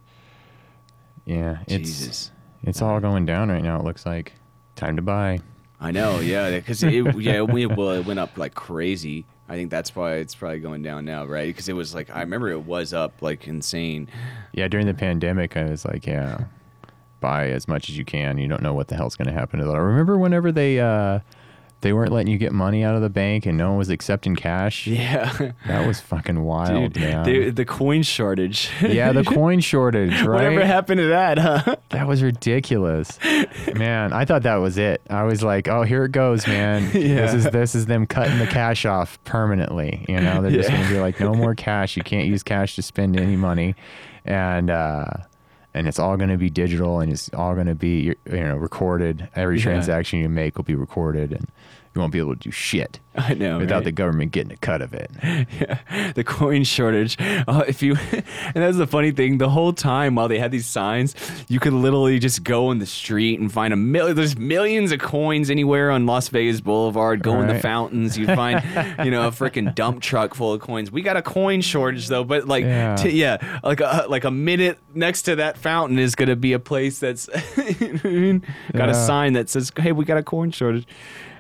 [1.26, 1.60] Yeah.
[1.68, 2.32] It's jesus
[2.64, 4.34] it's all going down right now, it looks like.
[4.76, 5.40] Time to buy.
[5.80, 9.26] I know, yeah, because it, yeah, we well, it went up like crazy.
[9.50, 11.48] I think that's why it's probably going down now, right?
[11.48, 14.08] Because it was like I remember it was up like insane.
[14.54, 16.46] Yeah, during the pandemic, I was like, yeah,
[17.20, 18.38] buy as much as you can.
[18.38, 19.76] You don't know what the hell's going to happen to that.
[19.76, 21.20] I remember whenever they uh,
[21.82, 24.36] they weren't letting you get money out of the bank and no one was accepting
[24.36, 24.88] cash.
[24.88, 27.24] Yeah, That was fucking wild, dude, man.
[27.24, 28.70] the, the coin shortage.
[28.82, 30.44] yeah, the coin shortage, right?
[30.46, 31.76] Whatever happened to that, huh?
[31.90, 33.20] That was ridiculous.
[33.76, 35.02] man, I thought that was it.
[35.10, 36.90] I was like, oh, here it goes, man.
[37.22, 40.06] This is this is them cutting the cash off permanently.
[40.08, 41.98] You know, they're just gonna be like, no more cash.
[41.98, 43.76] You can't use cash to spend any money.
[44.26, 45.06] And uh
[45.74, 48.56] and it's all going to be digital and it's all going to be you know
[48.58, 49.64] recorded every Yeah.
[49.64, 51.48] transaction you make will be recorded and
[51.94, 53.58] you won't be able to do shit I know.
[53.60, 53.84] without right?
[53.84, 57.18] the government getting a cut of it yeah, the coin shortage.
[57.20, 58.24] Uh, if you, and
[58.56, 59.38] that's the funny thing.
[59.38, 61.16] The whole time while they had these signs,
[61.50, 64.16] you could literally just go in the street and find a million.
[64.16, 67.22] There's millions of coins anywhere on Las Vegas Boulevard.
[67.22, 68.18] Go in the fountains.
[68.18, 68.64] You find,
[69.04, 70.90] you know, a freaking dump truck full of coins.
[70.92, 72.96] We got a coin shortage though, but like, Yeah.
[72.96, 76.60] t- yeah, like a like a minute next to that fountain is gonna be a
[76.60, 77.28] place that's
[77.58, 78.44] you know what I mean?
[78.74, 80.88] got a sign that says, "Hey, we got a coin shortage."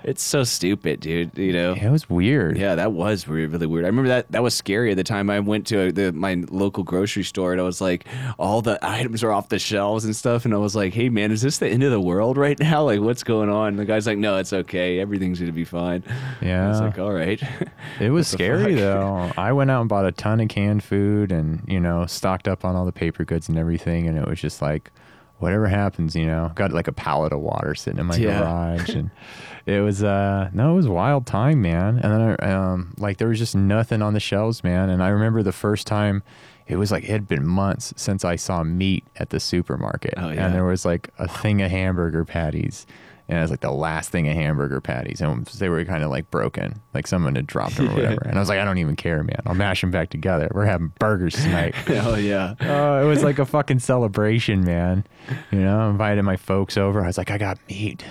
[0.03, 1.37] It's so stupid, dude.
[1.37, 1.73] You know.
[1.73, 3.85] it was weird Yeah, that was really, really weird.
[3.85, 5.29] I remember that that was scary at the time.
[5.29, 8.05] I went to uh, the, my local grocery store and I was like,
[8.39, 11.31] all the items are off the shelves and stuff, and I was like, hey man,
[11.31, 12.83] is this the end of the world right now?
[12.83, 13.69] Like, what's going on?
[13.69, 14.99] And the guy's like, no, it's okay.
[14.99, 16.03] Everything's gonna be fine.
[16.41, 17.41] I yeah was like, all right.
[17.99, 19.31] It was scary though.
[19.37, 22.65] I went out and bought a ton of canned food and, you know, stocked up
[22.65, 24.07] on all the paper goods and everything.
[24.07, 24.91] And it was just like,
[25.39, 28.39] whatever happens, you know, got like a pallet of water sitting in my Yeah.
[28.39, 28.89] garage.
[28.89, 29.11] And
[29.71, 31.99] it was, uh, no, it was a wild time, man.
[31.99, 34.89] And then, I, um, like, there was just nothing on the shelves, man.
[34.89, 36.23] And I remember the first time
[36.67, 40.13] it was like, it had been months since I saw meat at the supermarket.
[40.17, 40.45] Oh, yeah.
[40.45, 42.85] And there was like a thing of hamburger patties.
[43.31, 45.21] And it was like the last thing of hamburger patties.
[45.21, 46.81] And they were kind of like broken.
[46.93, 48.21] Like someone had dropped them or whatever.
[48.25, 49.39] And I was like, I don't even care, man.
[49.45, 50.49] I'll mash them back together.
[50.53, 51.73] We're having burgers tonight.
[51.87, 52.55] Hell yeah.
[52.59, 55.05] Oh, it was like a fucking celebration, man.
[55.49, 57.01] You know, I invited my folks over.
[57.01, 58.03] I was like, I got meat.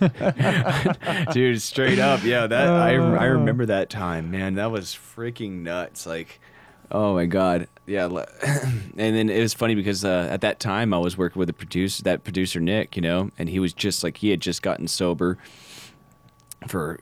[1.32, 3.32] dude straight up yeah that I, I Uh.
[3.32, 6.40] remember that time man that was freaking nuts like
[6.90, 8.06] oh my god yeah
[8.42, 11.54] and then it was funny because uh, at that time i was working with a
[11.54, 14.86] producer that producer nick you know and he was just like he had just gotten
[14.86, 15.38] sober
[16.66, 16.98] for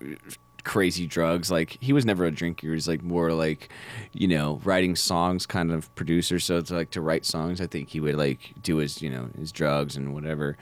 [0.66, 1.50] crazy drugs.
[1.50, 2.66] Like he was never a drinker.
[2.66, 3.70] He was like more like
[4.12, 6.38] you know writing songs kind of producer.
[6.38, 9.30] So it's like to write songs i think he would like do his you know
[9.38, 10.58] his drugs and whatever.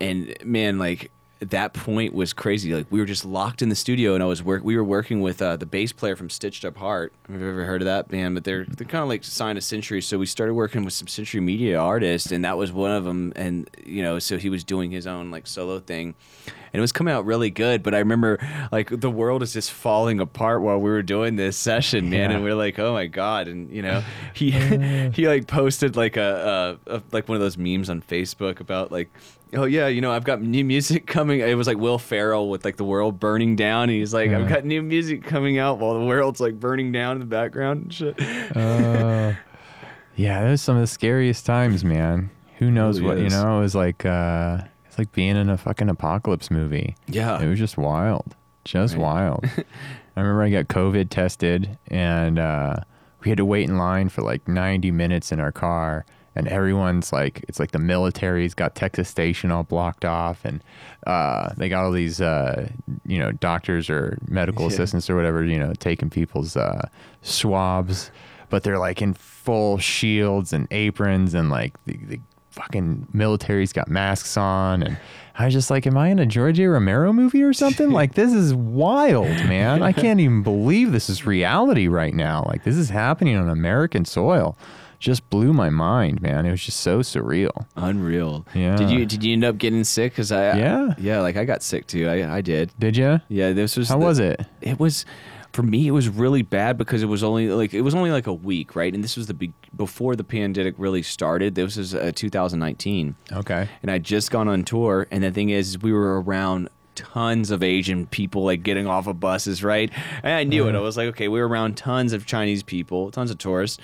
[0.00, 2.72] And man like that point was crazy.
[2.74, 5.20] Like we were just locked in the studio and i was work we were working
[5.20, 7.12] with uh, the bass player from stitched up heart.
[7.28, 9.60] Have you ever heard of that band but they're they're kind of like signed to
[9.60, 10.00] century.
[10.00, 13.32] So we started working with some century media artists and that was one of them
[13.36, 16.14] and you know so he was doing his own like solo thing.
[16.46, 18.38] And it was coming out really good but i remember
[18.72, 22.30] like the world is just falling apart while we were doing this session man.
[22.30, 22.36] Yeah.
[22.36, 23.48] and we're like oh my god.
[23.48, 24.02] And you know
[24.34, 24.50] he
[25.12, 28.90] he like posted like a, a, a like one of those memes on facebook about
[28.90, 29.10] like
[29.56, 32.64] oh yeah you know i've got new music coming it was like will ferrell with
[32.64, 35.98] like the world burning down and he's like i've got new music coming out while
[35.98, 38.20] the world's like burning down in the background and shit
[38.56, 39.34] Uh,
[40.16, 42.30] yeah, was some of the scariest times, man.
[42.58, 43.58] Who knows Really what, you know?
[43.58, 46.96] It was like, uh, it's like being in a fucking apocalypse movie.
[47.06, 48.34] yeah It was just wild,
[48.64, 49.02] just Right.
[49.02, 49.44] wild.
[50.16, 52.76] I remember I got COVID tested, and uh,
[53.22, 56.06] we had to wait in line for like 90 minutes in our car.
[56.36, 60.62] And everyone's like, it's like the military's got Texas Station all blocked off, and
[61.06, 62.68] uh, they got all these, uh,
[63.06, 64.68] you know, doctors or medical Yeah.
[64.74, 66.88] assistants or whatever, you know, taking people's uh,
[67.22, 68.10] swabs,
[68.50, 73.88] but they're like in full shields and aprons, and like the, the fucking military's got
[73.88, 74.96] masks on, and
[75.38, 76.66] I was just like, am I in a George A.
[76.68, 77.90] Romero movie or something?
[78.00, 79.82] like, this is wild, man.
[79.82, 82.44] I can't even believe this is reality right now.
[82.46, 84.56] Like, this is happening on American soil.
[84.98, 86.46] Just blew my mind, man.
[86.46, 87.66] It was just so surreal.
[87.76, 88.76] unreal Yeah.
[88.76, 90.94] did you did you end up getting sick because i Yeah.
[90.98, 93.20] yeah like i got sick too i i did Did you?
[93.28, 94.40] yeah this was How the- was it?
[94.60, 95.04] it was
[95.52, 98.26] for me it was really bad because it was only like it was only like
[98.26, 101.94] a week right and this was the be- before the pandemic really started this was
[101.94, 103.68] uh, 2019 Okay.
[103.82, 107.62] and i'd just gone on tour and the thing is we were around tons of
[107.62, 109.90] asian people like getting off of buses right
[110.22, 113.10] and i knew it i was like okay we were around tons of chinese people
[113.10, 113.78] tons of tourists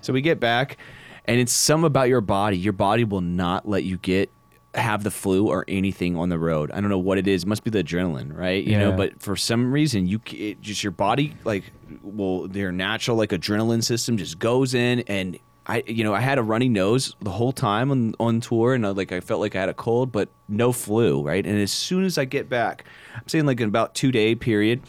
[0.00, 0.78] so we get back
[1.26, 4.30] and it's some about your body your body will not let you get
[4.74, 6.70] have the flu or anything on the road.
[6.70, 7.42] I don't know what it is.
[7.42, 8.64] It must be the adrenaline, right?
[8.64, 11.64] You know, but for some reason you it just your body like
[12.02, 16.38] well, their natural like adrenaline system just goes in and I you know I had
[16.38, 19.54] a runny nose the whole time on on tour, and I, like I felt like
[19.54, 21.44] I had a cold, but no flu, right?
[21.44, 22.84] And as soon as I get back,
[23.14, 24.82] I'm saying like in about two day period,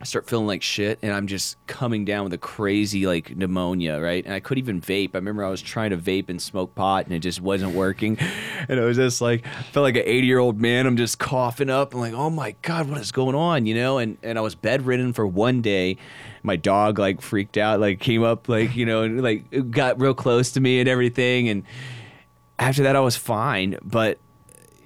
[0.00, 4.00] I start feeling like shit, and I'm just coming down with a crazy like pneumonia,
[4.00, 4.24] right?
[4.24, 5.10] And I couldn't even vape.
[5.12, 8.18] I remember I was trying to vape and smoke pot, and it just wasn't working.
[8.68, 10.86] And it was just like I felt like an 80 year old man.
[10.86, 11.94] I'm just coughing up.
[11.94, 13.64] I'm like, oh my god, what is going on?
[13.64, 13.96] You know?
[13.98, 15.96] And and I was bedridden for one day.
[16.42, 20.12] My dog like freaked out, like came up, like you know, and like got real
[20.12, 21.48] close to me and everything.
[21.48, 21.64] And
[22.58, 24.18] after that, I was fine, but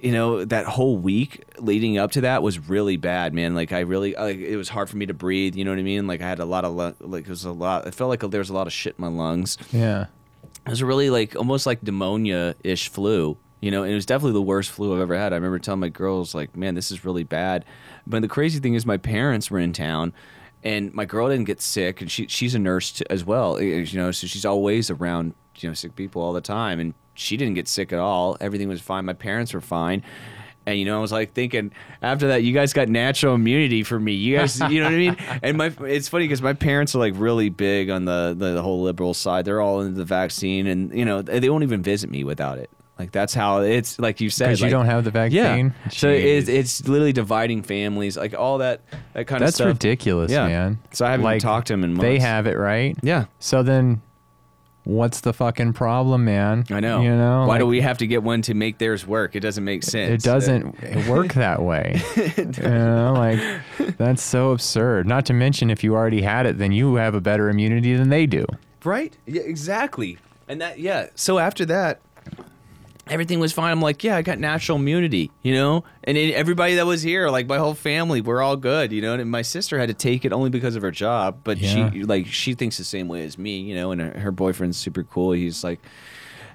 [0.05, 3.55] you know that whole week leading up to that was really bad man.
[3.55, 5.83] Like i really like it was hard for me to breathe you know what i
[5.83, 6.05] mean?
[6.05, 8.39] Like i had a lot of like it was a lot i felt like there
[8.39, 9.57] was a lot of shit in my lungs.
[9.71, 10.05] Yeah.
[10.65, 14.41] it was really like almost like pneumonia-ish flu you know and it was definitely the
[14.43, 15.33] worst flu i've ever had.
[15.33, 17.65] I remember telling my girls like man this is really bad.
[18.05, 20.13] But the crazy thing is my parents were in town
[20.63, 23.63] and my girl didn't get sick and she she's a nurse t- as well eh,
[23.63, 27.37] you know so she's always around you know sick people all the time and she
[27.37, 30.03] didn't get sick at all everything was fine my parents were fine
[30.67, 31.71] and you know, I was like thinking
[32.01, 34.13] after that, you guys got natural immunity for me.
[34.13, 35.17] You guys, you know what I mean?
[35.43, 38.61] And my, it's funny because my parents are like really big on the, the the
[38.63, 39.45] whole liberal side.
[39.45, 42.71] They're all into the vaccine, and you know, they won't even visit me without it.
[42.97, 44.47] Like that's how it's like you said.
[44.47, 45.37] Because you don't have the vaccine.
[45.83, 45.89] yeah.
[45.89, 48.81] So it's, it's literally dividing families, like all that
[49.13, 49.67] that kind of stuff.
[49.67, 50.47] that's ridiculous, Yeah.
[50.47, 50.79] man.
[50.93, 52.01] So I haven't like, talked to him in months.
[52.01, 52.97] They have it right.
[53.03, 54.01] Yeah, So then,
[54.85, 56.65] what's the fucking problem, man?
[56.71, 57.01] I know.
[57.01, 59.35] You know, why do we have to get one to make theirs work?
[59.35, 60.23] It doesn't make sense.
[60.23, 62.01] It doesn't work that way.
[62.37, 65.07] you know, like that's so absurd.
[65.07, 68.09] Not to mention, if you already had it, then you have a better immunity than
[68.09, 68.45] they do.
[68.83, 69.17] Right?
[69.25, 70.19] Yeah, exactly.
[70.47, 71.07] And that, yeah.
[71.15, 71.99] So after that,
[73.07, 73.71] everything was fine.
[73.71, 75.83] I'm like, yeah, I got natural immunity, you know?
[76.03, 79.13] And it, everybody that was here, like my whole family, we're all good, you know?
[79.13, 81.91] And my sister had to take it only because of her job, but Yeah.
[81.91, 83.91] she, like, she thinks the same way as me, you know?
[83.91, 85.31] And her, her boyfriend's super cool.
[85.33, 85.79] He's like,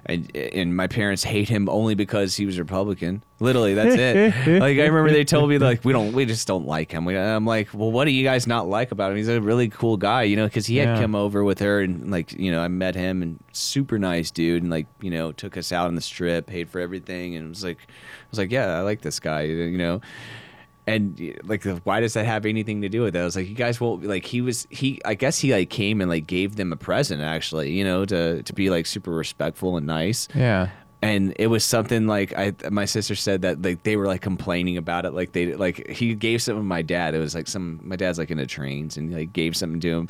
[0.05, 3.23] and, and my parents hate him only because he was Republican.
[3.39, 4.33] Literally, that's it.
[4.61, 7.05] like I remember they told me like we don't, we just don't like him.
[7.05, 9.17] We, I'm like, well, what do you guys not like about him?
[9.17, 11.01] He's a really cool guy, you know, because he had Yeah.
[11.01, 14.61] come over with her and like you know I met him and super nice dude
[14.63, 17.63] and like you know took us out on the strip, paid for everything, and was
[17.63, 17.91] like, I
[18.29, 20.01] was like, yeah, I like this guy, you know.
[20.87, 23.19] And like, why does that have anything to do with it?
[23.19, 24.25] I was like, you guys won't like.
[24.25, 24.99] He was he.
[25.05, 28.41] I guess he like came and like gave them a present actually, you know, to
[28.43, 30.69] to be like super respectful and nice Yeah.
[31.03, 34.77] and it was something like I my sister said that like they were like complaining
[34.77, 37.79] about it like they like he gave something to my dad it was like some
[37.83, 40.07] my dad's like into trains and he like gave something to him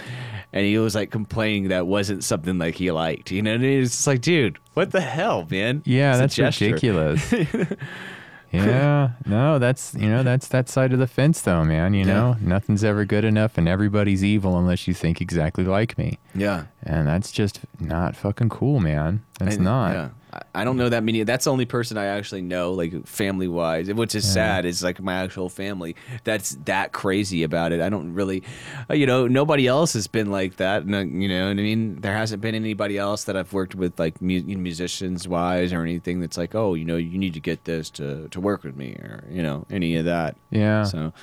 [0.51, 4.05] and he was like complaining that wasn't something like he liked you know and it's
[4.05, 7.33] like dude what the hell man Yeah, It's that's ridiculous.
[8.51, 11.93] yeah, no, that's you know that's that side of the fence though, man.
[11.93, 12.13] You Yeah.
[12.13, 16.63] know, nothing's ever good enough, and everybody's evil unless you think exactly like me, yeah
[16.83, 19.21] and that's just not fucking cool, man.
[19.39, 19.93] That's And, not.
[19.93, 20.09] yeah.
[20.55, 21.23] I- don't know that many.
[21.23, 24.65] That's the only person I actually know, like family wise, which is sad.
[24.65, 25.95] Is like my actual family.
[26.23, 27.81] That's that crazy about it.
[27.81, 28.43] I don't really,
[28.89, 30.85] uh, you know, nobody else has been like that.
[30.85, 31.99] No, you know what I mean?
[32.01, 36.21] There hasn't been anybody else that I've worked with, like mu- musicians wise or anything.
[36.21, 38.93] That's like, oh, you know, you need to get this to to work with me,
[39.01, 40.35] or you know, any of that.
[40.51, 40.83] Yeah.
[40.83, 41.13] So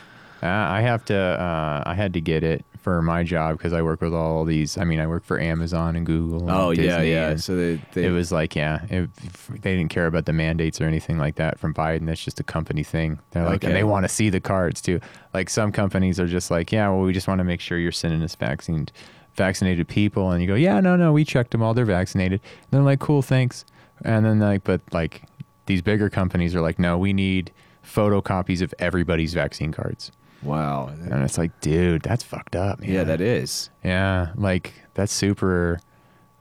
[0.40, 1.16] Uh, I have to.
[1.18, 4.78] Uh, I had to get it for my job because I work with all these.
[4.78, 6.40] I mean, I work for Amazon and Google.
[6.40, 7.30] And oh yeah, Disney, yeah.
[7.30, 9.14] and So they, they it was like, yeah, it,
[9.48, 12.06] they didn't care about the mandates or anything like that from Biden.
[12.06, 13.18] That's just a company thing.
[13.32, 15.00] They're like, and they want to see the cards too.
[15.34, 17.92] Like some companies are just like, yeah, well, we just want to make sure you're
[17.92, 18.92] sending us vaccinated,
[19.34, 20.30] vaccinated people.
[20.30, 21.74] And you go, yeah, no, no, we checked them all.
[21.74, 22.40] They're vaccinated.
[22.42, 23.64] And they're like, cool, thanks.
[24.02, 25.22] And then like, but like
[25.66, 27.52] these bigger companies are like, no, we need
[27.84, 30.12] photocopies of everybody's vaccine cards.
[30.43, 30.89] Wow.
[30.89, 32.81] And it's like, dude, that's fucked up.
[32.81, 32.90] Man.
[32.90, 33.70] Yeah, that is.
[33.85, 35.81] Yeah, like that's super,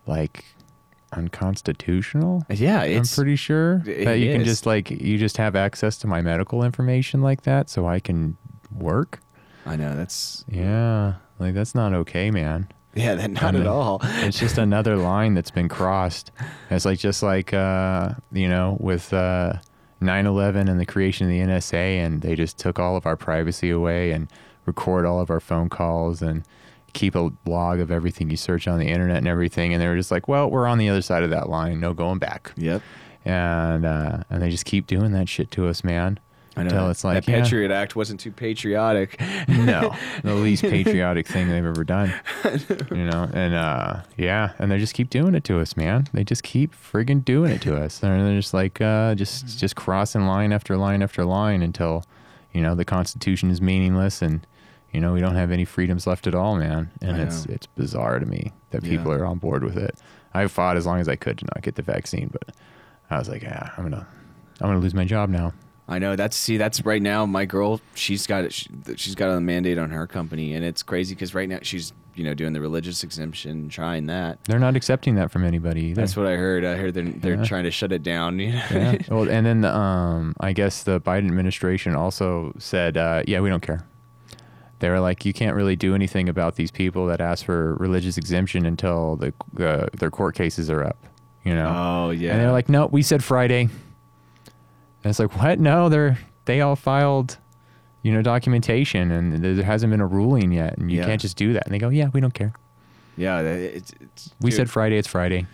[0.05, 0.45] like,
[1.13, 2.43] unconstitutional.
[2.49, 4.47] Yeah, I'm pretty sure it that you can is.
[4.47, 8.37] just like you just have access to my medical information like that, so I can
[8.75, 9.19] work.
[9.65, 12.67] I know that's Yeah, like that's not okay, man.
[12.95, 13.99] yeah, that not And at all.
[14.03, 16.31] It's just another line that's been crossed.
[16.69, 19.53] It's like just like uh, you know with uh,
[20.01, 23.69] 9/11 and the creation of the NSA, and they just took all of our privacy
[23.69, 24.27] away and
[24.65, 26.43] record all of our phone calls and
[26.93, 29.73] keep a log of everything you search on the internet and everything.
[29.73, 31.93] And they were just like, well, we're on the other side of that line, no
[31.93, 32.51] going back.
[32.57, 32.81] Yep.
[33.25, 36.19] And uh, and they just keep doing that shit to us, man.
[36.57, 36.69] I know.
[36.69, 37.41] Until it's like, that yeah.
[37.43, 39.19] Patriot Act wasn't too patriotic.
[39.47, 42.13] no, the least patriotic thing they've ever done.
[42.91, 46.07] You know, and uh, yeah, and they just keep doing it to us, man.
[46.13, 47.99] They just keep friggin' doing it to us.
[47.99, 52.03] They're, they're just like uh, just just crossing line after line after line until
[52.53, 54.45] you know the Constitution is meaningless and
[54.91, 56.89] you know we don't have any freedoms left at all, man.
[57.01, 57.53] And I it's know.
[57.55, 58.89] it's bizarre to me that Yeah.
[58.97, 59.95] people are on board with it.
[60.33, 62.55] I fought as long as I could to not get the vaccine, but
[63.09, 64.07] I was like, yeah, I'm gonna,
[64.61, 65.53] I'm gonna lose my job now.
[65.87, 69.29] I know that's see that's right now my girl she's got it she, she's got
[69.29, 72.51] a mandate on her company and it's crazy because right now she's you know doing
[72.53, 76.01] the religious exemption trying that They're not accepting that from anybody either.
[76.01, 77.43] that's what I heard I heard they're they're Yeah.
[77.45, 78.63] trying to shut it down you know?
[78.71, 78.97] yeah.
[79.09, 83.61] Well, and then um, I guess the Biden administration also said, uh, yeah, we don't
[83.61, 83.85] care.
[84.79, 88.17] They were like, you can't really do anything about these people that ask for religious
[88.17, 89.33] exemption until the
[89.65, 90.97] uh, their court cases are up.
[91.45, 91.69] You know.
[91.73, 93.69] oh yeah And they're like, no, we said Friday.
[95.07, 95.57] And it's like, what?
[95.57, 97.37] No, they're they all filed,
[98.03, 101.05] you know, documentation, and there hasn't been a ruling yet, and you Yeah.
[101.05, 101.63] can't just do that.
[101.65, 102.51] And they go, yeah, we don't care.
[103.15, 104.97] yeah it's, it's We dude, said Friday.
[104.97, 105.47] It's Friday.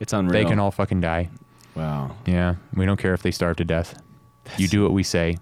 [0.00, 1.30] it's unreal They can all fucking die.
[1.74, 3.98] wow Yeah, we don't care if they starve to death.
[4.58, 5.38] you do what we say.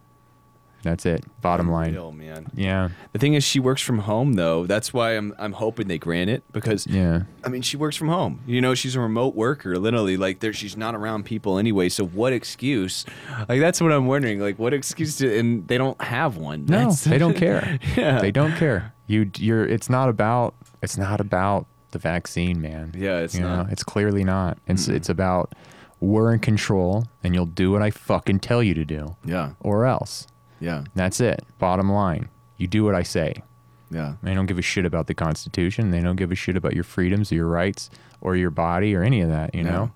[0.82, 1.24] That's it.
[1.40, 1.88] Bottom line.
[1.90, 5.52] Unreal, man Yeah, the thing is she works from home though that's why I'm I'm
[5.52, 8.40] hoping they grant it because yeah, I mean, she works from home.
[8.46, 10.16] You know, she's a remote worker, literally.
[10.16, 11.88] Like, there, she's not around people anyway.
[11.88, 13.04] So, what excuse?
[13.48, 14.40] Like, that's what I'm wondering.
[14.40, 15.16] Like, what excuse?
[15.16, 16.66] To, and they don't have one.
[16.66, 17.78] no, That's- they don't care.
[17.96, 18.20] Yeah.
[18.20, 18.92] They don't care.
[19.06, 19.64] You, you're.
[19.66, 20.54] It's not about.
[20.82, 22.92] It's not about the vaccine, man.
[22.96, 23.66] Yeah, it's you not.
[23.66, 23.72] Know?
[23.72, 24.58] It's clearly not.
[24.66, 25.54] It's it's about
[26.00, 29.86] we're in control, and you'll do what I fucking tell you to do, Yeah, or
[29.86, 30.26] else.
[30.62, 31.44] Yeah, That's it.
[31.58, 32.28] Bottom line.
[32.56, 33.42] You do what I say.
[33.90, 35.90] yeah, They don't give a shit about the Constitution.
[35.90, 37.90] They don't give a shit about your freedoms or your rights
[38.20, 39.54] or your body or any of that.
[39.54, 39.70] You No.
[39.70, 39.90] know,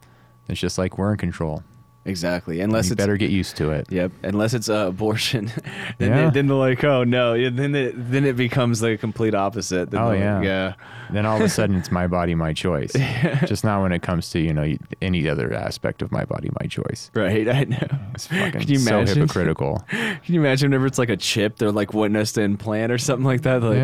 [0.49, 1.63] it's just like we're in control.
[2.05, 2.61] exactly.
[2.61, 3.87] Unless you it's better get used to it.
[3.91, 5.47] Yep, unless it's uh, abortion,
[5.99, 6.25] then, Yeah.
[6.27, 9.91] they, then they're like, oh no, yeah, then it then it becomes the complete opposite.
[9.91, 10.75] Then Oh, they're like, yeah.
[11.11, 12.93] Then all of a sudden, it's my body, my choice.
[13.47, 16.67] Just not when it comes to you know any other aspect of my body, my
[16.67, 17.11] choice.
[17.15, 17.49] right.
[17.49, 17.87] I know.
[18.15, 19.19] It's fucking Can you so imagine?
[19.21, 19.85] hypocritical.
[19.91, 22.99] Can you imagine whenever it's like a chip they're like wanting us to implant or
[22.99, 23.63] something like that?
[23.63, 23.77] Like,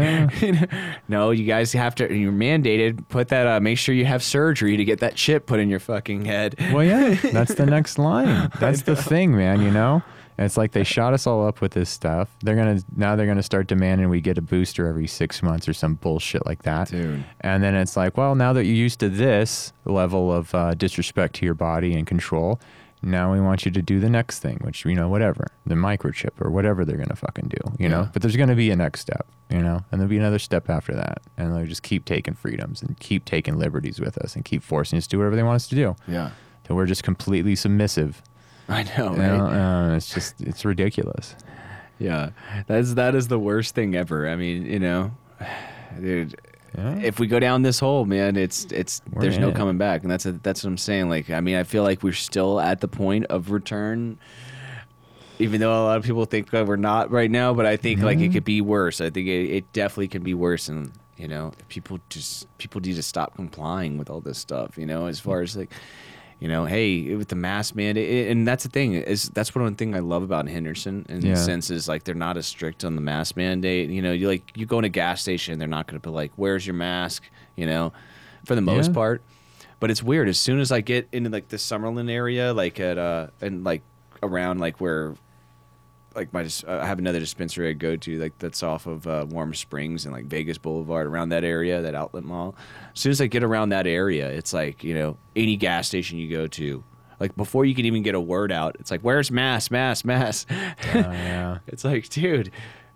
[0.42, 0.98] Yeah.
[1.08, 2.12] no, you guys have to.
[2.12, 3.06] You're mandated.
[3.08, 3.46] Put that.
[3.46, 6.56] Uh, make sure you have surgery to get that chip put in your fucking head.
[6.72, 8.50] Well, yeah, that's the next line.
[8.58, 9.60] That's the thing, man.
[9.62, 10.02] You know,
[10.38, 12.30] And it's like they shot us all up with this stuff.
[12.42, 15.72] They're gonna now they're gonna start demanding we get a booster every six months or
[15.72, 16.88] some bullshit like that.
[16.88, 17.24] Dude.
[17.40, 21.34] And then it's like, well, now that you're used to this level of uh, disrespect
[21.36, 22.60] to your body and control,
[23.02, 26.40] now we want you to do the next thing, which you know, whatever, the microchip
[26.40, 28.08] or whatever they're gonna fucking do, you know.
[28.12, 30.94] But there's gonna be a next step, you know, and there'll be another step after
[30.94, 34.62] that, and they'll just keep taking freedoms and keep taking liberties with us and keep
[34.62, 35.96] forcing us to do whatever they want us to do.
[36.06, 36.30] Yeah.
[36.64, 38.22] Till we're just completely submissive.
[38.96, 39.92] I know, right?
[39.92, 41.34] Uh, it's just it's ridiculous.
[41.98, 42.30] Yeah,
[42.66, 44.28] that's that is the worst thing ever.
[44.28, 45.12] I mean, you know,
[46.00, 46.36] dude.
[46.76, 46.96] Yeah.
[47.00, 49.54] If we go down this hole, man, it's it's We're there's no it.
[49.54, 51.10] coming back, and that's a, that's what I'm saying.
[51.10, 54.18] Like, I mean, I feel like we're still at the point of return,
[55.38, 57.52] even though a lot of people think that we're not right now.
[57.52, 59.02] But I think like it could be worse.
[59.02, 62.96] I think it, it definitely can be worse, and you know, people just people need
[62.96, 64.78] to stop complying with all this stuff.
[64.78, 65.70] You know, as far as like
[66.42, 69.94] you know, hey, with the mask mandate, and that's the thing is that's one thing
[69.94, 71.34] I love about Henderson in Yeah.
[71.34, 73.90] the sense is like they're not as strict on the mask mandate.
[73.90, 76.12] You know, you like you go in a gas station, they're not going to be
[76.12, 77.22] like, "Where's your mask?"
[77.54, 77.92] You know,
[78.44, 78.94] for the most Yeah.
[78.94, 79.22] part.
[79.78, 80.28] But it's weird.
[80.28, 83.82] As soon as I get into like the Summerlin area, like at uh and like
[84.20, 85.14] around like where
[86.14, 89.26] like my uh, I have another dispensary I go to like that's off of uh,
[89.28, 92.54] Warm Springs and like Vegas Boulevard around that area that outlet mall.
[92.94, 96.18] As soon as I get around that area, it's like you know any gas station
[96.18, 96.82] you go to,
[97.20, 100.46] like before you can even get a word out, it's like where's mass, mass, mass.
[100.50, 100.54] Oh,
[100.94, 101.58] yeah.
[101.66, 102.50] it's like dude.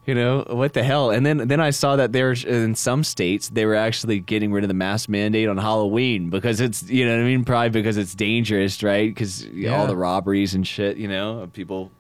[0.05, 1.11] You know what the hell?
[1.11, 4.63] And then then I saw that there's in some states they were actually getting rid
[4.63, 7.97] of the mask mandate on Halloween because it's you know what I mean probably because
[7.97, 9.77] it's dangerous right because Yeah.
[9.77, 11.91] all the robberies and shit you know of people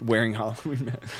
[0.00, 1.12] wearing Halloween masks.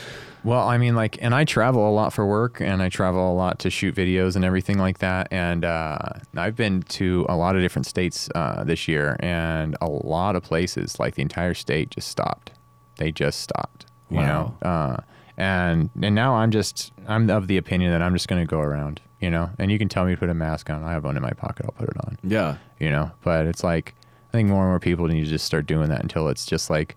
[0.45, 3.35] Well, I mean, like, and I travel a lot for work, and I travel a
[3.35, 5.27] lot to shoot videos and everything like that.
[5.33, 5.99] And uh,
[6.37, 10.45] I've been to a lot of different states uh, this year, and a lot of
[10.45, 12.53] places, like the entire state, just stopped.
[12.99, 13.87] They just stopped.
[14.09, 14.55] You Wow.
[14.63, 14.97] know, uh,
[15.37, 18.61] and and now I'm just I'm of the opinion that I'm just going to go
[18.61, 19.01] around.
[19.21, 20.85] You know, and you can tell me to put a mask on.
[20.85, 21.67] I have one in my pocket.
[21.67, 22.59] I'll put it on Yeah.
[22.79, 23.95] you know but it's like
[24.29, 26.69] i think more and more people need to just start doing that until it's just
[26.69, 26.95] like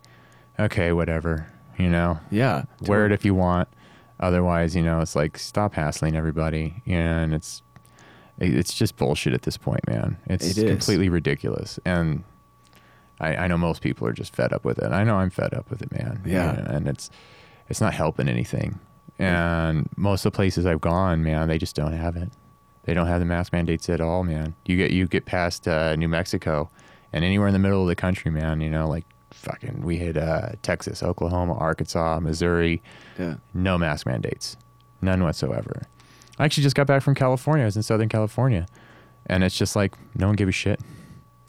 [0.60, 1.48] okay whatever
[1.80, 2.20] you know?
[2.30, 2.64] Yeah.
[2.82, 3.68] wear it if you want.
[4.20, 6.82] Otherwise you know it's like stop hassling everybody.
[6.86, 7.64] And it's
[8.38, 10.18] it's just bullshit at this point man.
[10.28, 11.80] It's It completely ridiculous.
[11.86, 12.24] And
[13.20, 14.92] I, I know most people are just fed up with it.
[14.92, 16.22] I know i'm fed up with it man.
[16.26, 16.52] Yeah.
[16.52, 17.10] and, and it's
[17.70, 18.80] it's not helping anything.
[19.18, 22.30] And most of the places i've gone man they just don't have it.
[22.84, 24.56] They don't have the mask mandates at all, man.
[24.66, 26.72] You get you get past uh, New Mexico,
[27.14, 28.62] and anywhere in the middle of the country, man.
[28.62, 29.06] You know, like
[29.40, 32.82] fucking, we hit uh, Texas, Oklahoma, Arkansas, Missouri.
[33.18, 33.36] Yeah.
[33.54, 34.58] No mask mandates,
[35.02, 35.82] none whatsoever.
[36.38, 37.64] I actually just got back from California.
[37.64, 38.66] I was in Southern California,
[39.26, 40.80] and it's just like no one gave a shit.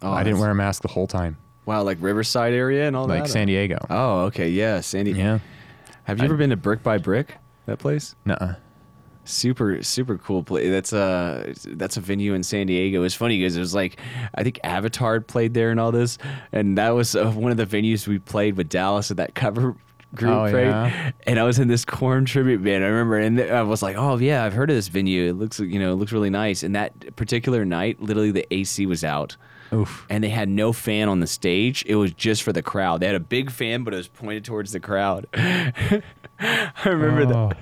[0.02, 1.36] Oh, I didn't wear a mask the whole time,
[1.66, 3.22] Wow, like Riverside area and all like that.
[3.24, 3.78] Like San Diego.
[3.90, 5.12] Oh, okay, yeah, Sandy.
[5.12, 5.40] Yeah.
[6.04, 7.36] Have you I- ever been to Brick by Brick?
[7.66, 8.14] That place?
[8.24, 8.54] Nuh-uh.
[9.30, 10.68] Super super cool place.
[10.70, 13.02] That's a that's a venue in San Diego.
[13.04, 13.98] It's funny because it was like
[14.34, 16.18] I think Avatar played there and all this,
[16.52, 19.76] and that was uh, one of the venues we played with Dallas at that cover
[20.14, 20.54] group, Oh, right?
[20.66, 21.10] yeah?
[21.26, 22.82] And I was in this Korn tribute band.
[22.82, 25.30] I remember, and I was like, "Oh yeah, I've heard of this venue.
[25.30, 28.86] It looks you know it looks really nice." And that particular night, literally the AC
[28.86, 29.36] was out.
[29.72, 30.04] Oof.
[30.10, 31.84] And they had no fan on the stage.
[31.86, 32.98] It was just for the crowd.
[33.00, 35.28] They had a big fan, but it was pointed towards the crowd.
[35.34, 36.02] I
[36.86, 37.56] remember that.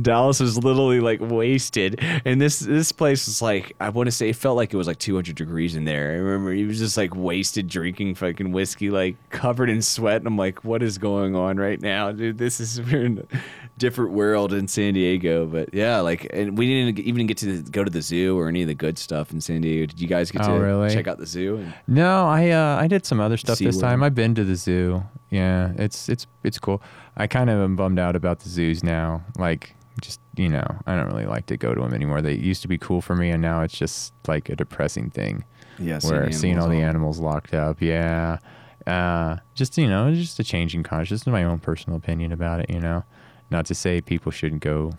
[0.00, 4.28] Dallas was literally like wasted, and this this place was like I want to say
[4.30, 6.12] it felt like it was like 200 degrees in there.
[6.12, 10.16] I remember he was just like wasted drinking fucking whiskey, like covered in sweat.
[10.18, 12.38] And I'm like, what is going on right now, dude?
[12.38, 13.38] This is we're in a
[13.78, 15.46] different world in San Diego.
[15.46, 18.62] But yeah, like, and we didn't even get to go to the zoo or any
[18.62, 19.86] of the good stuff in San Diego.
[19.86, 20.94] Did you guys get Oh, to really?
[20.94, 21.66] check out the zoo?
[21.86, 23.80] No, I uh, I did some other stuff this SeaWorld.
[23.80, 24.02] time.
[24.02, 25.02] I've been to the zoo.
[25.34, 26.80] Yeah, it's it's it's cool.
[27.16, 29.22] I kind of am bummed out about the zoos now.
[29.38, 32.22] Like, just you know, I don't really like to go to them anymore.
[32.22, 35.44] They used to be cool for me, and now it's just like a depressing thing.
[35.78, 38.38] yeah, where seeing all the animals locked up, yeah.
[38.86, 41.26] Uh, just you know, just a changing conscious.
[41.26, 42.70] My own personal opinion about it.
[42.70, 43.02] You know,
[43.50, 44.92] not to say people shouldn't go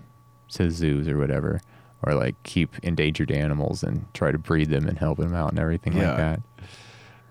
[0.49, 1.61] to zoos or whatever,
[2.03, 5.59] or like keep endangered animals and try to breed them and help them out and
[5.59, 6.07] everything Yeah.
[6.09, 6.41] like that.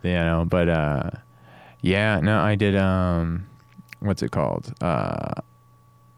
[0.05, 1.11] You know, but uh,
[1.85, 2.75] yeah, no, I did.
[2.77, 3.47] Um,
[4.01, 4.73] what's it called?
[4.81, 5.33] Uh,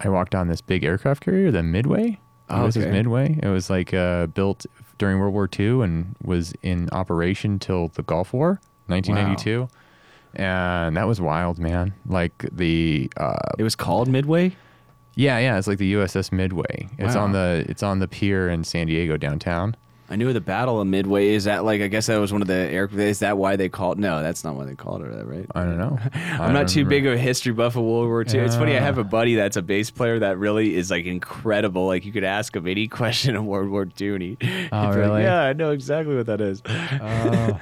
[0.01, 2.18] I walked on this big aircraft carrier, the Midway.
[2.48, 2.93] Oh, This is okay.
[2.93, 3.38] Midway.
[3.43, 4.66] It was like uh, built
[4.98, 9.62] during World War II and was in operation till the Gulf War, 1992.
[9.62, 9.68] Wow.
[10.34, 11.94] And that was wild, man.
[12.06, 14.55] Like the uh, It was called Midway.
[15.14, 16.88] yeah, yeah, it's like the USS Midway.
[16.98, 17.24] It's Wow.
[17.24, 19.74] on the it's on the pier in San Diego downtown.
[20.08, 21.30] I knew the Battle of Midway.
[21.30, 21.80] Is that like?
[21.82, 22.88] I guess that was one of the air.
[22.92, 23.98] Is that why they called?
[23.98, 25.46] No, that's not why they called it that, right?
[25.54, 25.98] I don't know.
[26.14, 28.38] I'm not too big of a history buff of World War II.
[28.40, 28.76] It's funny.
[28.76, 31.86] I have a buddy that's a bass player that really is like incredible.
[31.86, 34.68] Like you could ask him any question of World War II, and he, he'd be
[34.70, 35.22] Oh, like, really?
[35.22, 36.62] yeah, I know exactly what that is.
[36.66, 37.58] Oh.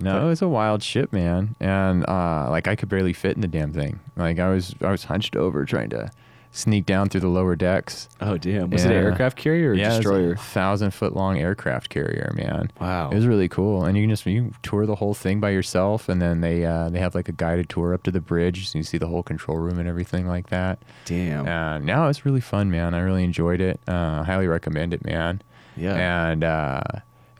[0.00, 1.54] No, it was a wild ship, man.
[1.60, 4.00] And uh, like I could barely fit in the damn thing.
[4.16, 6.10] Like I was I was hunched over trying to
[6.52, 8.08] sneak down through the lower decks.
[8.20, 8.70] Oh damn!
[8.70, 10.32] Was it an aircraft carrier or a yeah, it was destroyer?
[10.32, 12.70] a thousand foot long aircraft carrier, man.
[12.80, 13.10] Wow.
[13.10, 16.08] It was really cool, and you can just you tour the whole thing by yourself,
[16.08, 18.78] and then they uh, they have like a guided tour up to the bridge, so
[18.78, 20.78] you see the whole control room and everything like that.
[21.06, 21.48] Damn.
[21.48, 22.94] Uh, no, it's really fun, man.
[22.94, 23.80] I really enjoyed it.
[23.88, 25.42] Uh, highly recommend it, man.
[25.76, 26.30] Yeah.
[26.30, 26.82] And uh,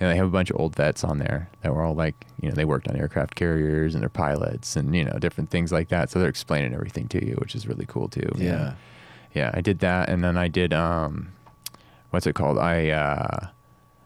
[0.01, 2.49] and they have a bunch of old vets on there that were all like, you
[2.49, 5.91] know, they worked on aircraft carriers and they're pilots and you know different things like
[5.91, 6.11] that.
[6.11, 8.29] So they're explaining everything to you, which is really cool too.
[8.37, 8.77] man.
[9.35, 9.51] Yeah.
[9.55, 11.33] I did that, and then I did um,
[12.11, 12.59] what's it called?
[12.59, 13.47] I uh,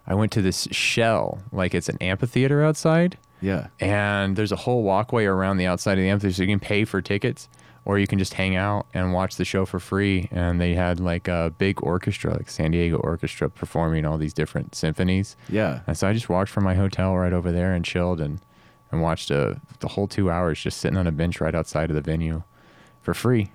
[0.07, 3.67] I went to this shell, like it's an amphitheater outside, Yeah.
[3.81, 6.85] and there's a whole walkway around the outside of the amphitheater, so you can pay
[6.85, 7.49] for tickets,
[7.85, 10.29] or you can just hang out and watch the show for free.
[10.31, 14.75] And they had like a big orchestra, like San Diego Orchestra, performing all these different
[14.77, 15.37] symphonies.
[15.49, 15.81] Yeah.
[15.89, 18.41] And so I just walked from my hotel right over there and chilled and
[18.93, 21.97] and watched uh, the whole two hours just sitting on a bench right outside of
[21.97, 22.45] the venue
[23.03, 23.51] for free.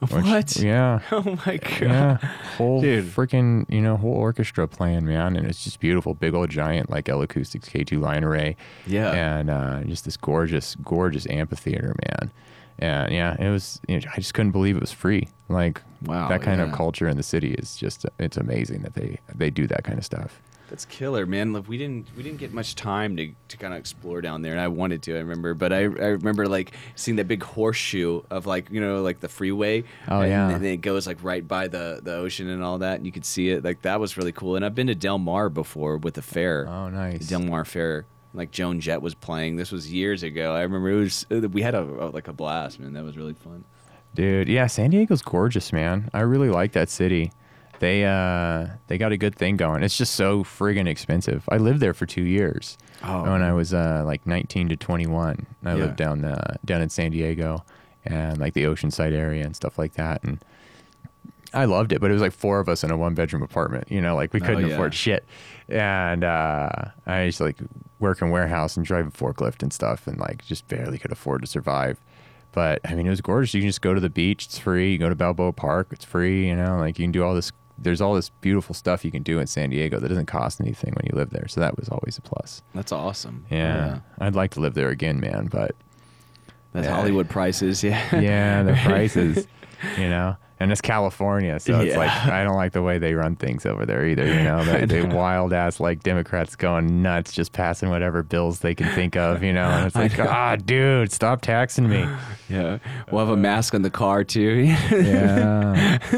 [0.00, 0.56] Which- What?
[0.56, 1.00] Yeah.
[1.12, 1.80] Oh my god.
[1.80, 2.16] Yeah,
[2.56, 3.04] whole Dude.
[3.06, 7.08] freaking you know whole orchestra playing, man, and it's just beautiful, big old giant like
[7.08, 8.56] L Acoustics K2 line array,
[8.86, 9.12] Yeah.
[9.12, 12.30] and uh, just this gorgeous, gorgeous amphitheater, man,
[12.78, 13.80] and yeah, it was.
[13.88, 15.28] You know, I just couldn't believe it was free.
[15.50, 19.18] Like Wow, that kind of culture in the city is just it's amazing that they
[19.34, 20.40] they do that kind of stuff.
[20.70, 21.52] That's killer, man.
[21.52, 24.52] Look, we didn't we didn't get much time to, to kind of explore down there,
[24.52, 25.16] and I wanted to.
[25.16, 29.02] I remember, but I, I remember like seeing that big horseshoe of like you know
[29.02, 29.82] like the freeway.
[30.06, 30.48] Oh, and, yeah.
[30.48, 33.24] and it goes like right by the the ocean and all that, and you could
[33.24, 33.64] see it.
[33.64, 34.54] Like that was really cool.
[34.54, 36.68] And I've been to Del Mar before with the fair.
[36.68, 37.28] Oh, nice.
[37.28, 38.06] Del Mar Fair.
[38.32, 39.56] Like Joan Jett was playing.
[39.56, 40.54] This was years ago.
[40.54, 42.92] I remember it was uh, we had a, a like a blast, man.
[42.92, 43.64] That was really fun.
[44.14, 46.10] Dude, yeah, San Diego's gorgeous, man.
[46.14, 47.32] I really like that city.
[47.80, 49.82] They uh they got a good thing going.
[49.82, 51.44] It's just so friggin' expensive.
[51.48, 55.46] I lived there for two years Oh, when I was uh like 19 to 21.
[55.64, 55.74] I Yeah.
[55.74, 57.64] lived down uh, down in San Diego
[58.04, 60.22] and like the Oceanside area and stuff like that.
[60.22, 60.44] And
[61.52, 63.90] I loved it, but it was like four of us in a one bedroom apartment.
[63.90, 64.74] You know, like we Oh, couldn't yeah.
[64.74, 65.24] afford shit.
[65.68, 66.68] And uh,
[67.06, 67.58] I used to like
[67.98, 71.40] work in warehouse and drive a forklift and stuff, and like just barely could afford
[71.40, 71.98] to survive.
[72.52, 73.54] But I mean, it was gorgeous.
[73.54, 74.92] You can just go to the beach; it's free.
[74.92, 76.46] You go to Balboa Park; it's free.
[76.48, 77.50] You know, like you can do all this.
[77.82, 80.92] There's all this beautiful stuff you can do in San Diego that doesn't cost anything
[80.94, 81.48] when you live there.
[81.48, 82.62] So that was always a plus.
[82.74, 83.46] That's awesome.
[83.50, 85.46] Yeah, I'd like to live there again, man.
[85.46, 85.74] But
[86.72, 86.94] That's Yeah.
[86.94, 87.82] Hollywood prices.
[87.82, 88.20] Yeah.
[88.20, 89.46] yeah, the prices,
[89.96, 90.36] you know.
[90.60, 91.98] And it's California, so it's Yeah.
[91.98, 94.26] like I don't like the way they run things over there either.
[94.26, 98.74] You know, they, they wild ass like Democrats going nuts, just passing whatever bills they
[98.74, 99.42] can think of.
[99.42, 102.06] You know, and it's like, ah, dude, stop taxing me.
[102.50, 102.78] Yeah,
[103.12, 104.74] we'll have a mask on the car too.
[104.90, 105.98] Yeah,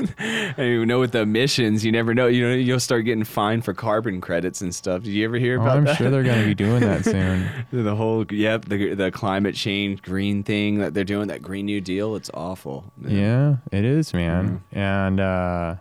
[0.56, 2.26] and you know, with the emissions, you never know.
[2.26, 5.02] You know, you'll start getting fined for carbon credits and stuff.
[5.02, 5.64] Did you ever hear about?
[5.64, 5.96] oh, about I'm that?
[5.98, 7.46] sure they're going to be doing that soon.
[7.70, 11.82] the whole yep, the the climate change green thing that they're doing, that Green New
[11.82, 12.16] Deal.
[12.16, 12.84] It's awful.
[13.06, 14.31] Yeah, it is, man.
[14.72, 15.76] And uh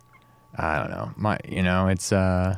[0.56, 1.11] I don't know.
[1.15, 2.57] My you know, it's uh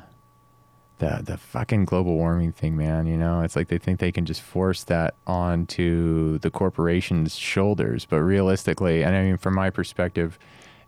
[0.99, 4.25] the the fucking global warming thing, man, you know, it's like they think they can
[4.25, 10.37] just force that onto the corporations' shoulders, but realistically, and I mean from my perspective,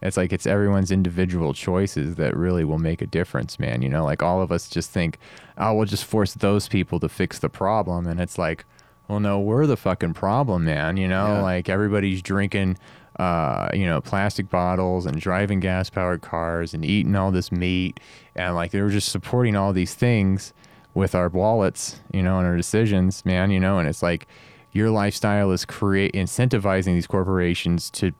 [0.02, 3.82] it's like it's everyone's individual choices that really will make a difference, man.
[3.82, 5.18] You know, like all of us just think,
[5.58, 8.06] oh, we'll just force those people to fix the problem.
[8.06, 8.66] And it's like,
[9.08, 10.98] well, no, we're the fucking problem, man.
[10.98, 11.42] You know, Yeah.
[11.42, 12.78] like everybody's drinking,
[13.20, 18.00] uh, you know, plastic bottles and driving gas powered cars and eating all this meat.
[18.36, 20.54] And like they were just supporting all these things
[20.94, 24.28] with our wallets, you know, and our decisions, man, you know, and it's like
[24.72, 28.12] your lifestyle is create incentivizing these corporations to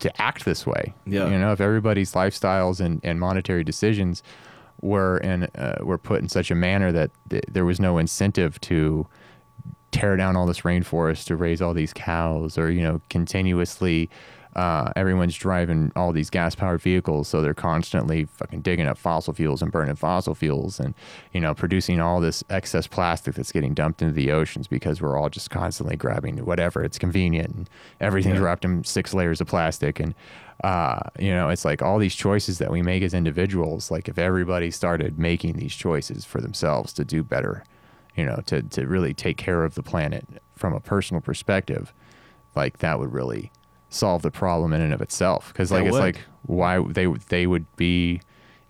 [0.00, 0.92] to act this way.
[1.06, 1.30] Yeah.
[1.30, 4.22] You know, if everybody's lifestyles and, and monetary decisions
[4.80, 8.60] were in uh, were put in such a manner that th- there was no incentive
[8.62, 9.06] to
[9.92, 14.10] tear down all this rainforest to raise all these cows or you know continuously
[14.54, 19.32] uh, everyone's driving all these gas powered vehicles so they're constantly fucking digging up fossil
[19.32, 20.94] fuels and burning fossil fuels and
[21.32, 25.16] you know producing all this excess plastic that's getting dumped into the oceans because we're
[25.18, 27.70] all just constantly grabbing whatever it's convenient and
[28.00, 28.44] everything's Yeah.
[28.44, 30.14] wrapped in six layers of plastic and
[30.62, 34.18] uh, you know it's like all these choices that we make as individuals like if
[34.18, 37.64] everybody started making these choices for themselves to do better
[38.14, 41.94] you know, to, to really take care of the planet from a personal perspective,
[42.54, 43.50] like that would really
[43.92, 45.48] solve the problem in and of itself.
[45.48, 46.00] Because like It it's would.
[46.00, 48.20] like why they they would be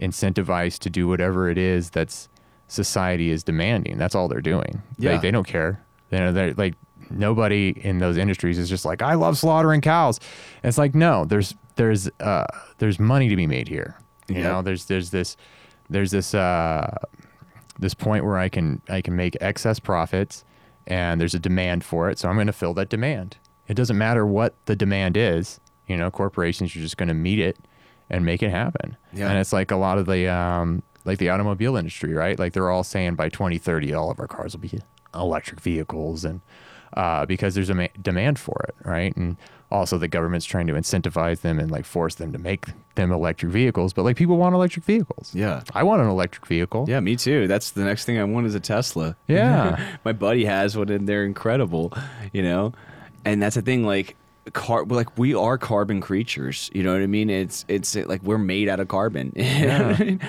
[0.01, 2.29] incentivized to do whatever it is that's
[2.69, 3.99] society is demanding.
[3.99, 4.83] That's all they're doing.
[4.99, 5.13] Yeah.
[5.13, 5.83] They, they don't care.
[6.11, 6.75] You know, they're like
[7.11, 10.19] nobody in those industries is just like I love slaughtering cows.
[10.63, 12.47] And it's like no, there's there's uh
[12.79, 13.97] there's money to be made here.
[14.29, 15.37] You know, there's there's this
[15.91, 16.97] there's this uh
[17.79, 20.45] this point where I can I can make excess profits
[20.87, 23.37] and there's a demand for it, so I'm going to fill that demand.
[23.69, 27.39] It doesn't matter what the demand is, you know, corporations are just going to meet
[27.39, 27.57] it
[28.11, 28.97] and make it happen.
[29.13, 29.29] Yeah.
[29.31, 32.39] And it's like a lot of the um like the automobile industry, right?
[32.39, 34.79] Like they're all saying by 2030 all of our cars will be
[35.15, 36.41] electric vehicles and
[36.95, 39.17] uh, because there's a ma- demand for it, right?
[39.17, 39.37] And
[39.71, 42.67] also the government's trying to incentivize them and like force them to make
[42.97, 45.35] them electric vehicles, but like people want electric vehicles.
[45.35, 45.63] Yeah.
[45.75, 46.85] I want an electric vehicle.
[46.87, 47.49] Yeah, me too.
[47.49, 49.17] That's the next thing I want is a Tesla.
[49.27, 49.97] Yeah.
[50.05, 51.95] My buddy has one and they're incredible,
[52.33, 52.75] you know?
[53.25, 54.17] And that's the thing, like
[54.53, 57.31] car like we are carbon creatures, you know what I mean?
[57.31, 59.33] It's it's like we're made out of carbon.
[59.37, 60.21] You know what I mean?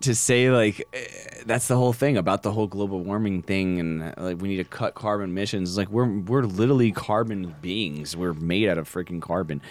[0.00, 1.06] to say like eh,
[1.46, 4.64] that's the whole thing about the whole global warming thing and like we need to
[4.64, 9.22] cut carbon emissions It's like we're we're literally carbon beings we're made out of freaking
[9.22, 9.62] carbon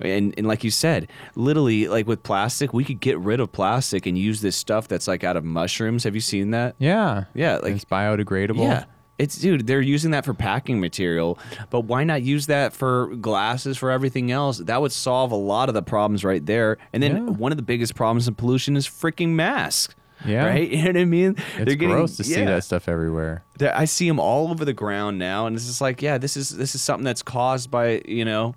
[0.00, 4.06] and and like you said literally like with plastic we could get rid of plastic
[4.06, 7.24] and use this stuff that's like out of mushrooms have you seen that Yeah.
[7.34, 8.62] Yeah, like- it's biodegradable.
[8.64, 8.84] yeah.
[9.18, 11.38] It's dude, they're using that for packing material,
[11.70, 14.58] but why not use that for glasses for everything else?
[14.58, 16.78] That would solve a lot of the problems right there.
[16.92, 17.32] And then Yeah.
[17.32, 19.94] one of the biggest problems in pollution is freaking masks.
[20.24, 20.46] Yeah.
[20.46, 20.68] Right?
[20.74, 21.36] You know what I mean?
[21.58, 22.46] It's gross to see yeah.
[22.46, 23.44] that stuff everywhere.
[23.60, 26.50] I see them all over the ground now, and it's just like, yeah, this is
[26.56, 28.54] this is something that's caused by you know,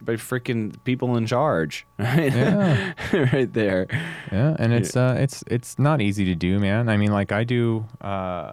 [0.00, 2.32] by freaking people in charge, right?
[2.32, 2.92] Yeah.
[3.32, 3.86] right there.
[4.30, 6.88] Yeah, and it's uh it's it's not easy to do, man.
[6.88, 8.52] I mean, like I do uh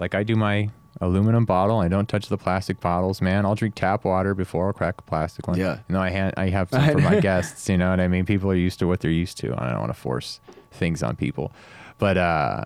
[0.00, 0.70] like I do my
[1.00, 1.78] aluminum bottle.
[1.78, 3.46] I don't touch the plastic bottles, man.
[3.46, 5.56] I'll drink tap water before I'll crack a plastic one.
[5.58, 5.78] Yeah.
[5.88, 8.26] You know, I ha- I have some for my guests, you know what I mean?
[8.26, 9.54] People are used to what they're used to.
[9.56, 10.40] I don't want to force
[10.72, 11.52] things on people.
[11.98, 12.64] But uh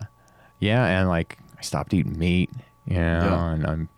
[0.59, 2.49] yeah, and like I stopped eating meat,
[2.87, 3.51] you know, Yeah.
[3.51, 3.89] and I'm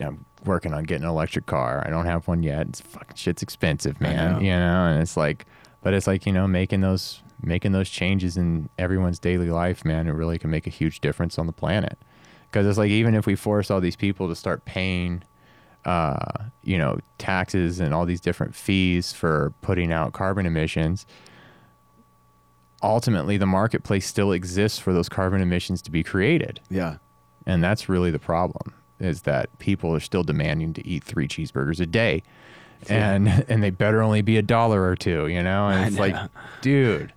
[0.00, 1.82] I'm working on getting an electric car.
[1.86, 2.66] I don't have one yet.
[2.68, 4.32] It's fucking shit's expensive, man.
[4.34, 4.38] know.
[4.40, 5.46] You know, and it's like,
[5.82, 10.06] but it's like you know, making those making those changes in everyone's daily life, man,
[10.08, 11.96] it really can make a huge difference on the planet.
[12.54, 15.24] Because it's like even if we force all these people to start paying,
[15.84, 21.04] uh, you know, taxes and all these different fees for putting out carbon emissions,
[22.80, 26.60] ultimately the marketplace still exists for those carbon emissions to be created.
[26.70, 26.98] Yeah.
[27.44, 31.80] And that's really the problem is that people are still demanding to eat three cheeseburgers
[31.80, 32.22] a day.
[32.88, 35.70] And and they better only be a dollar or two, you know?
[35.70, 36.14] And it's like,
[36.60, 37.12] dude,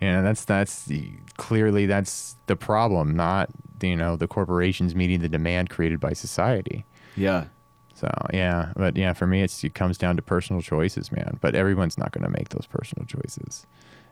[0.00, 3.50] you know, that's that's the, clearly that's the problem, not
[3.82, 6.84] you know, the corporations meeting the demand created by society.
[7.16, 7.46] Yeah.
[7.94, 11.38] So yeah, but yeah, for me, it's it comes down to personal choices, man.
[11.40, 13.66] But everyone's not going to make those personal choices.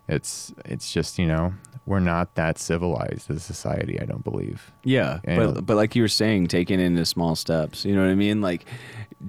[0.09, 1.55] It's it's just you know
[1.86, 3.99] we're not that civilized as a society.
[4.01, 4.73] I don't believe.
[4.85, 7.85] Yeah, And- but but like you were saying, taking into small steps.
[7.86, 8.40] You know what I mean?
[8.43, 8.66] Like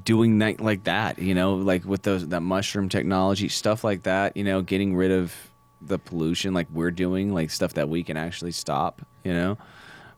[0.03, 1.20] doing that like that.
[1.20, 4.36] You know, like with those that mushroom technology stuff like that.
[4.36, 5.34] You know, getting rid of
[5.82, 9.02] the pollution like we're doing, like stuff that we can actually stop.
[9.24, 9.57] You know,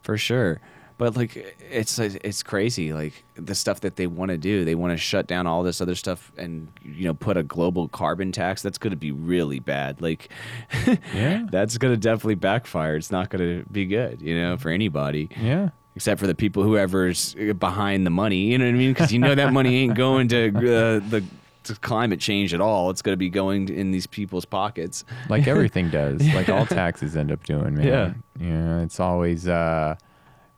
[0.02, 0.60] for sure.
[0.98, 1.36] But like
[1.72, 2.94] it's it's crazy.
[2.94, 5.82] Like the stuff that they want to do, they want to shut down all this
[5.82, 8.62] other stuff and you know put a global carbon tax.
[8.62, 10.00] That's going to be really bad.
[10.00, 10.30] Like
[11.16, 11.48] Yeah.
[11.50, 12.96] that's going to definitely backfire.
[12.98, 14.22] It's not going to be good.
[14.22, 15.70] You know, for anybody Yeah.
[15.96, 18.52] except for the people whoever's behind the money.
[18.52, 18.94] You know what I mean?
[18.94, 21.24] Because you know that money ain't going to uh, the
[21.64, 22.90] to climate change at all.
[22.90, 25.04] It's going to be going in these people's pockets.
[25.30, 28.14] like everything does like all taxes end up doing man Yeah.
[28.46, 29.96] you know it's always uh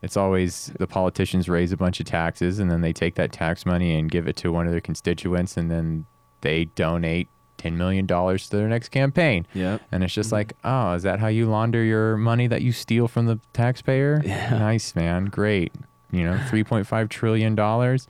[0.01, 3.65] it's always the politicians raise a bunch of taxes and then they take that tax
[3.65, 6.05] money and give it to one of their constituents and then
[6.41, 7.27] they donate
[7.57, 9.81] 10 million dollars to their next campaign Yep.
[9.91, 13.07] and it's just like oh is that how you launder your money that you steal
[13.07, 14.57] from the taxpayer Yeah.
[14.57, 15.71] nice man great
[16.11, 18.07] you know 3.5 trillion dollars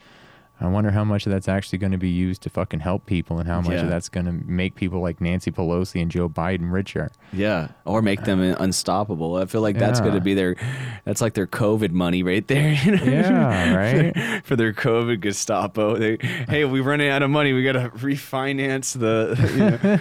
[0.63, 3.39] I wonder how much of that's actually going to be used to fucking help people
[3.39, 3.81] and how much Yeah.
[3.83, 7.11] of that's going to make people like Nancy Pelosi and Joe Biden richer.
[7.31, 9.35] Yeah, or make them uh, unstoppable.
[9.37, 10.05] I feel like that's Yeah.
[10.05, 10.55] going to be their,
[11.05, 12.73] that's like their COVID money right there.
[13.03, 14.43] Yeah, right?
[14.45, 15.97] For their COVID Gestapo.
[15.97, 16.17] They,
[16.49, 17.53] hey, we're running out of money.
[17.53, 19.33] We got to refinance the.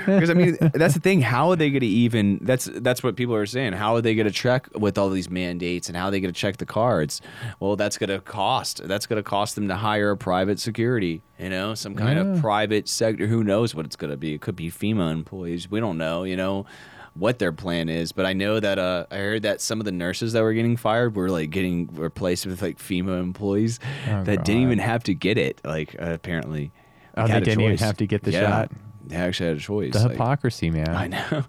[0.13, 1.21] Because I mean, that's the thing.
[1.23, 2.39] How are they going to even?
[2.43, 3.73] That's that's what people are saying.
[3.75, 6.33] How are they going to check with all these mandates and how are they going
[6.33, 7.21] to check the cards?
[7.61, 8.87] Well, that's going to cost.
[8.87, 11.23] That's going to cost them to hire a private security.
[11.39, 12.33] You know, some kind Yeah.
[12.35, 13.27] of private sector.
[13.27, 14.35] Who knows what it's going to be?
[14.35, 15.71] It could be FEMA employees.
[15.71, 16.25] We don't know.
[16.25, 16.67] You know
[17.15, 19.93] what their plan is, but I know that uh, I heard that some of the
[19.93, 24.45] nurses that were getting fired were like getting replaced with like FEMA employees Oh, that
[24.45, 25.61] didn't even have to get it.
[25.65, 26.73] Like uh, apparently,
[27.17, 28.41] Oh, they didn't even have to get the Yeah.
[28.49, 28.73] shot?
[29.05, 29.93] They actually had a choice.
[29.93, 30.89] The like- hypocrisy, man.
[30.89, 31.45] I know.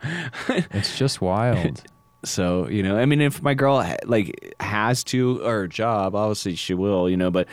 [0.71, 1.81] It's just wild.
[2.25, 6.55] So you know, I mean, if my girl like has to or a job, obviously
[6.55, 7.09] she will.
[7.09, 7.49] You know, but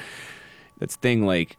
[0.81, 1.24] that's the thing.
[1.24, 1.57] Like,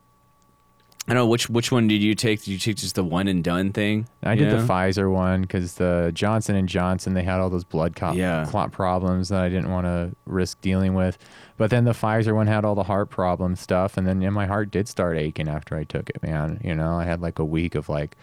[1.07, 2.39] I don't know which which one did you take?
[2.43, 4.07] Did you take just the one and done thing?
[4.21, 4.57] I did the?
[4.57, 8.45] Pfizer one because the Johnson and Johnson they had all those blood clot, Yeah.
[8.47, 11.17] clot problems that I didn't want to risk dealing with.
[11.57, 14.45] But then the Pfizer one had all the heart problem stuff, and then yeah, my
[14.45, 16.21] heart did start aching after I took it.
[16.21, 18.15] Man, you know, I had like a week of like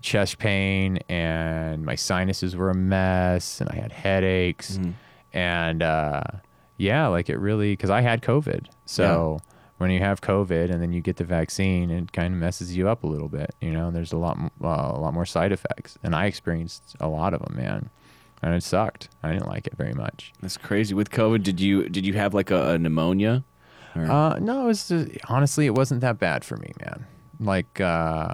[0.00, 4.92] chest pain, and my sinuses were a mess, and I had headaches, Mhm.
[5.34, 6.22] and uh,
[6.78, 9.38] yeah, like it really because I had COVID, so.
[9.78, 12.88] When you have COVID and then you get the vaccine, it kind of messes you
[12.88, 13.54] up a little bit.
[13.60, 17.08] You know, there's a lot, uh, a lot more side effects, and I experienced a
[17.08, 17.90] lot of them, man,
[18.42, 19.10] and it sucked.
[19.22, 20.32] I didn't like it very much.
[20.40, 20.94] That's crazy.
[20.94, 23.44] With COVID, did you did you have like a, a pneumonia?
[23.94, 27.06] Or- Uh, no, it was just, honestly, it wasn't that bad for me, man.
[27.38, 28.32] Like, uh,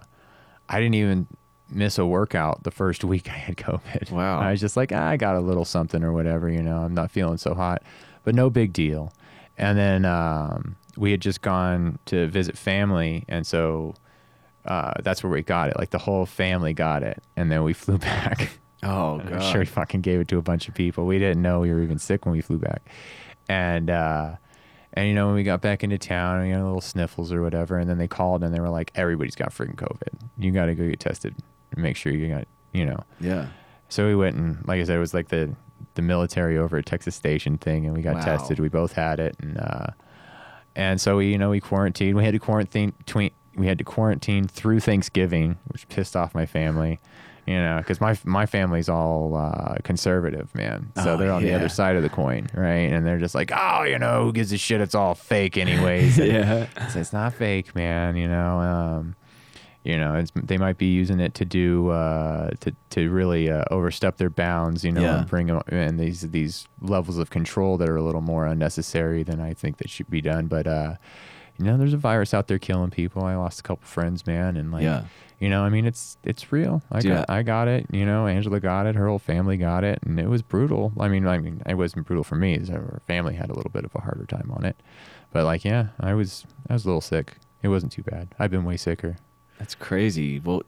[0.68, 1.26] I didn't even
[1.68, 4.12] miss a workout the first week I had COVID.
[4.12, 4.38] Wow.
[4.38, 6.94] I was just like, ah, I got a little something or whatever, you know, I'm
[6.94, 7.82] not feeling so hot,
[8.22, 9.12] but no big deal.
[9.58, 13.94] And then um, we had just gone to visit family, and so
[14.64, 15.78] uh, that's where we got it.
[15.78, 18.58] Like the whole family got it, and then we flew back.
[18.82, 21.06] oh And I'm sure he fucking gave it to a bunch of people.
[21.06, 22.82] We didn't know we were even sick when we flew back.
[23.48, 24.36] And uh
[24.94, 27.40] and you know, when we got back into town, we got a little sniffles or
[27.42, 30.20] whatever, and then they called and they were like, Everybody's got freaking COVID.
[30.38, 31.34] You gotta go get tested
[31.72, 33.00] and make sure you got you know.
[33.20, 33.48] Yeah.
[33.88, 35.54] So we went and like I said, it was like the
[35.94, 38.20] the military over at Texas Station thing and we got Wow.
[38.24, 38.58] tested.
[38.60, 39.86] We both had it and uh
[40.76, 42.16] and so we, you know, we quarantined.
[42.16, 46.46] We had to quarantine between we had to quarantine through Thanksgiving, which pissed off my
[46.46, 47.00] family.
[47.46, 50.92] You know, because my my family's all uh, conservative, man.
[51.02, 52.88] So Oh, they're on the other side of the coin, right?
[52.92, 54.80] And they're just like, oh, you know, who gives a shit?
[54.80, 56.18] It's all fake, anyways.
[56.18, 56.68] yeah.
[56.88, 58.16] So it's not fake, man.
[58.16, 59.16] You know, um,
[59.84, 63.64] you know, it's, they might be using it to do uh, to to really uh,
[63.70, 64.84] overstep their bounds.
[64.84, 65.18] You know, Yeah.
[65.20, 69.40] and bring and these these levels of control that are a little more unnecessary than
[69.40, 70.46] I think that should be done.
[70.46, 70.94] But uh,
[71.58, 73.24] you know, there's a virus out there killing people.
[73.24, 74.82] I lost a couple friends, man, and like.
[74.84, 75.04] Yeah.
[75.40, 76.84] You know, I mean, it's it's real.
[76.92, 77.86] I Dude, got I got it.
[77.90, 78.94] You know, Angela got it.
[78.94, 80.92] Her whole family got it, and it was brutal.
[81.00, 82.56] I mean, I mean, it wasn't brutal for me.
[82.64, 84.76] Her family had a little bit of a harder time on it,
[85.32, 87.38] but like, yeah, I was I was a little sick.
[87.60, 88.28] It wasn't too bad.
[88.38, 89.16] I've been way sicker.
[89.62, 90.40] That's crazy.
[90.40, 90.64] Well,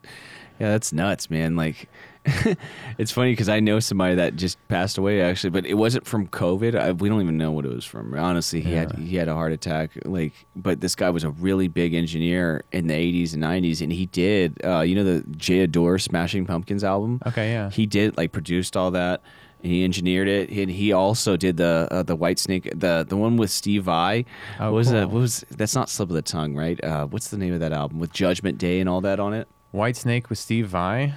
[0.60, 1.56] yeah, that's nuts, man.
[1.56, 1.88] Like,
[2.96, 6.28] it's funny because I know somebody that just passed away actually, but it wasn't from
[6.28, 6.78] COVID.
[6.78, 8.14] I, we don't even know what it was from.
[8.14, 9.90] Honestly, he had he had a heart attack.
[10.04, 13.92] Like, but this guy was a really big engineer in the '80s and '90s, and
[13.92, 17.20] he did, uh, you know, the Jay Adore Smashing Pumpkins album.
[17.26, 17.70] Okay, yeah.
[17.70, 19.22] He did like produced all that.
[19.64, 23.50] He engineered it, and he also did the uh, the Whitesnake, the the one with
[23.50, 24.26] Steve Vai.
[24.60, 25.08] Oh, what was that?
[25.08, 26.82] What was that's not Slip of the Tongue, right?
[26.84, 29.48] Uh, what's the name of that album with Judgment Day and all that on it?
[29.72, 31.14] Whitesnake with Steve Vai.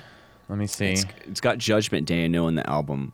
[0.48, 0.94] Let me see.
[0.94, 3.12] It's, it's got Judgment Day I know in the album.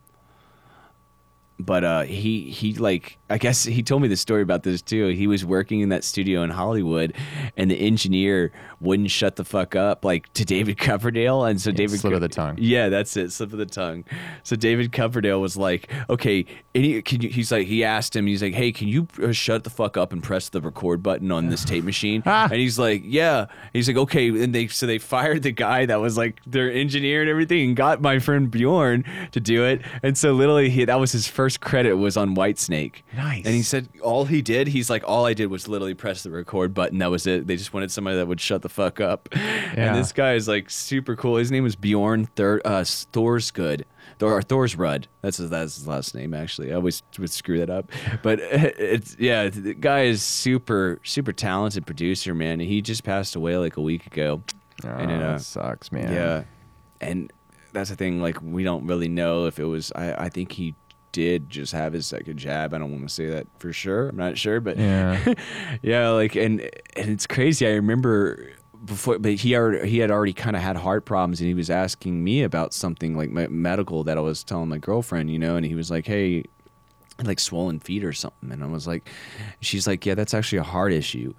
[1.64, 5.08] But uh, he he like I guess he told me the story about this too.
[5.08, 7.14] He was working in that studio in Hollywood,
[7.56, 12.00] and the engineer wouldn't shut the fuck up like to David Coverdale, and so David
[12.00, 12.56] slip Co- of the tongue.
[12.58, 14.04] Yeah, that's it, slip of the tongue.
[14.42, 17.28] So David Coverdale was like, okay, any, can you?
[17.30, 20.12] He's like, he asked him, he's like, hey, can you uh, shut the fuck up
[20.12, 22.22] and press the record button on this tape machine?
[22.34, 22.44] Ah.
[22.50, 23.46] and he's like, yeah.
[23.72, 27.20] He's like, okay, and they so they fired the guy that was like their engineer
[27.20, 29.82] and everything, and got my friend Bjorn to do it.
[30.02, 33.02] And so literally, he, that was his first credit was on Whitesnake.
[33.16, 33.44] Nice.
[33.44, 36.30] And he said all he did, he's like, all I did was literally press the
[36.30, 36.98] record button.
[36.98, 37.46] That was it.
[37.46, 39.28] They just wanted somebody that would shut the fuck up.
[39.74, 39.88] Yeah.
[39.88, 41.36] And this guy is like super cool.
[41.36, 43.82] His name is Bjorn Thor, uh, Thorsgood.
[44.18, 45.06] Thor, or Thorsrud.
[45.20, 46.70] That's his, that's his last name, actually.
[46.70, 47.90] I always would screw that up.
[48.22, 52.60] But it's, yeah, the guy is super, super talented producer, man.
[52.60, 54.42] He just passed away like a week ago.
[54.84, 56.12] Oh, and it, uh, that sucks, man.
[56.12, 56.44] yeah.
[57.00, 57.32] And
[57.72, 58.22] that's the thing.
[58.22, 60.74] Like, we don't really know if it was, I, I think he
[61.14, 62.74] did just have his second jab.
[62.74, 64.08] I don't want to say that for sure.
[64.08, 65.34] I'm not sure, but Yeah.
[65.82, 66.60] yeah, like and
[66.96, 67.66] and it's crazy.
[67.66, 68.50] I remember
[68.84, 71.70] before, but he already, he had already kind of had heart problems, and he was
[71.70, 75.56] asking me about something like my medical that I was telling my girlfriend, you know,
[75.56, 76.44] and he was like, "Hey."
[77.22, 79.08] Like swollen feet or something, and I was like,
[79.60, 81.32] "She's like, yeah, that's actually a heart issue."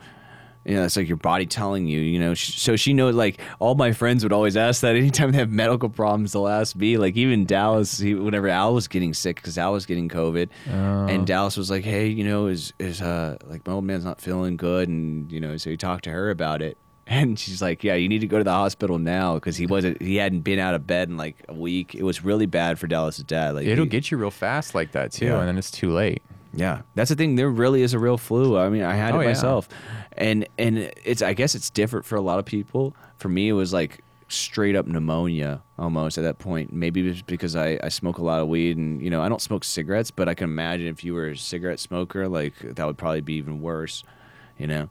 [0.66, 2.34] You know, it's like your body telling you, you know.
[2.34, 5.90] So she knows, like, all my friends would always ask that anytime they have medical
[5.90, 6.98] problems, they'll ask me.
[6.98, 11.06] Like, even Dallas, he, whenever Al was getting sick, because Al was getting COVID, Oh.
[11.06, 14.20] and Dallas was like, hey, you know, is, is, uh, like, my old man's not
[14.20, 14.90] feeling good.
[14.90, 16.78] And, you know, so he talked to her about it.
[17.08, 20.02] And she's like, yeah, you need to go to the hospital now because he wasn't,
[20.02, 21.94] he hadn't been out of bed in like a week.
[21.94, 23.54] It was really bad for Dallas's dad.
[23.54, 25.38] Like, It'll he- get you real fast like that too, Yeah.
[25.42, 26.24] and then it's too late.
[26.56, 27.36] Yeah, that's the thing.
[27.36, 28.58] There really is a real flu.
[28.58, 29.30] I mean, I had Oh, it yeah.
[29.30, 29.68] myself,
[30.14, 31.22] and and it's.
[31.22, 32.96] I guess it's different for a lot of people.
[33.18, 36.74] For me, it was like straight up pneumonia almost at that point.
[36.74, 39.30] Maybe it was because I I smoke a lot of weed, and you know I
[39.30, 42.86] don't smoke cigarettes, but I can imagine if you were a cigarette smoker, like that
[42.86, 44.04] would probably be even worse.
[44.58, 44.90] You know.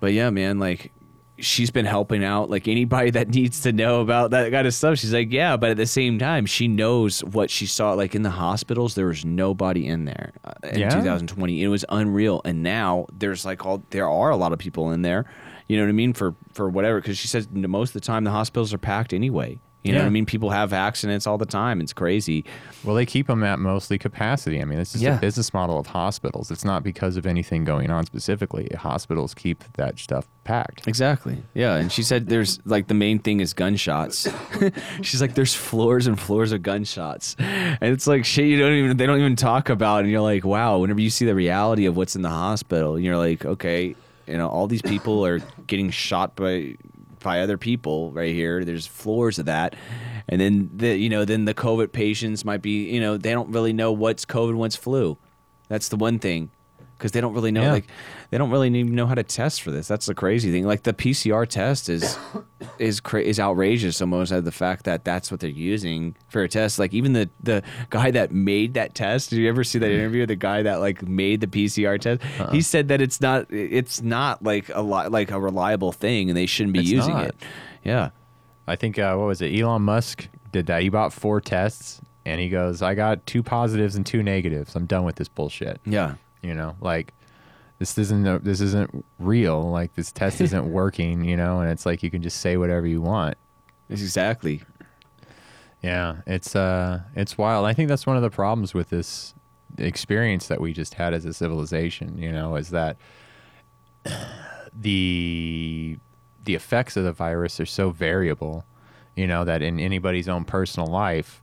[0.00, 0.92] But yeah, man, like
[1.40, 4.98] she's been helping out like anybody that needs to know about that kind of stuff.
[4.98, 7.92] She's like, yeah, but at the same time, she knows what she saw.
[7.92, 10.90] Like in the hospitals, there was nobody in there uh, in Yeah?
[10.90, 11.62] 2020.
[11.62, 15.02] It was unreal, and now there's like all there are a lot of people in
[15.02, 15.24] there.
[15.68, 18.24] You know what I mean for for whatever because she says most of the time
[18.24, 19.58] the hospitals are packed anyway.
[19.82, 20.04] You know Yeah.
[20.04, 20.26] what I mean?
[20.26, 21.80] People have accidents all the time.
[21.80, 22.44] It's crazy.
[22.84, 24.60] Well, they keep them at mostly capacity.
[24.60, 25.14] I mean, this is Yeah.
[25.14, 26.50] the business model of hospitals.
[26.50, 28.68] It's not because of anything going on specifically.
[28.78, 30.86] Hospitals keep that stuff packed.
[30.86, 31.42] Exactly.
[31.54, 34.28] Yeah, and she said there's like the main thing is gunshots.
[35.02, 38.96] She's like there's floors and floors of gunshots, and it's like shit you don't even
[38.96, 40.78] they don't even talk about, and you're like, wow.
[40.78, 43.94] Whenever you see the reality of what's in the hospital, you're like, okay,
[44.26, 46.76] you know, all these people are getting shot by
[47.22, 48.64] by other people right here.
[48.64, 49.74] There's floors of that.
[50.28, 53.50] And then the you know, then the COVID patients might be, you know, they don't
[53.50, 55.18] really know what's COVID, what's flu.
[55.68, 56.50] That's the one thing.
[56.98, 57.72] Because they don't really know, Yeah.
[57.72, 57.86] like,
[58.30, 59.88] they don't really even know how to test for this.
[59.88, 60.64] That's the crazy thing.
[60.64, 62.16] Like the PCR test is
[62.78, 66.48] is cra- is outrageous almost at the fact that that's what they're using for a
[66.48, 66.78] test.
[66.78, 69.30] Like even the the guy that made that test.
[69.30, 70.26] Did you ever see that interview?
[70.26, 72.22] The guy that like made the PCR test.
[72.38, 72.52] Uh-uh.
[72.52, 76.36] He said that it's not it's not like a lot like a reliable thing, and
[76.36, 77.26] they shouldn't be It's using not.
[77.28, 77.36] it.
[77.84, 78.10] Yeah.
[78.68, 79.58] I think uh, what was it?
[79.58, 80.82] Elon Musk did that.
[80.82, 84.76] He bought four tests, and he goes, "I got two positives and two negatives.
[84.76, 86.14] I'm done with this bullshit." Yeah.
[86.42, 87.12] You know, like
[87.80, 89.68] this isn't a, this isn't real.
[89.68, 91.24] Like this test isn't working.
[91.24, 93.36] You know, and it's like you can just say whatever you want.
[93.88, 94.62] Exactly.
[95.82, 97.66] Yeah, it's uh, it's wild.
[97.66, 99.34] I think that's one of the problems with this
[99.78, 102.18] experience that we just had as a civilization.
[102.18, 102.98] You know, is that
[104.78, 105.98] the
[106.44, 108.64] the effects of the virus are so variable.
[109.16, 111.42] You know that in anybody's own personal life,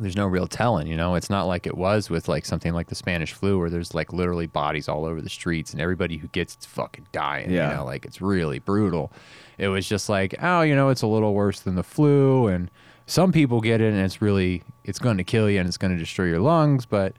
[0.00, 0.86] there's no real telling.
[0.86, 3.70] You know, it's not like it was with like something like the Spanish flu, where
[3.70, 7.50] there's like literally bodies all over the streets, and everybody who gets it's fucking dying.
[7.50, 7.70] Yeah.
[7.70, 9.12] You know, like it's really brutal.
[9.58, 12.70] It was just like, oh, you know, it's a little worse than the flu, and
[13.06, 15.92] some people get it, and it's really it's going to kill you, and it's going
[15.92, 16.86] to destroy your lungs.
[16.86, 17.14] But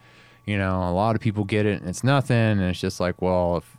[0.45, 3.21] you know, a lot of people get it, and it's nothing, and it's just like,
[3.21, 3.77] well, if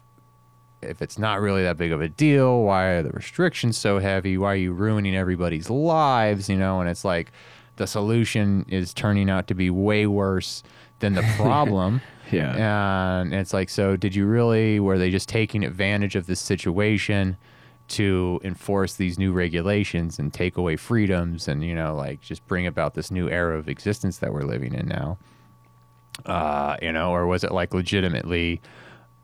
[0.81, 4.39] if it's not really that big of a deal, why are the restrictions so heavy?
[4.39, 6.49] Why are you ruining everybody's lives?
[6.49, 7.33] You know, and it's like
[7.79, 10.63] the solution is turning out to be way worse
[11.01, 12.01] than the problem.
[12.31, 13.21] Yeah.
[13.21, 17.39] And it's like, so did you really, were they just taking advantage of this situation
[17.89, 22.67] to enforce these new regulations and take away freedoms and you know like just bring
[22.67, 25.17] about this new era of existence that we're living in now
[26.27, 28.61] uh, you know or was it like legitimately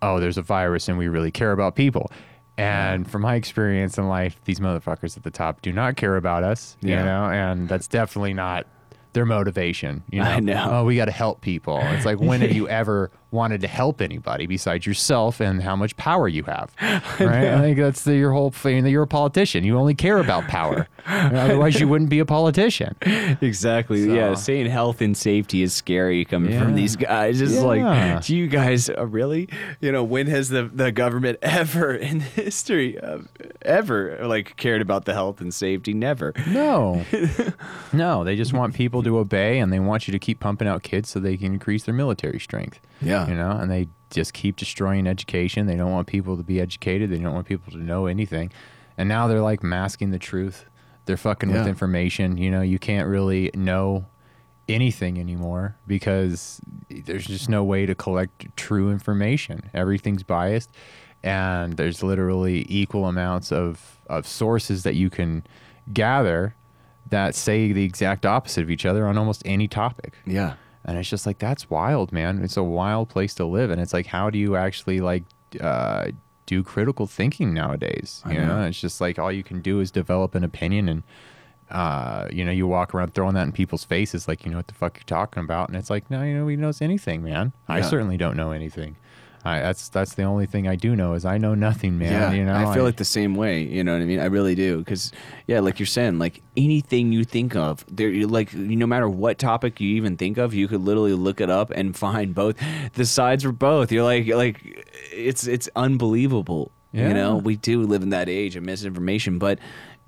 [0.01, 2.11] oh there's a virus and we really care about people
[2.57, 6.45] and from my experience in life these motherfuckers at the top do not care about
[6.45, 7.05] us you Yeah.
[7.05, 8.67] know and that's definitely not
[9.13, 10.69] their motivation you know, I know.
[10.71, 14.01] oh we got to help people it's like when have you ever wanted to help
[14.01, 16.73] anybody besides yourself and how much power you have
[17.21, 20.19] right i think that's the, your whole thing that you're a politician you only care
[20.19, 22.95] about power otherwise you wouldn't be a politician
[23.41, 24.07] Exactly.
[24.07, 26.63] So- Yeah, saying health and safety is scary coming Yeah.
[26.63, 27.41] from these guys.
[27.41, 27.61] It's Yeah.
[27.61, 29.49] like, do you guys uh, really?
[29.81, 33.29] You know, when has the the government ever in the history of
[33.63, 35.93] ever like cared about the health and safety?
[35.95, 36.33] Never.
[36.49, 37.05] No.
[37.93, 40.83] no, they just want people to obey and they want you to keep pumping out
[40.83, 42.79] kids so they can increase their military strength.
[43.03, 43.24] Yeah.
[43.29, 45.67] You know, and they just keep destroying education.
[45.67, 47.11] They don't want people to be educated.
[47.11, 48.53] They don't want people to know anything.
[48.97, 50.67] And now they're like masking the truth.
[51.07, 52.39] They're fucking with information.
[52.39, 54.07] You know, you can't really know
[54.69, 59.71] anything anymore because there's just no way to collect true information.
[59.75, 60.71] Everything's biased
[61.23, 65.43] and there's literally equal amounts of, of sources that you can
[65.93, 66.55] gather
[67.11, 70.15] that say the exact opposite of each other on almost any topic.
[70.27, 70.55] Yeah.
[70.85, 72.43] And it's just like that's wild, man.
[72.43, 75.25] It's a wild place to live, and it's like, how do you actually like
[75.61, 76.09] uh,
[76.47, 78.23] do critical thinking nowadays?
[78.29, 78.61] You know?
[78.61, 78.67] know.
[78.67, 81.03] it's just like all you can do is develop an opinion, and
[81.71, 84.69] uh, you know, you walk around throwing that in people's faces, like you know what
[84.69, 87.53] the fuck you're talking about, and it's like, no, you know, he knows anything, man.
[87.67, 88.97] I certainly don't know anything.
[89.45, 92.13] I, that's that's the only thing I do know is I know nothing, man.
[92.13, 93.63] yeah, you know, I feel like the same way.
[93.63, 94.19] You know what I mean?
[94.19, 94.79] I really do.
[94.79, 95.13] Because
[95.47, 99.39] yeah, like you're saying, like anything you think of, there, you like no matter what
[99.39, 102.57] topic you even think of, you could literally look it up and find both
[102.95, 103.93] the sides for both.
[103.93, 106.73] You're like, like it's it's unbelievable.
[106.93, 107.09] Yeah.
[107.09, 109.59] You know, we do live in that age of misinformation, but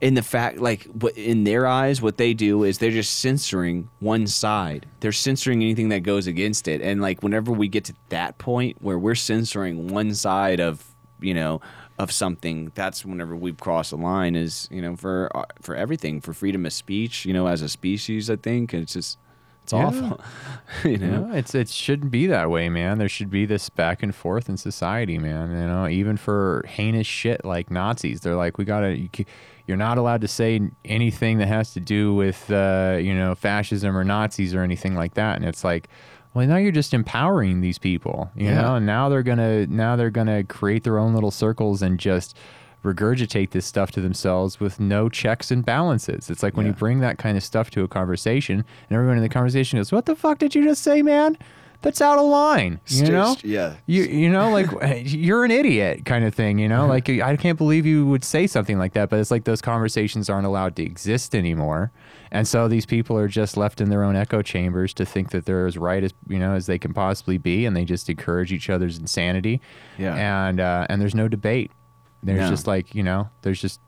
[0.00, 3.88] in the fact, like what in their eyes, what they do is they're just censoring
[4.00, 4.86] one side.
[5.00, 6.82] They're censoring anything that goes against it.
[6.82, 10.84] And like whenever we get to that point where we're censoring one side of
[11.20, 11.62] you know
[11.98, 16.20] of something that's whenever we've crossed the line is you know for uh, for everything
[16.20, 19.16] for freedom of speech you know as a species i think it's just
[19.62, 19.86] it's Yeah.
[19.86, 20.20] awful
[20.84, 22.98] you know No, it's it shouldn't be that way, man.
[22.98, 25.50] There should be this back and forth in society, man.
[25.50, 29.08] You know, even for heinous shit like Nazis, they're like, we gotta.
[29.66, 33.96] You're not allowed to say anything that has to do with, uh, you know, fascism
[33.96, 35.36] or Nazis or anything like that.
[35.36, 35.88] And it's like,
[36.34, 38.60] well, now you're just empowering these people, you Yeah.
[38.62, 38.74] know.
[38.76, 42.36] And now they're gonna now they're gonna create their own little circles and just
[42.84, 46.30] regurgitate this stuff to themselves with no checks and balances.
[46.30, 49.22] It's like when you bring that kind of stuff to a conversation and everyone in
[49.22, 51.36] the conversation goes, "What the fuck did you just say, man?
[51.82, 53.36] That's out of line." You know?
[53.44, 54.68] yeah You you know like
[55.04, 56.86] you're an idiot kind of thing, you know?
[56.86, 60.28] Like I can't believe you would say something like that, but it's like those conversations
[60.30, 61.92] aren't allowed to exist anymore.
[62.32, 65.46] And so these people are just left in their own echo chambers to think that
[65.46, 68.52] they're as right as, you know, as they can possibly be and they just encourage
[68.52, 69.60] each other's insanity.
[69.96, 70.14] Yeah.
[70.48, 71.70] And uh, and there's no debate.
[72.22, 72.50] There's No.
[72.50, 73.80] just like, you know, there's just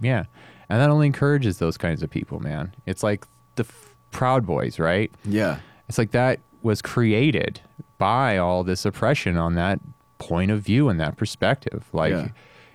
[0.00, 0.24] yeah.
[0.70, 2.74] And that only encourages those kinds of people, man.
[2.86, 5.10] It's like the f- Proud Boys, right?
[5.26, 5.58] yeah
[5.88, 7.60] It's like that was created
[7.98, 9.80] by all this oppression on that
[10.18, 11.84] point of view and that perspective.
[11.92, 12.28] Like Yeah.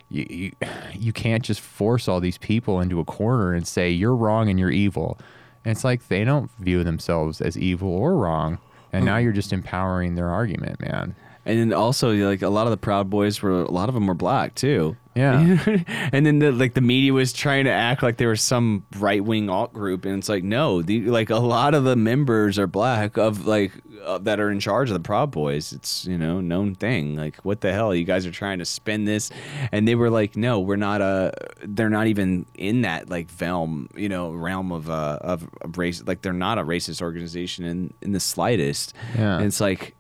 [0.10, 0.52] you, you
[0.94, 4.60] you can't just force all these people into a corner and say you're wrong and
[4.60, 5.18] you're evil.
[5.66, 8.58] And it's like they don't view themselves as evil or wrong.
[8.94, 11.16] And now you're just empowering their argument, man.
[11.46, 14.08] and then also like a lot of the proud boys were a lot of them
[14.08, 15.84] were black too Yeah.
[16.12, 19.24] and then the, like the media was trying to act like there was some right
[19.24, 22.68] wing alt group, and it's like no, the, like a lot of the members are
[22.68, 23.72] black of like
[24.06, 25.74] uh, that are in charge of the Proud Boys.
[25.74, 27.16] It's you know known thing.
[27.16, 29.32] Like what the hell, you guys are trying to spin this,
[29.72, 31.34] and they were like, no, we're not a.
[31.64, 36.04] They're not even in that like realm, you know, realm of uh of, of race.
[36.06, 38.94] Like they're not a racist organization in in the slightest.
[39.16, 39.38] Yeah.
[39.38, 39.96] and it's like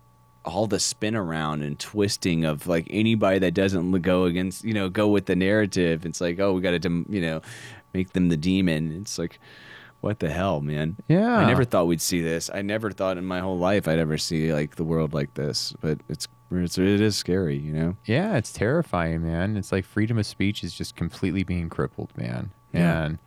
[0.47, 4.87] all the spin around and twisting of like anybody that doesn't go against you know
[4.89, 7.41] go with the narrative it's like oh we got to you know
[7.93, 9.39] make them the demon it's like
[10.01, 11.37] what the hell man Yeah.
[11.37, 14.17] i never thought we'd see this i never thought in my whole life i'd ever
[14.17, 18.37] see like the world like this but it's, it's it is scary you know Yeah,
[18.37, 19.57] it's terrifying, man.
[19.57, 22.51] It's like freedom of speech is just completely being crippled, man.
[22.73, 23.03] Yeah.
[23.03, 23.17] And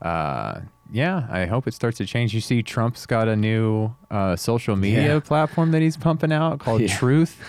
[0.00, 2.32] uh, yeah, I hope it starts to change.
[2.34, 5.20] You see, Trump's got a new uh, social media Yeah.
[5.20, 6.96] platform that he's pumping out called Yeah.
[6.96, 7.40] Truth.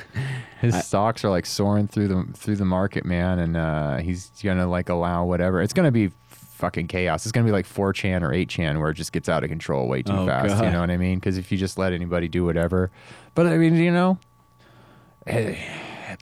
[0.62, 4.30] His I- stocks are like soaring through the through the market, man, and uh, he's
[4.44, 5.62] gonna like allow whatever.
[5.62, 7.26] It's gonna be fucking chaos.
[7.26, 10.02] It's gonna be like 4chan or 8chan where it just gets out of control way
[10.02, 10.62] too Oh, fast.
[10.62, 11.18] You know what I mean?
[11.20, 12.92] Because if you just let anybody do whatever,
[13.36, 14.18] but I mean, you know,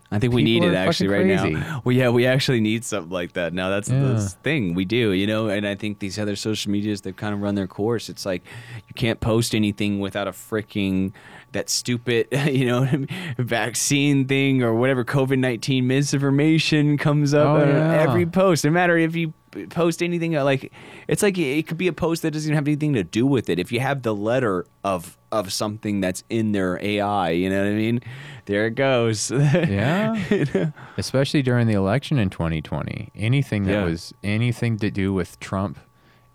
[0.10, 1.50] I think we need it actually right crazy.
[1.56, 1.82] now.
[1.84, 3.70] Well, yeah, we actually need something like that now.
[3.70, 4.00] That's Yeah.
[4.00, 5.50] the thing we do, you know.
[5.50, 8.08] And I think these other social medias they've kind of run their course.
[8.08, 8.42] It's like
[8.88, 11.12] you can't post anything without a freaking
[11.52, 12.88] that stupid, you know,
[13.38, 18.02] vaccine thing or whatever COVID nineteen misinformation comes up Oh, yeah.
[18.02, 18.64] every post.
[18.66, 19.34] No matter if you
[19.70, 20.72] post anything uh, like
[21.08, 23.50] it's like it could be a post that doesn't even have anything to do with
[23.50, 23.60] it.
[23.60, 27.70] If you have the letter of of something that's in their AI, you know what
[27.72, 28.02] I mean?
[28.46, 29.32] There it goes.
[29.32, 30.72] Yeah.
[30.98, 33.10] Especially during the election in 2020.
[33.16, 33.84] Anything that Yeah.
[33.86, 35.80] was anything to do with Trump,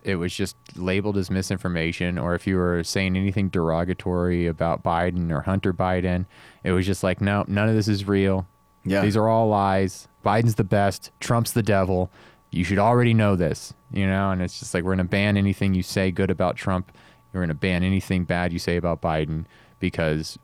[0.03, 2.19] it was just labeled as misinformation.
[2.19, 6.27] Or if you were saying anything derogatory about Biden or Hunter Biden,
[6.65, 8.47] it was just like, no, none of this is real.
[8.85, 9.01] Yeah.
[9.03, 10.09] These are all lies.
[10.24, 11.11] Biden's the best.
[11.20, 12.11] Trump's the devil.
[12.53, 14.31] You should already know this, you know?
[14.31, 16.93] And it's just like, we're going to ban anything you say good about Trump.
[17.33, 19.47] We're going to ban anything bad you say about Biden
[19.81, 20.39] because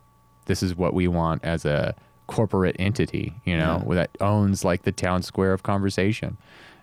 [0.47, 1.95] this is what we want as a
[2.27, 3.95] corporate entity, you know, Yeah.
[3.95, 6.37] that owns like the town square of conversation.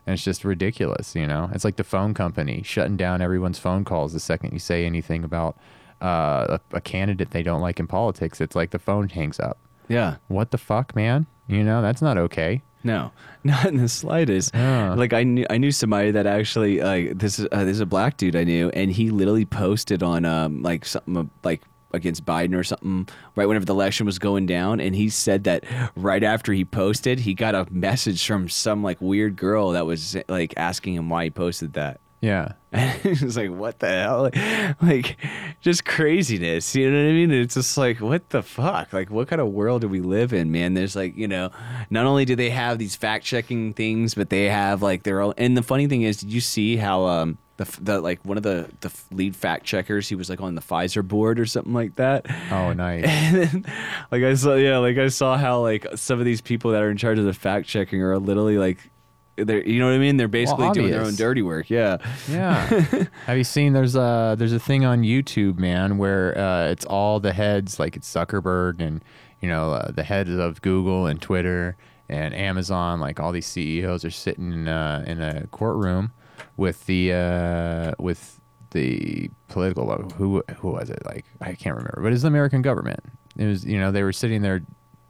[0.08, 1.50] And it's just ridiculous, you know?
[1.54, 5.24] It's like the phone company shutting down everyone's phone calls the second you say anything
[5.24, 5.58] about
[6.04, 8.40] uh, a, a candidate they don't like in politics.
[8.40, 9.58] It's like the phone hangs up.
[9.88, 10.18] yeah.
[10.28, 11.26] What the fuck, man?
[11.48, 12.62] You know, that's not okay.
[12.86, 13.12] No,
[13.44, 14.54] not in the slightest.
[14.54, 14.94] Yeah.
[14.94, 17.86] Like I knew, I knew somebody that actually like this is uh, this is a
[17.86, 21.64] black dude I knew, and he literally posted on um like something like
[21.94, 25.66] against Biden or something right whenever the election was going down, and he said that
[25.96, 30.16] right after he posted, he got a message from some like weird girl that was
[30.28, 32.00] like asking him why he posted that.
[32.22, 32.54] Yeah.
[32.74, 34.30] it was like, what the hell?
[34.82, 35.18] Like,
[35.62, 36.76] just craziness.
[36.76, 37.32] You know what I mean?
[37.32, 38.94] It's just like, what the fuck?
[38.94, 40.74] Like, what kind of world do we live in, man?
[40.74, 41.52] There's like, you know,
[41.90, 45.34] not only do they have these fact checking things, but they have like their own.
[45.38, 48.44] And the funny thing is, did you see how, um, the, the like one of
[48.44, 51.96] the the lead fact checkers he was like on the Pfizer board or something like
[51.96, 53.06] that Oh, nice.
[53.06, 53.66] and then,
[54.12, 56.92] like I saw yeah like I saw how like some of these people that are
[56.92, 58.90] in charge of the fact checking are literally like
[59.38, 61.98] they're you know what I mean they're basically doing their own dirty work yeah
[62.30, 62.66] Yeah.
[63.26, 67.20] Have you seen there's a there's a thing on YouTube, man, where uh, it's all
[67.20, 69.04] the heads like it's Zuckerberg and
[69.42, 71.76] you know uh, the heads of Google and Twitter
[72.08, 76.12] and Amazon, like all these CEOs are sitting in uh, in a courtroom
[76.58, 78.40] with the uh, with
[78.72, 79.86] the political
[80.18, 83.00] who who was it like I can't remember, but it's the American government.
[83.38, 84.62] It was you know they were sitting there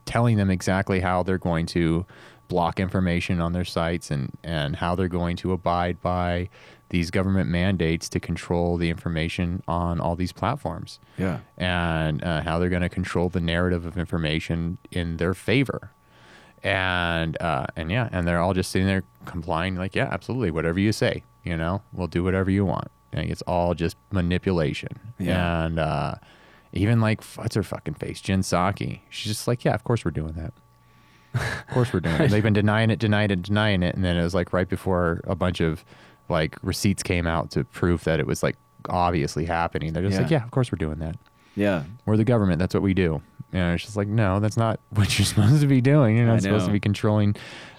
[0.05, 2.05] telling them exactly how they're going to
[2.47, 6.49] block information on their sites and, and how they're going to abide by
[6.89, 10.99] these government mandates to control the information on all these platforms.
[11.17, 11.39] Yeah.
[11.57, 15.91] And uh, how they're going to control the narrative of information in their favor.
[16.63, 20.79] And uh, and yeah and they're all just sitting there complying like yeah absolutely whatever
[20.79, 22.87] you say you know we'll do whatever you want.
[23.13, 24.89] And it's all just manipulation.
[25.19, 25.65] Yeah.
[25.65, 26.15] and uh,
[26.73, 29.01] even like what's her fucking face Jen Psaki?
[29.09, 30.53] She's just like yeah of course we're doing that
[31.35, 32.31] of course we're doing it.
[32.31, 35.21] They've been denying it, denying it, denying it, and then it was like right before
[35.25, 35.83] a bunch of
[36.29, 38.55] like receipts came out to prove that it was like
[38.89, 39.93] obviously happening.
[39.93, 40.39] They're just like, Yeah.
[40.39, 41.15] yeah, of course we're doing that.
[41.55, 42.59] yeah We're the government.
[42.59, 43.21] That's what we do.
[43.53, 46.17] And it's just like, no, that's not what you're supposed to be doing.
[46.17, 47.35] You're I not supposed to be controlling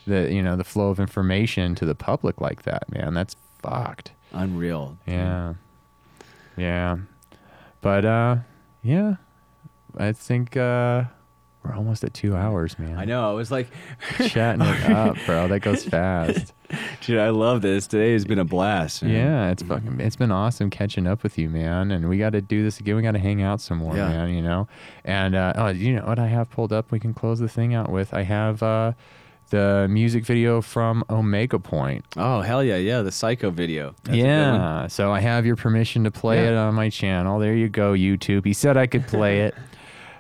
[0.07, 3.13] the you know the flow of information to the public like that, man.
[3.15, 4.13] That's fucked.
[4.33, 5.55] unreal Yeah.
[6.57, 6.99] Yeah.
[7.81, 8.37] But uh
[8.83, 9.17] yeah.
[9.99, 11.05] I think uh
[11.67, 12.97] we're almost at two hours, man.
[12.99, 13.69] I know I was like
[14.27, 15.49] Chatting it up, bro.
[15.49, 16.53] That goes fast.
[17.01, 19.13] dude I love this today has been a blast man.
[19.13, 21.91] Yeah, it's fucking it's been awesome catching up with you, man.
[21.91, 22.97] And we got to do this again.
[22.97, 24.09] We got to hang out some more, Yeah.
[24.09, 24.31] man.
[24.31, 24.69] You know.
[25.05, 26.91] And uh, oh, you know what I have pulled up?
[26.93, 28.13] We can close the thing out with.
[28.15, 28.93] I have uh,
[29.51, 32.05] the music video from Omega Point.
[32.17, 34.27] oh hell yeah yeah the psycho video That's a good one.
[34.27, 34.87] yeah.
[34.89, 36.51] So I have your permission to play Yeah.
[36.51, 37.39] it on my channel.
[37.39, 38.45] There you go, YouTube.
[38.45, 39.55] He said I could play it.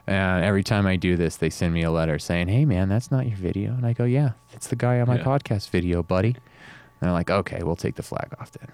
[0.06, 3.10] And every time I do this, they send me a letter saying, "Hey, man, that's
[3.10, 5.24] not your video." And I go, "Yeah, it's the guy on my Yeah.
[5.24, 6.36] podcast video, buddy." And
[7.00, 8.68] they're like, "Okay, we'll take the flag off then."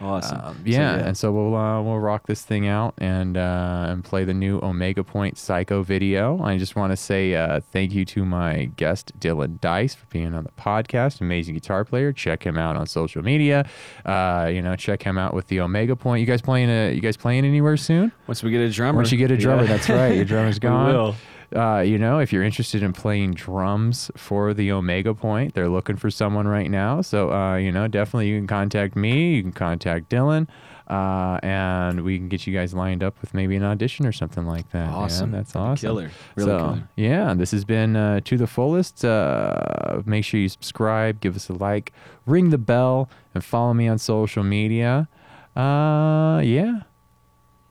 [0.00, 3.86] Awesome Um, So, yeah, and so we'll uh, we'll rock this thing out and uh,
[3.88, 6.40] and play the new Omega Point Psycho video.
[6.42, 10.34] I just want to say uh, thank you to my guest Dylan Dice for being
[10.34, 11.20] on the podcast.
[11.20, 12.12] Amazing guitar player.
[12.12, 13.66] Check him out on social media.
[14.04, 16.20] Uh, you know, check him out with the Omega Point.
[16.20, 16.68] You guys playing?
[16.70, 18.12] A, you guys playing anywhere soon?
[18.26, 19.68] once we get a drummer Once you get a drummer, Yeah.
[19.68, 20.14] that's right.
[20.14, 21.14] Your drummer's We gone.
[21.54, 25.96] Uh, you know, if you're interested in playing drums for the Omega Point, they're looking
[25.96, 27.00] for someone right now.
[27.00, 29.34] So, uh, you know, definitely you can contact me.
[29.34, 30.48] You can contact Dylan,
[30.88, 34.44] uh, and we can get you guys lined up with maybe an audition or something
[34.46, 34.86] like that.
[34.86, 34.94] man.
[34.94, 35.30] Awesome.
[35.30, 35.86] That's awesome.
[35.86, 36.10] killer.
[36.34, 36.88] Really so, killer.
[36.96, 39.04] yeah, this has been uh, to the fullest.
[39.04, 41.92] Uh, make sure you subscribe, give us a like,
[42.26, 45.08] ring the bell, and follow me on social media.
[45.54, 46.80] Uh, yeah.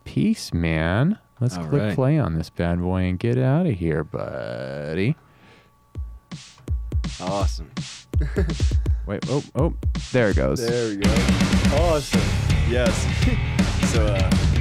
[0.05, 1.19] Peace, man.
[1.39, 1.95] Let's All click right.
[1.95, 5.15] play on this bad boy and get out of here, buddy.
[7.19, 7.71] Awesome.
[9.05, 9.73] Wait, oh, oh,
[10.11, 10.65] there it goes.
[10.65, 11.11] There we go.
[11.77, 12.21] Awesome.
[12.69, 13.05] Yes.
[13.91, 14.54] so, uh,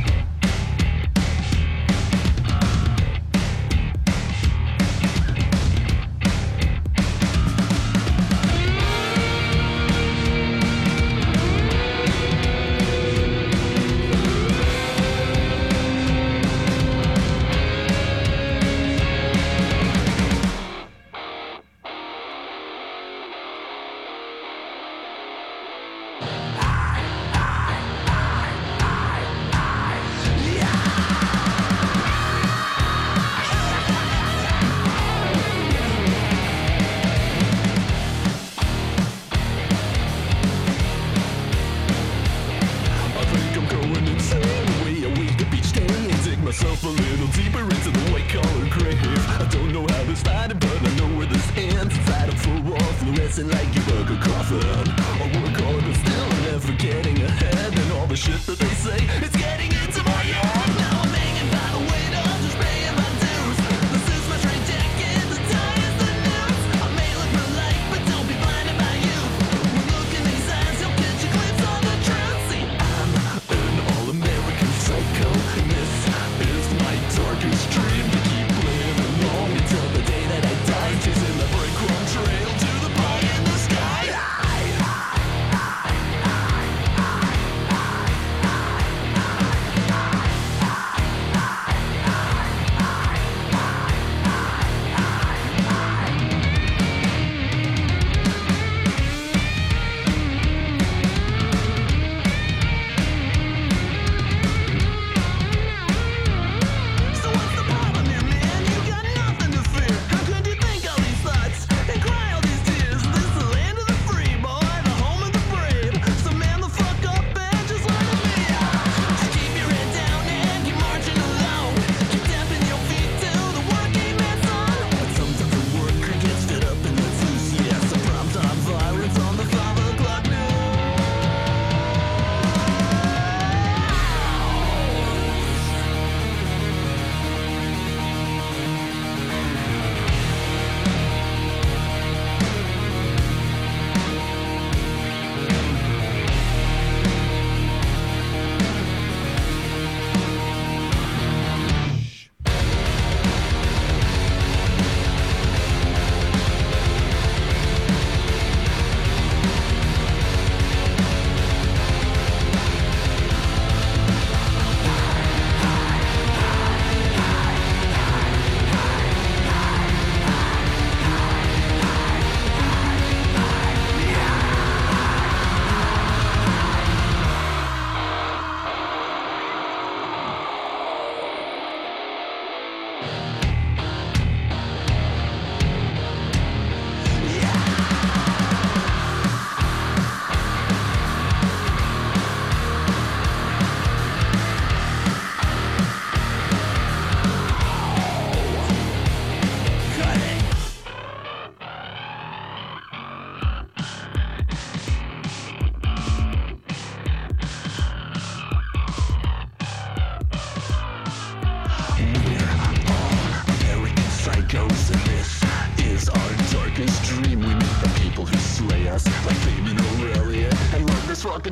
[46.54, 49.28] myself a little deeper into the white collar grave.
[49.40, 51.96] I don't know how this started, but I know where this ends.
[52.06, 54.62] Fighting for war, fluorescent like you your a coffin.
[54.62, 57.76] I work hard, but still never getting ahead.
[57.76, 60.83] And all the shit that they say, it's getting into my head.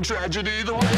[0.03, 0.92] tragedy the way